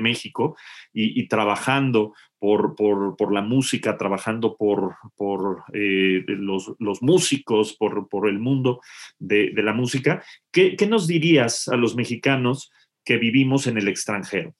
México 0.00 0.56
y, 0.92 1.26
trabajando 1.26 2.14
por, 2.38 2.76
por, 2.76 3.32
la 3.32 3.42
música, 3.42 3.96
trabajando 3.96 4.56
por, 4.56 4.96
por 5.16 5.64
eh, 5.72 6.24
los, 6.26 6.72
los, 6.78 7.02
músicos, 7.02 7.76
por, 7.76 8.28
el 8.28 8.38
mundo 8.38 8.80
de, 9.18 9.52
la 9.56 9.72
música, 9.72 10.24
¿qué, 10.52 10.76
¿qué 10.76 10.86
nos 10.86 11.08
dirías 11.08 11.66
a 11.68 11.76
los 11.76 11.96
mexicanos 11.96 12.70
que 13.04 13.16
vivimos 13.16 13.66
en 13.66 13.78
el 13.78 13.88
extranjero? 13.88 14.54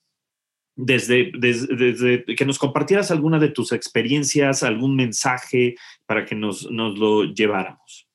Desde, 0.75 1.31
desde, 1.37 2.25
que 2.25 2.45
nos 2.45 2.57
compartieras 2.57 3.11
alguna 3.11 3.39
de 3.39 3.49
tus 3.49 3.71
experiencias, 3.71 4.63
algún 4.63 4.95
mensaje 4.95 5.75
para 6.05 6.25
que 6.25 6.35
nos, 6.35 6.69
nos 6.71 6.97
lo 6.97 7.23
lleváramos. 7.25 8.07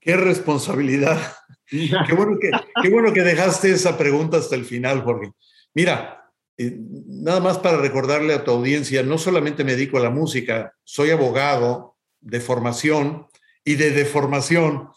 Qué 0.00 0.16
responsabilidad. 0.16 1.20
qué, 1.66 2.14
bueno 2.14 2.38
que, 2.40 2.50
qué 2.82 2.88
bueno 2.90 3.12
que 3.12 3.22
dejaste 3.22 3.70
esa 3.70 3.96
pregunta 3.96 4.38
hasta 4.38 4.56
el 4.56 4.64
final, 4.64 5.02
Jorge. 5.02 5.32
Mira, 5.74 6.32
eh, 6.56 6.76
nada 7.06 7.40
más 7.40 7.58
para 7.58 7.78
recordarle 7.78 8.34
a 8.34 8.44
tu 8.44 8.50
audiencia, 8.50 9.02
no 9.02 9.16
solamente 9.18 9.64
me 9.64 9.72
dedico 9.72 9.96
a 9.98 10.02
la 10.02 10.10
música, 10.10 10.74
soy 10.84 11.10
abogado 11.10 11.96
de 12.20 12.40
formación 12.40 13.26
y 13.64 13.76
de 13.76 13.90
deformación. 13.90 14.88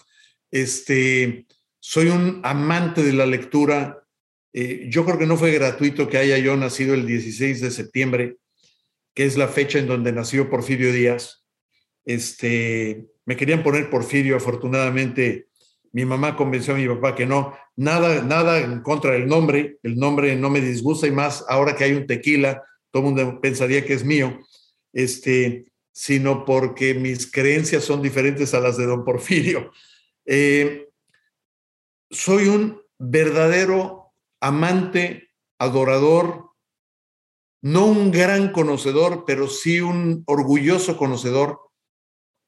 Este, 0.49 1.45
soy 1.79 2.07
un 2.07 2.41
amante 2.43 3.03
de 3.03 3.13
la 3.13 3.25
lectura 3.25 4.00
eh, 4.53 4.87
yo 4.89 5.05
creo 5.05 5.17
que 5.17 5.25
no 5.25 5.37
fue 5.37 5.51
gratuito 5.51 6.09
que 6.09 6.17
haya 6.17 6.37
yo 6.37 6.55
nacido 6.57 6.93
el 6.93 7.05
16 7.05 7.61
de 7.61 7.71
septiembre, 7.71 8.37
que 9.13 9.25
es 9.25 9.37
la 9.37 9.47
fecha 9.47 9.79
en 9.79 9.87
donde 9.87 10.11
nació 10.11 10.49
Porfirio 10.49 10.91
Díaz. 10.91 11.45
Este, 12.05 13.05
me 13.25 13.35
querían 13.35 13.63
poner 13.63 13.89
Porfirio, 13.89 14.35
afortunadamente 14.35 15.47
mi 15.93 16.05
mamá 16.05 16.35
convenció 16.35 16.73
a 16.73 16.77
mi 16.77 16.87
papá 16.87 17.15
que 17.15 17.25
no, 17.25 17.53
nada, 17.75 18.23
nada 18.23 18.59
en 18.59 18.81
contra 18.81 19.11
del 19.11 19.27
nombre, 19.27 19.77
el 19.83 19.97
nombre 19.97 20.35
no 20.35 20.49
me 20.49 20.61
disgusta 20.61 21.07
y 21.07 21.11
más 21.11 21.43
ahora 21.49 21.75
que 21.75 21.83
hay 21.83 21.93
un 21.93 22.07
tequila, 22.07 22.63
todo 22.91 23.03
el 23.03 23.13
mundo 23.13 23.41
pensaría 23.41 23.85
que 23.85 23.93
es 23.93 24.05
mío, 24.05 24.39
este, 24.93 25.71
sino 25.91 26.45
porque 26.45 26.93
mis 26.93 27.29
creencias 27.29 27.83
son 27.83 28.01
diferentes 28.01 28.53
a 28.53 28.61
las 28.61 28.77
de 28.77 28.85
don 28.85 29.03
Porfirio. 29.03 29.71
Eh, 30.25 30.87
soy 32.09 32.47
un 32.47 32.81
verdadero 32.97 34.00
amante, 34.41 35.29
adorador, 35.59 36.51
no 37.61 37.85
un 37.85 38.11
gran 38.11 38.51
conocedor, 38.51 39.23
pero 39.25 39.47
sí 39.47 39.79
un 39.79 40.23
orgulloso 40.25 40.97
conocedor 40.97 41.59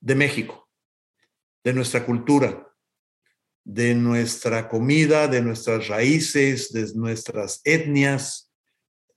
de 0.02 0.16
México, 0.16 0.68
de 1.64 1.74
nuestra 1.74 2.06
cultura, 2.06 2.68
de 3.64 3.94
nuestra 3.94 4.68
comida, 4.68 5.28
de 5.28 5.42
nuestras 5.42 5.88
raíces, 5.88 6.74
de 6.74 6.92
nuestras 6.96 7.62
etnias. 7.64 8.52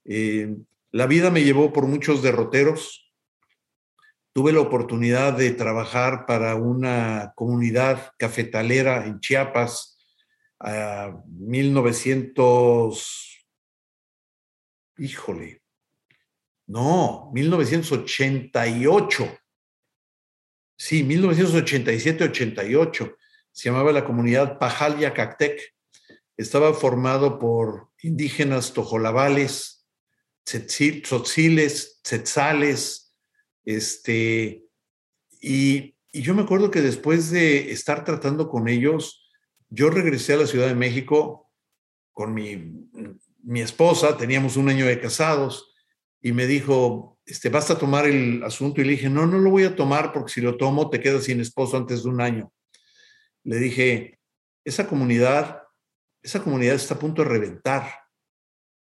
Eh, 0.05 0.55
la 0.93 1.07
vida 1.07 1.31
me 1.31 1.43
llevó 1.43 1.73
por 1.73 1.87
muchos 1.87 2.23
derroteros. 2.23 3.13
Tuve 4.35 4.53
la 4.53 4.61
oportunidad 4.61 5.33
de 5.33 5.51
trabajar 5.53 6.27
para 6.27 6.55
una 6.57 7.33
comunidad 7.35 8.13
cafetalera 8.19 9.07
en 9.07 9.19
Chiapas, 9.21 9.96
a 10.59 11.23
1900, 11.27 13.47
híjole, 14.99 15.63
no, 16.67 17.31
1988. 17.33 19.39
Sí, 20.79 21.03
1987-88. 21.05 23.17
Se 23.53 23.69
llamaba 23.69 23.93
la 23.93 24.05
comunidad 24.05 24.59
Pajalia 24.59 25.15
Cactec. 25.15 25.75
Estaba 26.37 26.75
formado 26.75 27.39
por 27.39 27.91
indígenas 28.03 28.75
tojolabales, 28.75 29.87
tzotziles, 30.45 32.01
tzetzales, 32.03 33.15
este, 33.65 34.67
y, 35.41 35.97
y 36.13 36.23
yo 36.23 36.35
me 36.35 36.43
acuerdo 36.43 36.71
que 36.71 36.83
después 36.83 37.31
de 37.31 37.73
estar 37.73 38.05
tratando 38.05 38.49
con 38.49 38.69
ellos, 38.69 39.26
yo 39.69 39.91
regresé 39.91 40.35
a 40.35 40.39
la 40.39 40.47
Ciudad 40.47 40.69
de 40.69 40.75
México 40.75 41.51
con 42.13 42.33
mi, 42.33 42.89
mi 43.43 43.61
esposa, 43.61 44.17
teníamos 44.17 44.57
un 44.57 44.69
año 44.69 44.87
de 44.87 45.01
casados, 45.01 45.75
y 46.21 46.33
me 46.33 46.47
dijo, 46.47 47.21
este, 47.25 47.49
¿basta 47.49 47.79
tomar 47.79 48.07
el 48.07 48.43
asunto? 48.43 48.81
Y 48.81 48.85
le 48.85 48.93
dije, 48.93 49.09
no, 49.09 49.27
no 49.27 49.39
lo 49.39 49.51
voy 49.51 49.65
a 49.65 49.77
tomar 49.77 50.13
porque 50.13 50.33
si 50.33 50.41
lo 50.41 50.57
tomo 50.57 50.91
te 50.91 51.01
quedas 51.01 51.25
sin 51.25 51.41
esposo 51.41 51.77
antes 51.77 52.03
de 52.03 52.09
un 52.09 52.21
año. 52.21 52.53
Le 53.45 53.59
dije, 53.59 54.19
esa 54.65 54.89
comunidad, 54.89 55.63
esa 56.23 56.43
comunidad 56.43 56.75
está 56.75 56.95
a 56.95 56.99
punto 56.99 57.23
de 57.23 57.29
reventar. 57.29 57.89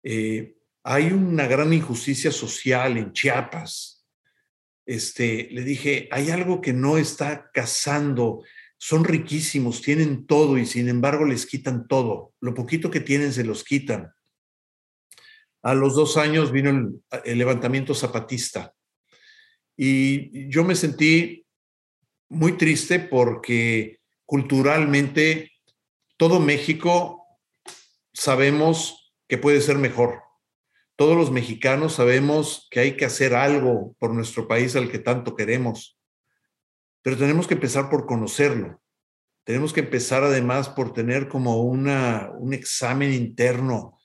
Eh, 0.03 0.55
hay 0.84 1.11
una 1.11 1.47
gran 1.47 1.73
injusticia 1.73 2.32
social 2.32 2.97
en 2.97 3.13
Chiapas. 3.13 4.07
Este, 4.86 5.49
le 5.51 5.63
dije, 5.63 6.07
hay 6.11 6.32
algo 6.32 6.61
que 6.61 6.73
no 6.73 6.97
está 6.97 7.51
casando 7.53 8.43
son 8.78 9.03
riquísimos, 9.03 9.82
tienen 9.82 10.28
todo 10.28 10.57
y 10.57 10.65
sin 10.65 10.88
embargo 10.88 11.25
les 11.25 11.45
quitan 11.45 11.88
todo. 11.88 12.34
Lo 12.39 12.53
poquito 12.53 12.91
que 12.91 12.99
tienen 12.99 13.34
se 13.34 13.43
los 13.43 13.63
quitan. 13.63 14.13
A 15.63 15.73
los 15.73 15.95
dos 15.95 16.17
años 16.17 16.51
vino 16.51 16.69
el, 16.69 17.38
levantamiento 17.38 17.93
zapatista 17.93 18.73
y 19.75 20.49
yo 20.49 20.63
me 20.63 20.75
sentí 20.75 21.45
muy 22.30 22.53
triste 22.53 22.99
porque 22.99 23.99
culturalmente 24.25 25.51
todo 26.17 26.39
México 26.39 27.25
sabemos 28.13 29.13
que 29.28 29.38
puede 29.38 29.61
ser 29.61 29.78
mejor. 29.78 30.21
Todos 30.95 31.15
los 31.15 31.32
mexicanos 31.32 31.93
sabemos 31.93 32.67
que 32.71 32.80
hay 32.80 32.97
que 32.97 33.05
hacer 33.05 33.36
algo 33.36 33.95
por 33.99 34.13
nuestro 34.13 34.47
país 34.47 34.75
al 34.75 34.89
que 34.89 34.99
tanto 34.99 35.36
queremos 35.36 35.96
pero 37.08 37.16
tenemos 37.16 37.47
que 37.47 37.53
empezar 37.53 37.89
por 37.89 38.05
conocerlo. 38.05 38.82
Tenemos 39.45 39.72
que 39.72 39.80
empezar 39.80 40.26
además 40.26 40.68
por 40.68 40.91
tener 40.91 41.30
como 41.30 41.64
una, 41.64 42.32
un 42.38 42.53
examen 42.53 43.14
interno 43.14 43.97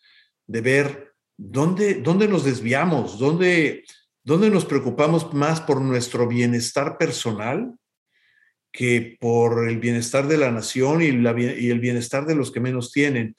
de 0.46 0.60
ver 0.60 1.12
¿dónde, 1.36 1.94
dónde 1.94 2.28
nos 2.28 2.44
desviamos? 2.44 3.18
¿Dónde, 3.18 3.82
¿Dónde 4.22 4.50
nos 4.50 4.64
preocupamos 4.64 5.34
más 5.34 5.60
por 5.60 5.80
nuestro 5.80 6.28
bienestar 6.28 6.96
personal 6.96 7.76
que 8.70 9.16
por 9.20 9.68
el 9.68 9.80
bienestar 9.80 10.28
de 10.28 10.38
la 10.38 10.52
nación 10.52 11.02
y, 11.02 11.06
y 11.06 11.70
el 11.70 11.80
bienestar 11.80 12.24
de 12.24 12.36
los 12.36 12.52
que 12.52 12.60
menos 12.60 12.92
tienen? 12.92 13.34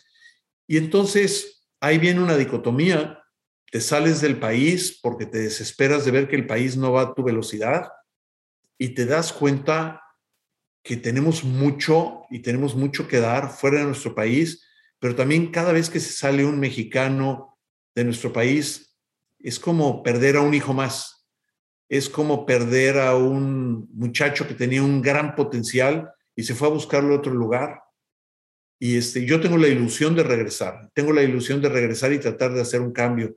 Y 0.68 0.76
entonces 0.76 1.66
ahí 1.80 1.99
viene 1.99 2.22
una 2.22 2.36
dicotomía. 2.36 3.24
Te 3.72 3.80
sales 3.80 4.20
del 4.20 4.41
país 4.41 4.99
porque 5.01 5.26
te 5.26 5.38
desesperas 5.38 6.03
de 6.03 6.11
ver 6.11 6.28
que 6.28 6.36
el 6.36 6.47
país 6.47 6.76
no 6.76 6.91
va 6.91 7.03
a 7.03 7.14
tu 7.14 7.24
velocidad 7.24 7.88
y 8.78 8.89
te 8.89 9.05
das 9.05 9.34
cuenta 9.34 10.01
que 10.84 10.97
tenemos 10.97 11.43
mucho 11.43 12.24
y 12.30 12.39
tenemos 12.39 12.76
mucho 12.76 13.07
que 13.07 13.19
dar 13.19 13.49
fuera 13.49 13.80
de 13.80 13.86
nuestro 13.86 14.13
país, 14.13 14.67
pero 14.99 15.15
también 15.15 15.51
cada 15.51 15.71
vez 15.71 15.89
que 15.89 15.99
se 15.99 16.11
sale 16.11 16.45
un 16.45 16.59
mexicano 16.59 17.57
de 17.95 18.03
nuestro 18.03 18.34
país, 18.34 18.97
es 19.39 19.59
como 19.59 20.03
perder 20.03 20.38
a 20.38 20.41
un 20.41 20.53
hijo 20.53 20.74
más, 20.74 21.28
es 21.89 22.09
como 22.09 22.45
perder 22.45 22.99
a 22.99 23.15
un 23.15 23.88
muchacho 23.93 24.47
que 24.47 24.53
tenía 24.53 24.84
un 24.84 25.01
gran 25.01 25.36
potencial 25.36 26.11
y 26.36 26.43
se 26.43 26.55
fue 26.55 26.67
a 26.67 26.71
buscarlo 26.71 27.13
a 27.13 27.17
otro 27.17 27.34
lugar. 27.34 27.82
Y 28.80 28.97
este, 28.97 29.26
yo 29.26 29.39
tengo 29.39 29.57
la 29.57 29.67
ilusión 29.67 30.15
de 30.15 30.24
regresar, 30.24 30.89
tengo 30.93 31.13
la 31.13 31.24
ilusión 31.24 31.61
de 31.61 31.69
regresar 31.69 32.11
y 32.11 32.19
tratar 32.19 32.53
de 32.53 32.61
hacer 32.61 32.82
un 32.82 32.91
cambio. 32.91 33.36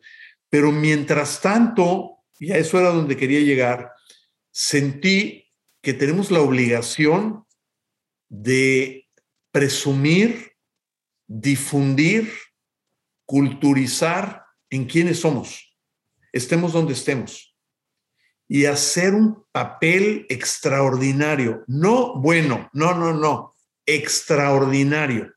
Pero 0.48 0.72
mientras 0.72 1.40
tanto, 1.40 2.24
y 2.38 2.52
eso 2.52 2.78
era 2.80 2.90
donde 2.90 3.16
quería 3.16 3.40
llegar, 3.40 3.92
sentí 4.56 5.52
que 5.82 5.92
tenemos 5.92 6.30
la 6.30 6.40
obligación 6.40 7.44
de 8.30 9.06
presumir, 9.50 10.52
difundir, 11.26 12.32
culturizar 13.26 14.46
en 14.70 14.86
quiénes 14.86 15.20
somos, 15.20 15.78
estemos 16.32 16.72
donde 16.72 16.94
estemos, 16.94 17.54
y 18.48 18.64
hacer 18.64 19.12
un 19.12 19.44
papel 19.52 20.24
extraordinario, 20.30 21.62
no 21.66 22.14
bueno, 22.18 22.70
no, 22.72 22.94
no, 22.94 23.12
no, 23.12 23.54
extraordinario, 23.84 25.34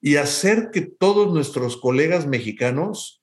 y 0.00 0.14
hacer 0.14 0.70
que 0.72 0.82
todos 0.82 1.34
nuestros 1.34 1.76
colegas 1.76 2.28
mexicanos 2.28 3.20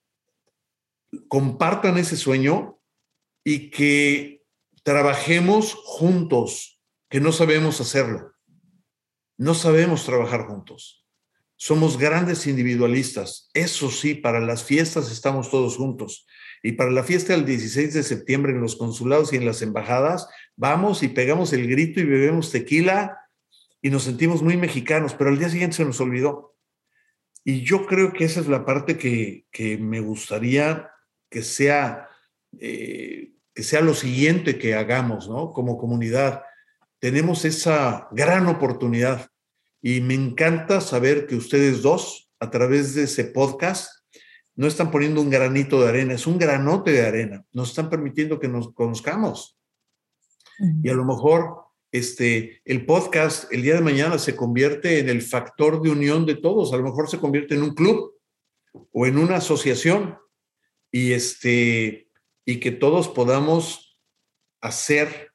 compartan 1.30 1.98
ese 1.98 2.18
sueño 2.18 2.82
y 3.46 3.70
que 3.70 4.35
trabajemos 4.86 5.74
juntos, 5.74 6.80
que 7.10 7.20
no 7.20 7.32
sabemos 7.32 7.82
hacerlo. 7.82 8.34
No 9.36 9.56
sabemos 9.56 10.06
trabajar 10.06 10.46
juntos. 10.46 11.04
Somos 11.56 11.98
grandes 11.98 12.46
individualistas. 12.46 13.50
Eso 13.56 13.90
sí, 13.90 14.14
para 14.14 14.40
las 14.40 14.64
fiestas 14.64 15.12
estamos 15.12 15.50
todos 15.50 15.76
juntos. 15.76 16.28
Y 16.62 16.74
para 16.74 16.92
la 16.92 17.04
fiesta 17.04 17.34
del 17.34 17.46
16 17.46 17.96
de 17.96 18.04
septiembre 18.04 18.52
en 18.52 18.62
los 18.62 18.76
consulados 18.76 19.34
y 19.34 19.38
en 19.38 19.48
las 19.48 19.64
embajadas, 19.64 20.28
vamos 20.56 21.02
y 21.02 21.08
pegamos 21.08 21.52
el 21.54 21.68
grito 21.68 22.00
y 22.00 22.06
bebemos 22.06 22.52
tequila 22.52 23.18
y 23.82 23.90
nos 23.90 24.04
sentimos 24.04 24.44
muy 24.44 24.56
mexicanos, 24.56 25.16
pero 25.16 25.32
al 25.32 25.40
día 25.40 25.50
siguiente 25.50 25.78
se 25.78 25.86
nos 25.86 26.00
olvidó. 26.00 26.56
Y 27.44 27.64
yo 27.64 27.88
creo 27.88 28.14
que 28.14 28.26
esa 28.26 28.40
es 28.40 28.48
la 28.48 28.66
parte 28.66 29.00
que, 29.00 29.78
me 29.80 30.00
gustaría 30.00 30.92
que 31.30 31.42
sea 31.42 32.08
eh, 32.60 33.35
que 33.56 33.64
sea 33.64 33.80
lo 33.80 33.94
siguiente 33.94 34.60
que 34.60 34.76
hagamos, 34.76 35.30
¿no? 35.30 35.54
Como 35.54 35.78
comunidad. 35.78 36.44
Tenemos 37.00 37.46
esa 37.46 38.10
gran 38.12 38.48
oportunidad 38.48 39.30
y 39.82 40.02
me 40.02 40.14
encanta 40.14 40.82
saber 40.82 41.26
que 41.26 41.36
ustedes 41.36 41.82
dos, 41.82 42.30
a 42.40 42.52
través 42.52 42.96
de 42.96 43.04
ese 43.04 43.24
podcast, 43.24 43.90
no 44.56 44.68
están 44.68 44.92
poniendo 44.92 45.22
un 45.22 45.30
granito 45.30 45.82
de 45.82 45.90
arena, 45.90 46.14
es 46.14 46.28
un 46.28 46.38
granote 46.38 46.92
de 46.92 47.06
arena. 47.06 47.46
Nos 47.54 47.70
están 47.70 47.90
permitiendo 47.90 48.40
que 48.40 48.50
nos 48.50 48.74
conozcamos. 48.74 49.58
Y 50.84 50.90
a 50.90 50.94
lo 50.94 51.06
mejor 51.06 51.66
este, 51.92 52.62
el 52.66 52.86
podcast 52.86 53.52
el 53.54 53.62
día 53.62 53.76
de 53.76 53.82
mañana 53.82 54.18
se 54.18 54.36
convierte 54.36 55.00
en 55.00 55.10
el 55.10 55.22
factor 55.22 55.82
de 55.82 55.92
unión 55.92 56.26
de 56.26 56.36
todos. 56.36 56.74
A 56.74 56.78
lo 56.78 56.84
mejor 56.84 57.10
se 57.10 57.20
convierte 57.20 57.56
en 57.56 57.64
un 57.64 57.74
club 57.74 58.14
o 58.92 59.06
en 59.06 59.18
una 59.18 59.38
asociación. 59.38 60.18
Y 60.92 61.12
este, 61.12 62.05
y 62.46 62.60
que 62.60 62.72
todos 62.72 63.08
podamos 63.08 64.00
hacer 64.62 65.32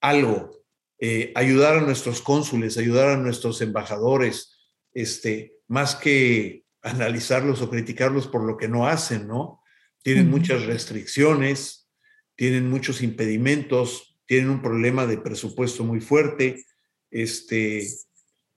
algo, 0.00 0.64
eh, 0.98 1.32
ayudar 1.34 1.78
a 1.78 1.80
nuestros 1.80 2.22
cónsules, 2.22 2.78
ayudar 2.78 3.08
a 3.08 3.16
nuestros 3.16 3.60
embajadores, 3.60 4.56
este, 4.94 5.56
más 5.66 5.96
que 5.96 6.64
analizarlos 6.82 7.60
o 7.62 7.70
criticarlos 7.70 8.28
por 8.28 8.44
lo 8.44 8.56
que 8.56 8.68
no 8.68 8.86
hacen, 8.86 9.26
¿no? 9.26 9.60
Tienen 10.02 10.30
muchas 10.30 10.64
restricciones, 10.66 11.88
tienen 12.34 12.68
muchos 12.68 13.02
impedimentos, 13.02 14.18
tienen 14.26 14.50
un 14.50 14.62
problema 14.62 15.06
de 15.06 15.18
presupuesto 15.18 15.84
muy 15.84 16.00
fuerte, 16.00 16.64
este, 17.10 17.86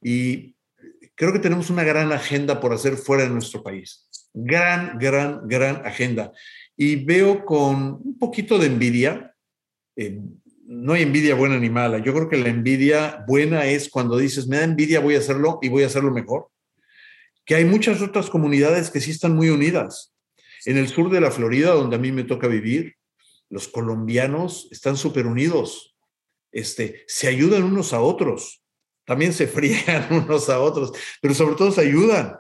y 0.02 0.56
creo 1.16 1.34
que 1.34 1.40
tenemos 1.40 1.70
una 1.70 1.84
gran 1.84 2.12
agenda 2.12 2.60
por 2.60 2.74
hacer 2.74 2.98
fuera 2.98 3.24
de 3.24 3.30
nuestro 3.30 3.62
país. 3.62 4.08
Gran, 4.34 4.98
gran, 4.98 5.48
gran 5.48 5.86
agenda 5.86 6.32
y 6.78 6.98
veo 6.98 7.46
con 7.46 8.02
un 8.04 8.18
poquito 8.20 8.58
de 8.58 8.68
envidia, 8.68 9.36
eh, 9.96 10.20
no 10.68 10.94
hay 10.94 11.04
envidia 11.04 11.36
buena 11.36 11.60
ni 11.60 11.70
mala, 11.70 12.00
yo 12.00 12.14
creo 12.14 12.30
que 12.30 12.38
la 12.38 12.50
envidia 12.50 13.24
buena 13.28 13.66
es 13.66 13.90
cuando 13.90 14.18
dices, 14.18 14.48
me 14.48 14.58
da 14.58 14.64
envidia, 14.64 15.00
voy 15.00 15.16
a 15.16 15.20
hacerlo 15.20 15.60
y 15.62 15.70
voy 15.70 15.84
a 15.84 15.88
hacerlo 15.88 16.12
mejor, 16.12 16.50
que 17.46 17.56
hay 17.56 17.66
muchas 17.66 18.02
otras 18.02 18.30
comunidades 18.30 18.90
que 18.90 19.00
sí 19.00 19.12
están 19.12 19.36
muy 19.36 19.50
unidas. 19.50 20.14
En 20.66 20.78
el 20.78 20.88
sur 20.88 21.12
de 21.12 21.22
la 21.22 21.30
Florida, 21.30 21.72
donde 21.72 21.96
a 21.96 22.00
mí 22.00 22.12
me 22.12 22.24
toca 22.24 22.48
vivir, 22.48 22.96
los 23.50 23.68
colombianos 23.68 24.68
están 24.72 24.98
súper 24.98 25.28
unidos, 25.28 25.96
este, 26.52 27.04
se 27.08 27.28
ayudan 27.28 27.64
unos 27.64 27.94
a 27.94 28.02
otros, 28.02 28.64
también 29.06 29.34
se 29.34 29.48
friegan 29.48 30.08
unos 30.12 30.50
a 30.50 30.60
otros, 30.60 30.92
pero 31.22 31.34
sobre 31.34 31.56
todo 31.56 31.72
se 31.72 31.82
ayudan. 31.82 32.36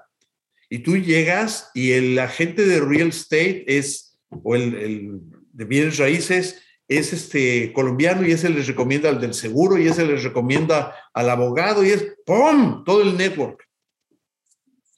Y 0.67 0.79
tú 0.79 0.97
llegas 0.97 1.69
y 1.75 1.91
el 1.91 2.17
agente 2.17 2.65
de 2.65 2.81
real 2.81 3.09
estate 3.09 3.63
es 3.67 4.04
o 4.29 4.55
el, 4.55 5.21
de 5.53 5.65
bienes 5.65 5.97
raíces 5.97 6.61
es 6.87 7.13
este 7.13 7.73
colombiano 7.73 8.27
y 8.27 8.31
ese 8.31 8.49
les 8.49 8.67
recomienda 8.67 9.09
al 9.09 9.19
del 9.19 9.33
seguro 9.33 9.77
y 9.77 9.87
ese 9.87 10.05
les 10.05 10.23
recomienda 10.23 10.95
al 11.13 11.29
abogado 11.29 11.83
y 11.83 11.89
es 11.89 12.15
¡pum! 12.25 12.83
todo 12.83 13.01
el 13.01 13.17
network. 13.17 13.67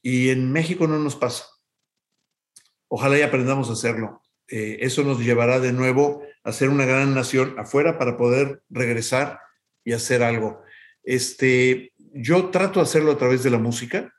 Y 0.01 0.29
en 0.29 0.51
México 0.51 0.87
no 0.87 0.99
nos 0.99 1.15
pasa. 1.15 1.45
Ojalá 2.89 3.17
y 3.17 3.21
aprendamos 3.21 3.69
a 3.69 3.73
hacerlo. 3.73 4.21
Eh, 4.49 4.77
eso 4.81 5.03
nos 5.03 5.19
llevará 5.19 5.59
de 5.59 5.73
nuevo 5.73 6.23
a 6.43 6.51
ser 6.53 6.69
una 6.69 6.85
gran 6.85 7.13
nación 7.13 7.55
afuera 7.57 7.97
para 7.97 8.17
poder 8.17 8.63
regresar 8.69 9.39
y 9.83 9.93
hacer 9.93 10.23
algo. 10.23 10.61
Este, 11.03 11.93
yo 11.97 12.49
trato 12.49 12.79
de 12.79 12.83
hacerlo 12.83 13.11
a 13.11 13.17
través 13.17 13.43
de 13.43 13.49
la 13.49 13.57
música 13.57 14.13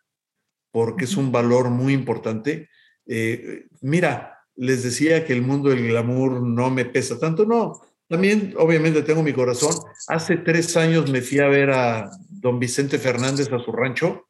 porque 0.71 1.05
es 1.05 1.17
un 1.17 1.33
valor 1.33 1.71
muy 1.71 1.93
importante. 1.93 2.69
Eh, 3.07 3.67
mira, 3.81 4.38
les 4.59 4.83
decía 4.83 5.25
que 5.25 5.33
el 5.33 5.43
mundo 5.43 5.71
del 5.71 5.87
glamour 5.87 6.43
no 6.43 6.69
me 6.69 6.85
pesa 6.85 7.19
tanto, 7.19 7.47
no. 7.47 7.81
También, 8.09 8.55
obviamente, 8.59 9.03
tengo 9.03 9.23
mi 9.23 9.33
corazón. 9.33 9.75
Hace 10.09 10.37
tres 10.39 10.77
años 10.77 11.11
me 11.11 11.23
fui 11.23 11.39
a 11.39 11.49
ver 11.49 11.71
a 11.71 12.11
don 12.29 12.59
Vicente 12.59 12.99
Fernández 12.99 13.53
a 13.53 13.61
su 13.61 13.71
rancho 13.71 14.29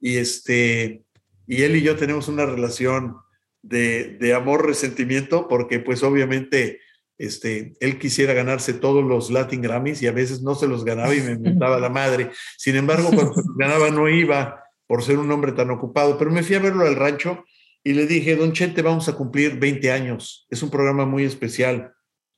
y, 0.00 0.16
este, 0.16 1.04
y 1.46 1.62
él 1.62 1.76
y 1.76 1.82
yo 1.82 1.94
tenemos 1.96 2.26
una 2.26 2.44
relación 2.44 3.16
de, 3.62 4.16
de 4.18 4.34
amor-resentimiento 4.34 5.46
porque, 5.46 5.78
pues, 5.78 6.02
obviamente, 6.02 6.80
este, 7.18 7.74
él 7.78 8.00
quisiera 8.00 8.32
ganarse 8.32 8.72
todos 8.72 9.04
los 9.04 9.30
Latin 9.30 9.62
Grammys 9.62 10.02
y 10.02 10.08
a 10.08 10.12
veces 10.12 10.42
no 10.42 10.56
se 10.56 10.66
los 10.66 10.84
ganaba 10.84 11.14
y 11.14 11.20
me 11.20 11.32
inventaba 11.32 11.78
la 11.78 11.88
madre. 11.88 12.32
Sin 12.56 12.74
embargo, 12.74 13.10
cuando 13.14 13.34
se 13.34 13.42
los 13.46 13.56
ganaba 13.56 13.90
no 13.90 14.08
iba 14.08 14.60
por 14.88 15.04
ser 15.04 15.18
un 15.18 15.30
hombre 15.30 15.52
tan 15.52 15.70
ocupado, 15.70 16.18
pero 16.18 16.32
me 16.32 16.42
fui 16.42 16.56
a 16.56 16.60
verlo 16.60 16.84
al 16.84 16.96
rancho 16.96 17.44
y 17.84 17.94
le 17.94 18.06
dije, 18.06 18.36
don 18.36 18.52
Chente, 18.52 18.82
vamos 18.82 19.08
a 19.08 19.14
cumplir 19.14 19.58
20 19.58 19.90
años, 19.90 20.46
es 20.50 20.62
un 20.62 20.70
programa 20.70 21.04
muy 21.04 21.24
especial, 21.24 21.92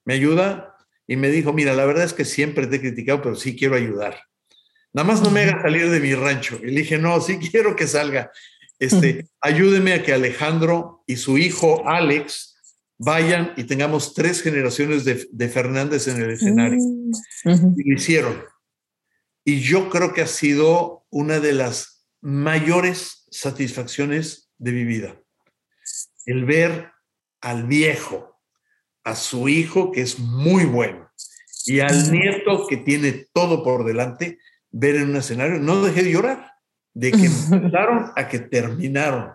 ¿me 0.04 0.14
ayuda? 0.14 0.76
Y 1.06 1.16
me 1.16 1.28
dijo, 1.28 1.52
mira, 1.52 1.74
la 1.74 1.84
verdad 1.84 2.04
es 2.04 2.14
que 2.14 2.24
siempre 2.24 2.66
te 2.66 2.76
he 2.76 2.80
criticado, 2.80 3.20
pero 3.20 3.36
sí 3.36 3.54
quiero 3.54 3.76
ayudar. 3.76 4.18
Nada 4.94 5.06
más 5.06 5.20
no 5.22 5.30
me 5.30 5.42
haga 5.42 5.60
salir 5.60 5.90
de 5.90 6.00
mi 6.00 6.14
rancho. 6.14 6.58
Y 6.62 6.68
le 6.68 6.80
dije, 6.80 6.96
no, 6.96 7.20
sí 7.20 7.38
quiero 7.38 7.76
que 7.76 7.86
salga. 7.86 8.30
Este, 8.78 9.28
ayúdeme 9.40 9.92
a 9.92 10.02
que 10.02 10.14
Alejandro 10.14 11.02
y 11.06 11.16
su 11.16 11.36
hijo 11.36 11.86
Alex 11.86 12.56
vayan 12.96 13.52
y 13.56 13.64
tengamos 13.64 14.14
tres 14.14 14.40
generaciones 14.40 15.04
de, 15.04 15.26
de 15.30 15.48
Fernández 15.48 16.08
en 16.08 16.22
el 16.22 16.30
escenario. 16.30 16.78
Mm, 16.78 17.74
y 17.76 17.90
lo 17.90 17.96
hicieron. 17.96 18.42
Y 19.44 19.60
yo 19.60 19.90
creo 19.90 20.14
que 20.14 20.22
ha 20.22 20.26
sido 20.26 21.04
una 21.10 21.38
de 21.38 21.52
las 21.52 22.06
mayores 22.22 23.26
satisfacciones 23.30 24.48
de 24.56 24.72
mi 24.72 24.84
vida 24.84 25.20
el 26.26 26.44
ver 26.44 26.92
al 27.40 27.64
viejo, 27.64 28.40
a 29.04 29.14
su 29.14 29.48
hijo 29.48 29.92
que 29.92 30.00
es 30.00 30.18
muy 30.18 30.64
bueno 30.64 31.10
y 31.66 31.80
al 31.80 32.10
nieto 32.12 32.66
que 32.66 32.76
tiene 32.76 33.26
todo 33.32 33.62
por 33.62 33.84
delante, 33.84 34.38
ver 34.70 34.96
en 34.96 35.10
un 35.10 35.16
escenario, 35.16 35.58
no 35.58 35.82
dejé 35.82 36.02
de 36.02 36.12
llorar, 36.12 36.52
de 36.92 37.12
que 37.12 37.26
empezaron 37.50 38.12
a 38.16 38.28
que 38.28 38.38
terminaron. 38.38 39.34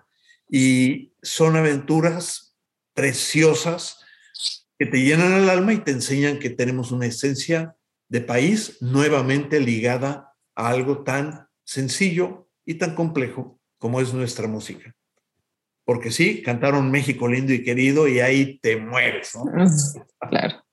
Y 0.50 1.14
son 1.22 1.56
aventuras 1.56 2.56
preciosas 2.94 4.00
que 4.78 4.86
te 4.86 5.02
llenan 5.02 5.34
el 5.34 5.50
alma 5.50 5.74
y 5.74 5.80
te 5.80 5.92
enseñan 5.92 6.40
que 6.40 6.50
tenemos 6.50 6.92
una 6.92 7.06
esencia 7.06 7.76
de 8.08 8.22
país 8.22 8.78
nuevamente 8.82 9.60
ligada 9.60 10.34
a 10.56 10.70
algo 10.70 11.04
tan 11.04 11.48
sencillo 11.64 12.50
y 12.66 12.76
tan 12.76 12.96
complejo 12.96 13.60
como 13.78 14.02
es 14.02 14.14
nuestra 14.14 14.48
música. 14.48 14.96
Porque 15.90 16.12
sí, 16.12 16.44
cantaron 16.44 16.92
México 16.92 17.28
lindo 17.28 17.52
y 17.52 17.64
querido 17.64 18.08
y 18.08 18.20
ahí 18.20 18.60
te 18.60 18.78
mueres, 18.78 19.32
¿no? 19.34 19.46
Claro, 20.30 20.64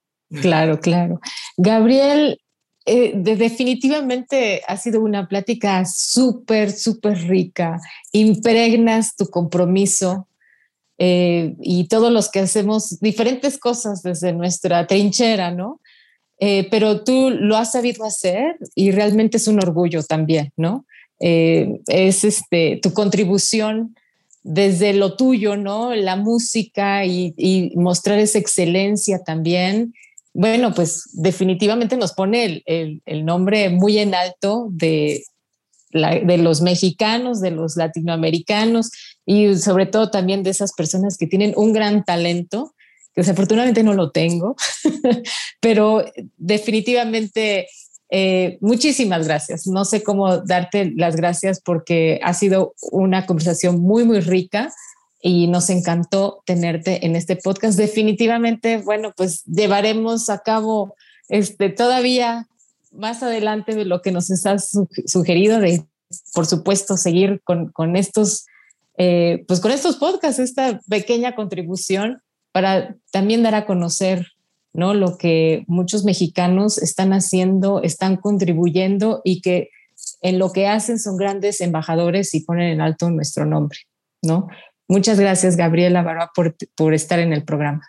claro, 0.42 0.78
claro. 0.78 1.20
Gabriel, 1.56 2.38
eh, 2.84 3.14
definitivamente 3.14 4.60
ha 4.68 4.76
sido 4.76 5.00
una 5.00 5.26
plática 5.26 5.86
súper, 5.86 6.70
súper 6.70 7.16
rica. 7.28 7.80
Impregnas 8.12 9.16
tu 9.16 9.30
compromiso 9.30 10.28
eh, 10.98 11.54
y 11.62 11.88
todos 11.88 12.12
los 12.12 12.30
que 12.30 12.40
hacemos 12.40 13.00
diferentes 13.00 13.56
cosas 13.56 14.02
desde 14.02 14.34
nuestra 14.34 14.86
trinchera, 14.86 15.50
¿no? 15.50 15.80
Eh, 16.40 16.68
pero 16.70 17.04
tú 17.04 17.30
lo 17.30 17.56
has 17.56 17.72
sabido 17.72 18.04
hacer 18.04 18.58
y 18.74 18.90
realmente 18.90 19.38
es 19.38 19.48
un 19.48 19.60
orgullo 19.60 20.02
también, 20.02 20.52
¿no? 20.58 20.84
Es 21.18 22.22
este, 22.22 22.78
tu 22.82 22.92
contribución 22.92 23.96
desde 24.48 24.92
lo 24.92 25.16
tuyo, 25.16 25.56
¿no? 25.56 25.92
La 25.96 26.14
música 26.14 27.04
y, 27.04 27.72
mostrar 27.74 28.20
esa 28.20 28.38
excelencia 28.38 29.24
también. 29.24 29.92
Bueno, 30.32 30.72
pues 30.72 31.08
definitivamente 31.14 31.96
nos 31.96 32.12
pone 32.12 32.62
el, 32.64 33.24
nombre 33.24 33.70
muy 33.70 33.98
en 33.98 34.14
alto 34.14 34.68
de 34.70 35.24
los 35.90 36.62
mexicanos, 36.62 37.40
de 37.40 37.50
los 37.50 37.76
latinoamericanos 37.76 38.92
y 39.24 39.56
sobre 39.56 39.86
todo 39.86 40.10
también 40.10 40.44
de 40.44 40.50
esas 40.50 40.72
personas 40.74 41.16
que 41.18 41.26
tienen 41.26 41.52
un 41.56 41.72
gran 41.72 42.04
talento, 42.04 42.72
que 43.14 43.22
desafortunadamente 43.22 43.82
no 43.82 43.94
lo 43.94 44.12
tengo, 44.12 44.54
pero 45.60 46.04
definitivamente 46.36 47.66
eh, 48.10 48.58
muchísimas 48.60 49.26
gracias. 49.26 49.66
No 49.66 49.84
sé 49.84 50.02
cómo 50.02 50.38
darte 50.38 50.92
las 50.96 51.16
gracias 51.16 51.60
porque 51.60 52.20
ha 52.22 52.34
sido 52.34 52.74
una 52.92 53.26
conversación 53.26 53.80
muy, 53.80 54.04
muy 54.04 54.20
rica 54.20 54.72
y 55.20 55.48
nos 55.48 55.70
encantó 55.70 56.42
tenerte 56.46 57.04
en 57.04 57.16
este 57.16 57.36
podcast. 57.36 57.76
Definitivamente, 57.76 58.78
bueno, 58.78 59.12
pues 59.16 59.44
llevaremos 59.44 60.30
a 60.30 60.38
cabo 60.38 60.94
este, 61.28 61.68
todavía 61.68 62.46
más 62.92 63.22
adelante 63.22 63.74
de 63.74 63.84
lo 63.84 64.02
que 64.02 64.12
nos 64.12 64.30
has 64.46 64.70
sugerido, 65.06 65.58
de 65.58 65.84
por 66.32 66.46
supuesto 66.46 66.96
seguir 66.96 67.40
con, 67.42 67.72
con 67.72 67.96
estos, 67.96 68.46
eh, 68.96 69.44
pues 69.48 69.60
con 69.60 69.72
estos 69.72 69.96
podcasts, 69.96 70.38
esta 70.38 70.80
pequeña 70.88 71.34
contribución 71.34 72.22
para 72.52 72.96
también 73.10 73.42
dar 73.42 73.54
a 73.54 73.66
conocer 73.66 74.28
¿no? 74.76 74.94
lo 74.94 75.18
que 75.18 75.64
muchos 75.66 76.04
mexicanos 76.04 76.78
están 76.78 77.12
haciendo, 77.12 77.82
están 77.82 78.16
contribuyendo 78.16 79.20
y 79.24 79.40
que 79.40 79.70
en 80.22 80.38
lo 80.38 80.52
que 80.52 80.68
hacen 80.68 80.98
son 80.98 81.16
grandes 81.16 81.60
embajadores 81.60 82.34
y 82.34 82.44
ponen 82.44 82.68
en 82.68 82.80
alto 82.80 83.10
nuestro 83.10 83.46
nombre. 83.46 83.78
¿no? 84.22 84.48
Muchas 84.88 85.18
gracias, 85.18 85.56
Gabriela 85.56 86.02
Barba, 86.02 86.30
por, 86.34 86.56
por 86.74 86.94
estar 86.94 87.18
en 87.18 87.32
el 87.32 87.44
programa. 87.44 87.88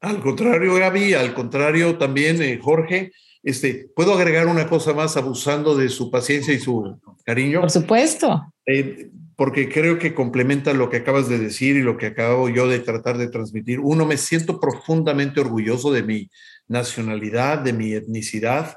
Al 0.00 0.20
contrario, 0.20 0.74
Gaby, 0.74 1.14
al 1.14 1.34
contrario 1.34 1.96
también, 1.96 2.42
eh, 2.42 2.58
Jorge, 2.60 3.12
este, 3.42 3.90
¿Puedo 3.96 4.14
agregar 4.14 4.46
una 4.46 4.68
cosa 4.68 4.92
más 4.92 5.16
abusando 5.16 5.76
de 5.76 5.88
su 5.88 6.10
paciencia 6.10 6.54
y 6.54 6.60
su 6.60 7.00
cariño? 7.24 7.60
Por 7.60 7.70
supuesto. 7.70 8.40
Eh, 8.66 9.10
porque 9.42 9.68
creo 9.68 9.98
que 9.98 10.14
complementa 10.14 10.72
lo 10.72 10.88
que 10.88 10.98
acabas 10.98 11.28
de 11.28 11.36
decir 11.36 11.74
y 11.74 11.82
lo 11.82 11.96
que 11.96 12.06
acabo 12.06 12.48
yo 12.48 12.68
de 12.68 12.78
tratar 12.78 13.18
de 13.18 13.26
transmitir. 13.26 13.80
Uno, 13.80 14.06
me 14.06 14.16
siento 14.16 14.60
profundamente 14.60 15.40
orgulloso 15.40 15.90
de 15.90 16.04
mi 16.04 16.30
nacionalidad, 16.68 17.58
de 17.58 17.72
mi 17.72 17.92
etnicidad. 17.92 18.76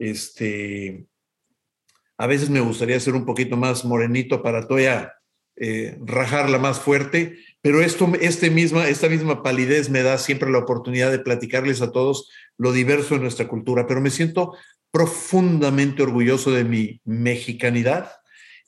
Este, 0.00 1.06
a 2.18 2.26
veces 2.26 2.50
me 2.50 2.58
gustaría 2.58 2.98
ser 2.98 3.14
un 3.14 3.24
poquito 3.24 3.56
más 3.56 3.84
morenito 3.84 4.42
para 4.42 4.66
todavía 4.66 5.12
eh, 5.54 5.96
rajarla 6.04 6.58
más 6.58 6.80
fuerte, 6.80 7.38
pero 7.60 7.80
esto, 7.80 8.10
este 8.20 8.50
misma, 8.50 8.88
esta 8.88 9.08
misma 9.08 9.44
palidez 9.44 9.90
me 9.90 10.02
da 10.02 10.18
siempre 10.18 10.50
la 10.50 10.58
oportunidad 10.58 11.12
de 11.12 11.20
platicarles 11.20 11.82
a 11.82 11.92
todos 11.92 12.28
lo 12.58 12.72
diverso 12.72 13.14
de 13.14 13.20
nuestra 13.20 13.46
cultura, 13.46 13.86
pero 13.86 14.00
me 14.00 14.10
siento 14.10 14.56
profundamente 14.90 16.02
orgulloso 16.02 16.50
de 16.50 16.64
mi 16.64 17.00
mexicanidad 17.04 18.10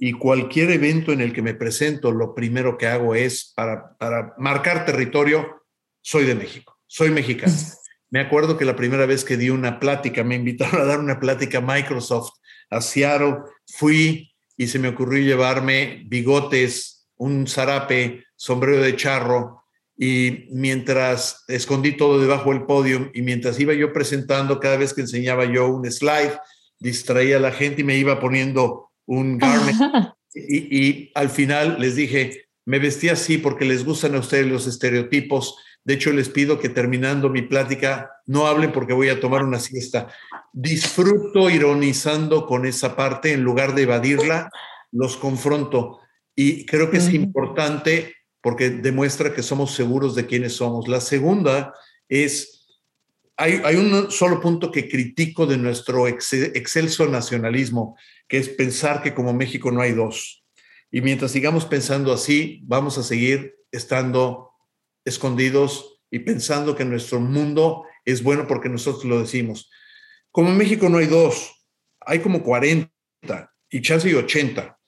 y 0.05 0.15
cualquier 0.15 0.73
evento 0.73 1.13
en 1.13 1.21
el 1.21 1.33
que 1.33 1.43
me 1.43 1.55
presento, 1.55 2.11
lo 2.11 2.35
primero 2.35 2.77
que 2.77 2.89
hago 2.89 3.15
es 3.15 3.53
para, 3.55 3.97
para 3.99 4.35
marcar 4.37 4.85
territorio, 4.85 5.63
soy 6.01 6.25
de 6.25 6.35
México, 6.35 6.77
soy 6.89 7.11
mexicano. 7.11 7.55
Me 8.11 8.19
acuerdo 8.19 8.59
que 8.59 8.65
la 8.65 8.75
primera 8.75 9.07
vez 9.07 9.25
que 9.25 9.37
di 9.37 9.49
una 9.49 9.79
plática, 9.79 10.25
me 10.25 10.35
invitaron 10.35 10.81
a 10.81 10.85
dar 10.85 10.99
una 10.99 11.21
plática 11.21 11.59
a 11.59 11.61
Microsoft, 11.61 12.33
a 12.69 12.81
Seattle, 12.81 13.37
fui 13.65 14.35
y 14.57 14.67
se 14.67 14.81
me 14.81 14.89
ocurrió 14.89 15.25
llevarme 15.25 16.03
bigotes, 16.07 17.07
un 17.17 17.47
zarape, 17.47 18.25
sombrero 18.35 18.83
de 18.83 18.97
charro 18.97 19.63
y 19.97 20.49
mientras 20.51 21.45
escondí 21.47 21.97
todo 21.97 22.21
debajo 22.21 22.51
del 22.51 22.65
podio 22.65 23.11
y 23.15 23.23
mientras 23.23 23.59
iba 23.61 23.73
yo 23.73 23.93
presentando, 23.93 24.59
cada 24.59 24.77
vez 24.77 24.93
que 24.93 25.03
enseñaba 25.03 25.45
yo 25.45 25.69
un 25.69 25.89
slide, 25.91 26.41
distraía 26.81 27.37
a 27.37 27.41
la 27.41 27.53
gente 27.53 27.83
y 27.83 27.85
me 27.85 27.97
iba 27.97 28.19
poniendo 28.19 28.92
un 29.07 29.39
garment. 29.39 30.15
y, 30.35 30.79
y 30.79 31.13
al 31.15 31.31
final 31.31 31.77
les 31.79 31.97
dije, 31.97 32.47
me 32.65 32.79
vestí 32.79 33.09
así 33.09 33.39
porque 33.39 33.65
les 33.65 33.85
gustan 33.85 34.15
a 34.15 34.21
ustedes 34.21 34.47
los 34.47 34.67
estereotipos. 34.67 35.57
De 35.85 35.95
hecho, 35.95 36.13
les 36.13 36.29
pido 36.29 36.61
que 36.61 36.69
terminando 36.69 37.29
mi 37.29 37.43
plática 37.43 38.11
no 38.27 38.47
hablen 38.47 38.73
porque 38.73 38.93
voy 38.93 39.09
a 39.09 39.21
tomar 39.21 39.45
una 39.45 39.59
siesta. 39.59 40.09
Disfruto 40.53 41.51
ironizando 41.51 42.47
con 42.47 42.67
esa 42.67 42.95
parte 42.95 43.33
en 43.33 43.43
lugar 43.43 43.75
de 43.75 43.83
evadirla, 43.83 44.51
los 44.93 45.17
confronto. 45.17 45.99
Y 46.37 46.65
creo 46.67 46.91
que 46.91 46.99
es 46.99 47.13
importante 47.13 48.15
porque 48.41 48.71
demuestra 48.71 49.35
que 49.35 49.43
somos 49.43 49.75
seguros 49.75 50.15
de 50.15 50.27
quiénes 50.27 50.55
somos. 50.55 50.89
La 50.89 51.01
segunda 51.01 51.75
es, 52.09 52.62
hay, 53.37 53.77
un 53.77 54.11
solo 54.11 54.41
punto 54.41 54.71
que 54.71 54.89
critico 54.89 55.47
de 55.47 55.57
nuestro 55.57 56.07
excelso 56.07 57.09
nacionalismo, 57.09 57.97
que 58.29 58.39
es 58.39 58.49
pensar 58.49 59.03
que 59.03 59.15
como 59.15 59.33
México 59.33 59.71
no 59.71 59.81
hay 59.81 59.93
dos. 59.93 60.45
Y 60.91 61.01
mientras 61.01 61.33
sigamos 61.33 61.65
pensando 61.65 62.13
así, 62.13 62.61
vamos 62.65 62.99
a 62.99 63.03
seguir 63.03 63.57
estando 63.71 64.51
escondidos 65.05 66.01
y 66.11 66.21
pensando 66.21 66.77
que 66.77 66.85
nuestro 66.85 67.21
mundo 67.21 67.85
es 68.05 68.23
bueno 68.23 68.47
porque 68.47 68.69
nosotros 68.69 69.05
lo 69.05 69.21
decimos. 69.21 69.71
Como 70.31 70.51
México 70.53 70.89
no 70.89 70.99
hay 70.99 71.07
dos, 71.07 71.67
hay 72.01 72.21
como 72.21 72.43
40 72.43 72.91
y 73.71 73.81
chance 73.81 74.09
y 74.09 74.15
80. 74.15 74.79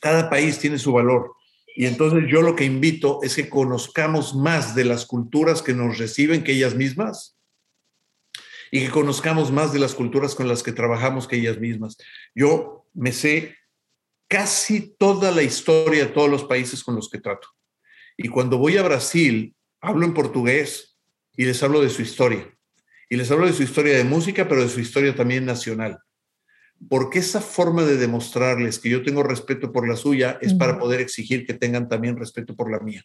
Cada 0.00 0.30
país 0.30 0.58
tiene 0.58 0.78
su 0.78 0.92
valor. 0.92 1.34
Y 1.76 1.86
entonces 1.86 2.24
yo 2.30 2.42
lo 2.42 2.54
que 2.54 2.64
invito 2.64 3.20
es 3.22 3.34
que 3.34 3.48
conozcamos 3.48 4.34
más 4.34 4.74
de 4.74 4.84
las 4.84 5.06
culturas 5.06 5.62
que 5.62 5.74
nos 5.74 5.98
reciben 5.98 6.44
que 6.44 6.52
ellas 6.52 6.74
mismas 6.74 7.39
y 8.70 8.80
que 8.80 8.90
conozcamos 8.90 9.50
más 9.50 9.72
de 9.72 9.78
las 9.78 9.94
culturas 9.94 10.34
con 10.34 10.48
las 10.48 10.62
que 10.62 10.72
trabajamos 10.72 11.26
que 11.26 11.36
ellas 11.36 11.58
mismas. 11.58 11.96
Yo 12.34 12.86
me 12.94 13.12
sé 13.12 13.56
casi 14.28 14.94
toda 14.96 15.32
la 15.32 15.42
historia 15.42 16.06
de 16.06 16.12
todos 16.12 16.30
los 16.30 16.44
países 16.44 16.84
con 16.84 16.94
los 16.94 17.08
que 17.10 17.20
trato. 17.20 17.48
Y 18.16 18.28
cuando 18.28 18.58
voy 18.58 18.76
a 18.76 18.82
Brasil, 18.82 19.54
hablo 19.80 20.06
en 20.06 20.14
portugués 20.14 20.96
y 21.36 21.46
les 21.46 21.62
hablo 21.62 21.80
de 21.80 21.90
su 21.90 22.02
historia. 22.02 22.48
Y 23.08 23.16
les 23.16 23.30
hablo 23.30 23.46
de 23.46 23.52
su 23.52 23.64
historia 23.64 23.96
de 23.96 24.04
música, 24.04 24.48
pero 24.48 24.62
de 24.62 24.68
su 24.68 24.78
historia 24.78 25.14
también 25.16 25.44
nacional. 25.44 25.98
Porque 26.88 27.18
esa 27.18 27.40
forma 27.40 27.82
de 27.82 27.96
demostrarles 27.96 28.78
que 28.78 28.88
yo 28.88 29.02
tengo 29.02 29.22
respeto 29.24 29.72
por 29.72 29.88
la 29.88 29.96
suya 29.96 30.38
es 30.40 30.54
para 30.54 30.78
poder 30.78 31.00
exigir 31.00 31.44
que 31.44 31.54
tengan 31.54 31.88
también 31.88 32.16
respeto 32.16 32.54
por 32.54 32.70
la 32.70 32.78
mía. 32.78 33.04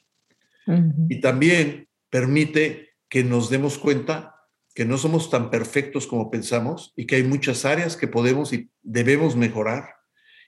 Y 1.09 1.19
también 1.21 1.87
permite 2.09 2.91
que 3.09 3.23
nos 3.23 3.49
demos 3.49 3.77
cuenta 3.77 4.34
que 4.75 4.85
no 4.85 4.97
somos 4.97 5.29
tan 5.29 5.49
perfectos 5.49 6.05
como 6.05 6.29
pensamos 6.29 6.93
y 6.97 7.07
que 7.07 7.15
hay 7.15 7.23
muchas 7.23 7.63
áreas 7.63 7.95
que 7.95 8.09
podemos 8.09 8.51
y 8.51 8.69
debemos 8.83 9.37
mejorar 9.37 9.95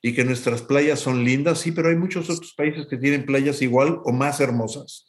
y 0.02 0.14
que 0.14 0.26
nuestras 0.26 0.62
playas 0.62 1.00
son 1.00 1.24
lindas, 1.24 1.60
sí, 1.60 1.72
pero 1.72 1.90
hay 1.90 1.96
muchos 1.96 2.30
otros 2.30 2.54
países 2.54 2.88
que 2.88 2.98
tienen 2.98 3.26
playas 3.26 3.62
igual 3.62 4.00
o 4.04 4.12
más 4.12 4.42
hermosas 4.42 5.08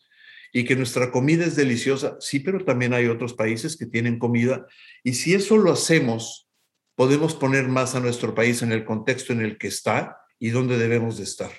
y 0.52 0.64
que 0.64 0.76
nuestra 0.76 1.10
comida 1.10 1.44
es 1.44 1.56
deliciosa, 1.56 2.16
sí, 2.20 2.38
pero 2.38 2.64
también 2.64 2.94
hay 2.94 3.06
otros 3.06 3.34
países 3.34 3.76
que 3.76 3.86
tienen 3.86 4.20
comida 4.20 4.66
y 5.02 5.14
si 5.14 5.34
eso 5.34 5.58
lo 5.58 5.72
hacemos, 5.72 6.48
podemos 6.94 7.34
poner 7.34 7.66
más 7.66 7.96
a 7.96 8.00
nuestro 8.00 8.36
país 8.36 8.62
en 8.62 8.70
el 8.70 8.84
contexto 8.84 9.32
en 9.32 9.40
el 9.40 9.58
que 9.58 9.66
está 9.66 10.16
y 10.38 10.50
donde 10.50 10.78
debemos 10.78 11.18
de 11.18 11.24
estar. 11.24 11.50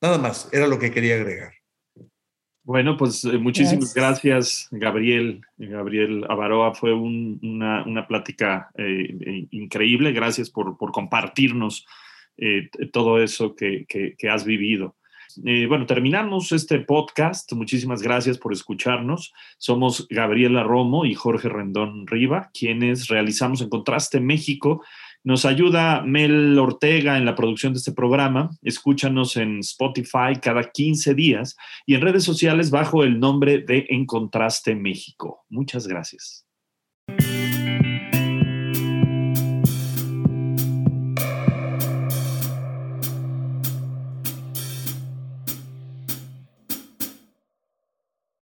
Nada 0.00 0.16
más, 0.16 0.48
era 0.52 0.66
lo 0.66 0.78
que 0.78 0.90
quería 0.90 1.16
agregar. 1.16 1.57
Bueno, 2.68 2.98
pues 2.98 3.24
eh, 3.24 3.38
muchísimas 3.38 3.94
gracias. 3.94 4.68
Gabriel. 4.70 5.40
Gabriel 5.56 6.26
Avaroa. 6.28 6.74
Fue 6.74 6.92
una, 6.92 7.82
una, 7.86 8.06
plática 8.06 8.68
eh, 8.76 9.46
increíble. 9.52 10.12
Gracias 10.12 10.50
por, 10.50 10.76
por 10.76 10.92
compartirnos 10.92 11.86
eh, 12.36 12.68
todo 12.92 13.22
eso 13.22 13.56
que, 13.56 13.86
has 14.30 14.44
vivido. 14.44 14.96
Eh, 15.46 15.64
bueno, 15.66 15.86
terminamos 15.86 16.52
este 16.52 16.78
podcast. 16.80 17.50
Muchísimas 17.54 18.02
gracias 18.02 18.36
por 18.36 18.52
escucharnos. 18.52 19.32
Somos 19.56 20.06
Gabriela 20.10 20.62
Romo 20.62 21.06
y 21.06 21.14
Jorge 21.14 21.48
Rendón 21.48 22.06
Riva, 22.06 22.50
quienes 22.52 23.08
realizamos 23.08 23.62
en 23.62 23.70
Contraste 23.70 24.20
México. 24.20 24.84
Nos 25.24 25.44
ayuda 25.44 26.02
Mel 26.02 26.58
Ortega 26.58 27.18
en 27.18 27.24
la 27.24 27.34
producción 27.34 27.72
de 27.72 27.78
este 27.78 27.92
programa. 27.92 28.50
Escúchanos 28.62 29.36
en 29.36 29.58
Spotify 29.60 30.38
cada 30.40 30.70
15 30.70 31.14
días 31.14 31.56
y 31.86 31.94
en 31.94 32.00
redes 32.00 32.24
sociales 32.24 32.70
bajo 32.70 33.04
el 33.04 33.18
nombre 33.18 33.58
de 33.58 33.86
En 33.90 34.06
Contraste 34.06 34.74
México. 34.74 35.44
Muchas 35.48 35.86
gracias. 35.86 36.46